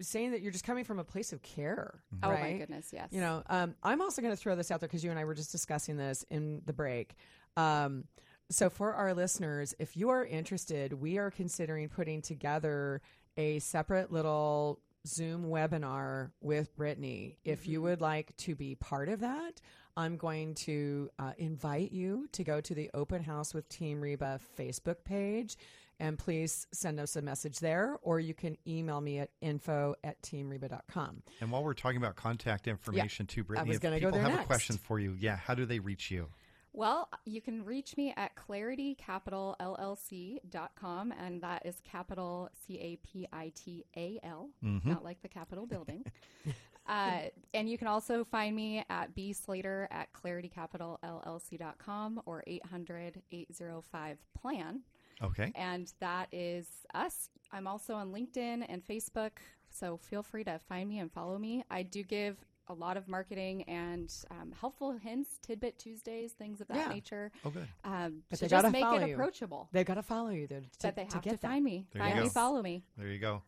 saying 0.00 0.32
that 0.32 0.40
you're 0.42 0.52
just 0.52 0.64
coming 0.64 0.84
from 0.84 0.98
a 0.98 1.04
place 1.04 1.32
of 1.32 1.42
care 1.42 2.00
Oh 2.22 2.30
right? 2.30 2.40
my 2.40 2.58
goodness, 2.58 2.90
yes. 2.92 3.08
you 3.10 3.20
know 3.20 3.42
um, 3.48 3.74
i'm 3.82 4.00
also 4.00 4.22
going 4.22 4.32
to 4.32 4.40
throw 4.40 4.56
this 4.56 4.70
out 4.70 4.80
there 4.80 4.88
because 4.88 5.02
you 5.04 5.10
and 5.10 5.18
i 5.18 5.24
were 5.24 5.34
just 5.34 5.52
discussing 5.52 5.96
this 5.96 6.24
in 6.30 6.62
the 6.66 6.72
break. 6.72 7.14
Um, 7.56 8.04
so 8.50 8.70
for 8.70 8.94
our 8.94 9.14
listeners 9.14 9.74
if 9.78 9.96
you 9.96 10.08
are 10.10 10.24
interested 10.24 10.92
we 10.92 11.18
are 11.18 11.30
considering 11.30 11.88
putting 11.88 12.22
together 12.22 13.02
a 13.36 13.58
separate 13.58 14.10
little 14.12 14.80
zoom 15.06 15.44
webinar 15.44 16.30
with 16.40 16.74
brittany. 16.76 17.38
If 17.44 17.66
you 17.68 17.80
would 17.82 18.00
like 18.00 18.36
to 18.38 18.54
be 18.54 18.74
part 18.74 19.08
of 19.08 19.20
that 19.20 19.60
i'm 19.96 20.16
going 20.16 20.54
to 20.54 21.10
uh, 21.18 21.32
invite 21.38 21.92
you 21.92 22.28
to 22.32 22.44
go 22.44 22.60
to 22.60 22.74
the 22.74 22.90
open 22.94 23.22
house 23.22 23.52
with 23.54 23.68
team 23.68 24.00
reba 24.00 24.38
facebook 24.58 25.02
page 25.04 25.56
and 26.00 26.18
please 26.18 26.66
send 26.72 27.00
us 27.00 27.16
a 27.16 27.22
message 27.22 27.58
there 27.60 27.98
or 28.02 28.20
you 28.20 28.34
can 28.34 28.56
email 28.66 29.00
me 29.00 29.18
at 29.18 29.30
info 29.40 29.94
at 30.04 30.20
teamreba.com 30.22 31.22
and 31.40 31.50
while 31.50 31.64
we're 31.64 31.72
talking 31.74 31.98
about 31.98 32.16
contact 32.16 32.68
information 32.68 33.26
too, 33.26 33.44
Brittany, 33.44 33.68
was 33.68 33.76
if 33.76 33.82
gonna 33.82 34.00
go 34.00 34.08
people 34.08 34.20
there 34.20 34.30
have 34.30 34.40
a 34.40 34.44
question 34.44 34.76
for 34.76 34.98
you, 34.98 35.14
yeah, 35.18 35.36
how 35.36 35.54
do 35.54 35.64
they 35.66 35.78
reach 35.78 36.10
you? 36.10 36.28
Well, 36.72 37.08
you 37.24 37.40
can 37.40 37.64
reach 37.64 37.96
me 37.96 38.12
at 38.16 38.32
claritycapitalllc.com, 38.36 41.14
and 41.18 41.42
that 41.42 41.66
is 41.66 41.80
capital 41.82 42.50
C 42.66 42.78
A 42.78 42.96
P 43.04 43.26
I 43.32 43.50
T 43.54 43.84
A 43.96 44.20
L, 44.22 44.50
not 44.62 45.02
like 45.02 45.20
the 45.22 45.28
Capitol 45.28 45.66
building. 45.66 46.04
uh, 46.86 47.22
and 47.54 47.68
you 47.68 47.76
can 47.78 47.88
also 47.88 48.24
find 48.24 48.54
me 48.54 48.84
at 48.90 49.14
B 49.14 49.32
Slater 49.32 49.88
at 49.90 50.12
claritycapitalllc.com 50.12 52.22
or 52.26 52.44
800 52.46 53.22
805 53.32 54.18
PLAN. 54.40 54.80
Okay. 55.22 55.52
And 55.54 55.92
that 56.00 56.28
is 56.32 56.66
us. 56.94 57.28
I'm 57.52 57.66
also 57.66 57.94
on 57.94 58.12
LinkedIn 58.12 58.64
and 58.68 58.84
Facebook, 58.84 59.30
so 59.70 59.96
feel 59.96 60.22
free 60.22 60.44
to 60.44 60.58
find 60.68 60.88
me 60.88 60.98
and 60.98 61.10
follow 61.10 61.38
me. 61.38 61.64
I 61.70 61.82
do 61.82 62.02
give 62.02 62.36
a 62.70 62.74
lot 62.74 62.98
of 62.98 63.08
marketing 63.08 63.62
and 63.62 64.12
um, 64.30 64.52
helpful 64.60 64.92
hints, 64.92 65.38
tidbit 65.40 65.78
Tuesdays, 65.78 66.32
things 66.32 66.60
of 66.60 66.68
that 66.68 66.76
Yeah. 66.76 66.88
nature. 66.88 67.32
Okay. 67.46 67.64
Um, 67.84 68.22
But 68.28 68.36
to 68.40 68.44
they 68.44 68.48
just 68.48 68.70
make 68.72 68.82
follow 68.84 68.98
it 69.00 69.08
you. 69.08 69.14
approachable. 69.14 69.68
they've 69.72 69.86
got 69.86 69.94
to 69.94 70.02
follow 70.02 70.28
you 70.30 70.46
to, 70.48 70.60
that 70.80 70.94
they 70.94 71.04
have 71.04 71.12
to, 71.12 71.18
get 71.20 71.40
that. 71.40 71.48
find 71.48 71.64
me. 71.64 71.86
There 71.92 72.02
find 72.02 72.16
me, 72.18 72.24
go. 72.24 72.28
follow 72.28 72.60
me. 72.62 72.84
There 72.98 73.08
you 73.08 73.18
go. 73.18 73.42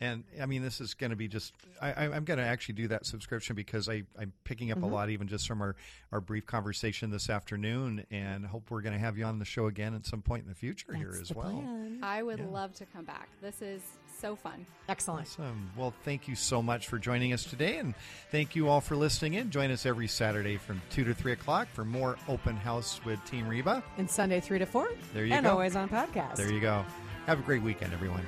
And 0.00 0.24
I 0.42 0.46
mean, 0.46 0.62
this 0.62 0.80
is 0.80 0.92
going 0.94 1.10
to 1.10 1.16
be 1.16 1.28
just, 1.28 1.54
I, 1.80 1.92
I, 1.92 2.04
I'm 2.14 2.24
going 2.24 2.38
to 2.38 2.44
actually 2.44 2.74
do 2.74 2.88
that 2.88 3.06
subscription 3.06 3.54
because 3.56 3.88
I, 3.88 4.02
I'm 4.18 4.32
picking 4.44 4.68
Mm-hmm. 4.68 4.82
up 4.84 4.90
a 4.90 4.94
lot 4.94 5.10
even 5.10 5.28
just 5.28 5.46
from 5.46 5.60
our, 5.62 5.76
our 6.12 6.20
brief 6.20 6.46
conversation 6.46 7.10
this 7.10 7.30
afternoon 7.30 8.04
and 8.10 8.44
hope 8.46 8.70
we're 8.70 8.80
going 8.82 8.92
to 8.94 8.98
have 8.98 9.16
you 9.18 9.24
on 9.24 9.38
the 9.38 9.44
show 9.44 9.66
again 9.66 9.94
at 9.94 10.04
some 10.06 10.20
point 10.22 10.42
in 10.42 10.48
the 10.48 10.54
future 10.54 10.92
here 10.94 11.14
as 11.20 11.32
well. 11.34 11.50
plan. 11.50 12.00
I 12.02 12.22
would 12.22 12.40
love 12.50 12.74
to 12.76 12.86
come 12.86 13.04
back. 13.04 13.28
This 13.40 13.62
is 13.62 13.82
so 14.20 14.34
fun. 14.36 14.64
Excellent. 14.88 15.26
Awesome. 15.28 15.70
Well, 15.76 15.92
thank 16.04 16.26
you 16.28 16.34
so 16.34 16.60
much 16.62 16.88
for 16.88 16.98
joining 16.98 17.32
us 17.32 17.44
today, 17.44 17.76
and 17.78 17.94
thank 18.30 18.56
you 18.56 18.68
all 18.68 18.80
for 18.80 18.96
listening 18.96 19.34
in. 19.34 19.50
Join 19.50 19.70
us 19.70 19.86
every 19.86 20.08
Saturday 20.08 20.56
from 20.56 20.80
2 20.90 21.04
to 21.04 21.14
3 21.14 21.32
o'clock 21.32 21.68
for 21.72 21.84
more 21.84 22.16
Open 22.28 22.56
House 22.56 23.00
with 23.04 23.22
Team 23.26 23.46
Reba. 23.48 23.82
And 23.98 24.08
Sunday, 24.10 24.40
3 24.40 24.58
to 24.60 24.66
4. 24.66 24.88
There 25.12 25.24
you 25.24 25.34
and 25.34 25.44
go. 25.44 25.50
always 25.52 25.76
on 25.76 25.88
podcast. 25.88 26.36
There 26.36 26.50
you 26.52 26.60
go. 26.60 26.84
Have 27.26 27.38
a 27.38 27.42
great 27.42 27.62
weekend, 27.62 27.92
everyone. 27.92 28.26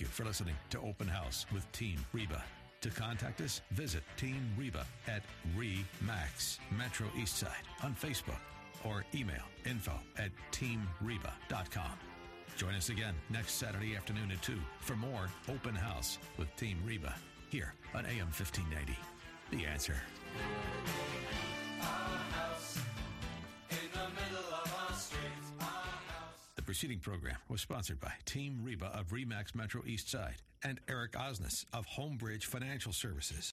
You 0.00 0.06
for 0.06 0.24
listening 0.24 0.54
to 0.70 0.80
Open 0.80 1.06
House 1.06 1.44
with 1.52 1.70
Team 1.72 1.98
Reba. 2.14 2.42
To 2.80 2.88
contact 2.88 3.42
us, 3.42 3.60
visit 3.72 4.02
Team 4.16 4.50
Reba 4.56 4.86
at 5.06 5.22
REMAX 5.54 6.58
Metro 6.78 7.06
Eastside 7.18 7.66
on 7.82 7.94
Facebook 7.94 8.40
or 8.82 9.04
email 9.14 9.42
info 9.66 9.92
at 10.16 10.30
teamreba.com. 10.52 11.92
Join 12.56 12.74
us 12.74 12.88
again 12.88 13.14
next 13.28 13.52
Saturday 13.52 13.94
afternoon 13.94 14.30
at 14.30 14.40
2 14.40 14.54
for 14.80 14.96
more 14.96 15.28
Open 15.50 15.74
House 15.74 16.16
with 16.38 16.48
Team 16.56 16.78
Reba 16.82 17.14
here 17.50 17.74
on 17.92 18.06
AM 18.06 18.28
1590. 18.28 18.96
The 19.50 19.66
answer. 19.66 19.96
Preceding 26.70 27.00
program 27.00 27.34
was 27.48 27.60
sponsored 27.60 27.98
by 27.98 28.12
Team 28.24 28.60
Reba 28.62 28.92
of 28.94 29.08
Remax 29.08 29.56
Metro 29.56 29.82
East 29.84 30.08
Side 30.08 30.36
and 30.62 30.78
Eric 30.88 31.14
Osnes 31.14 31.64
of 31.72 31.84
Homebridge 31.84 32.44
Financial 32.44 32.92
Services. 32.92 33.49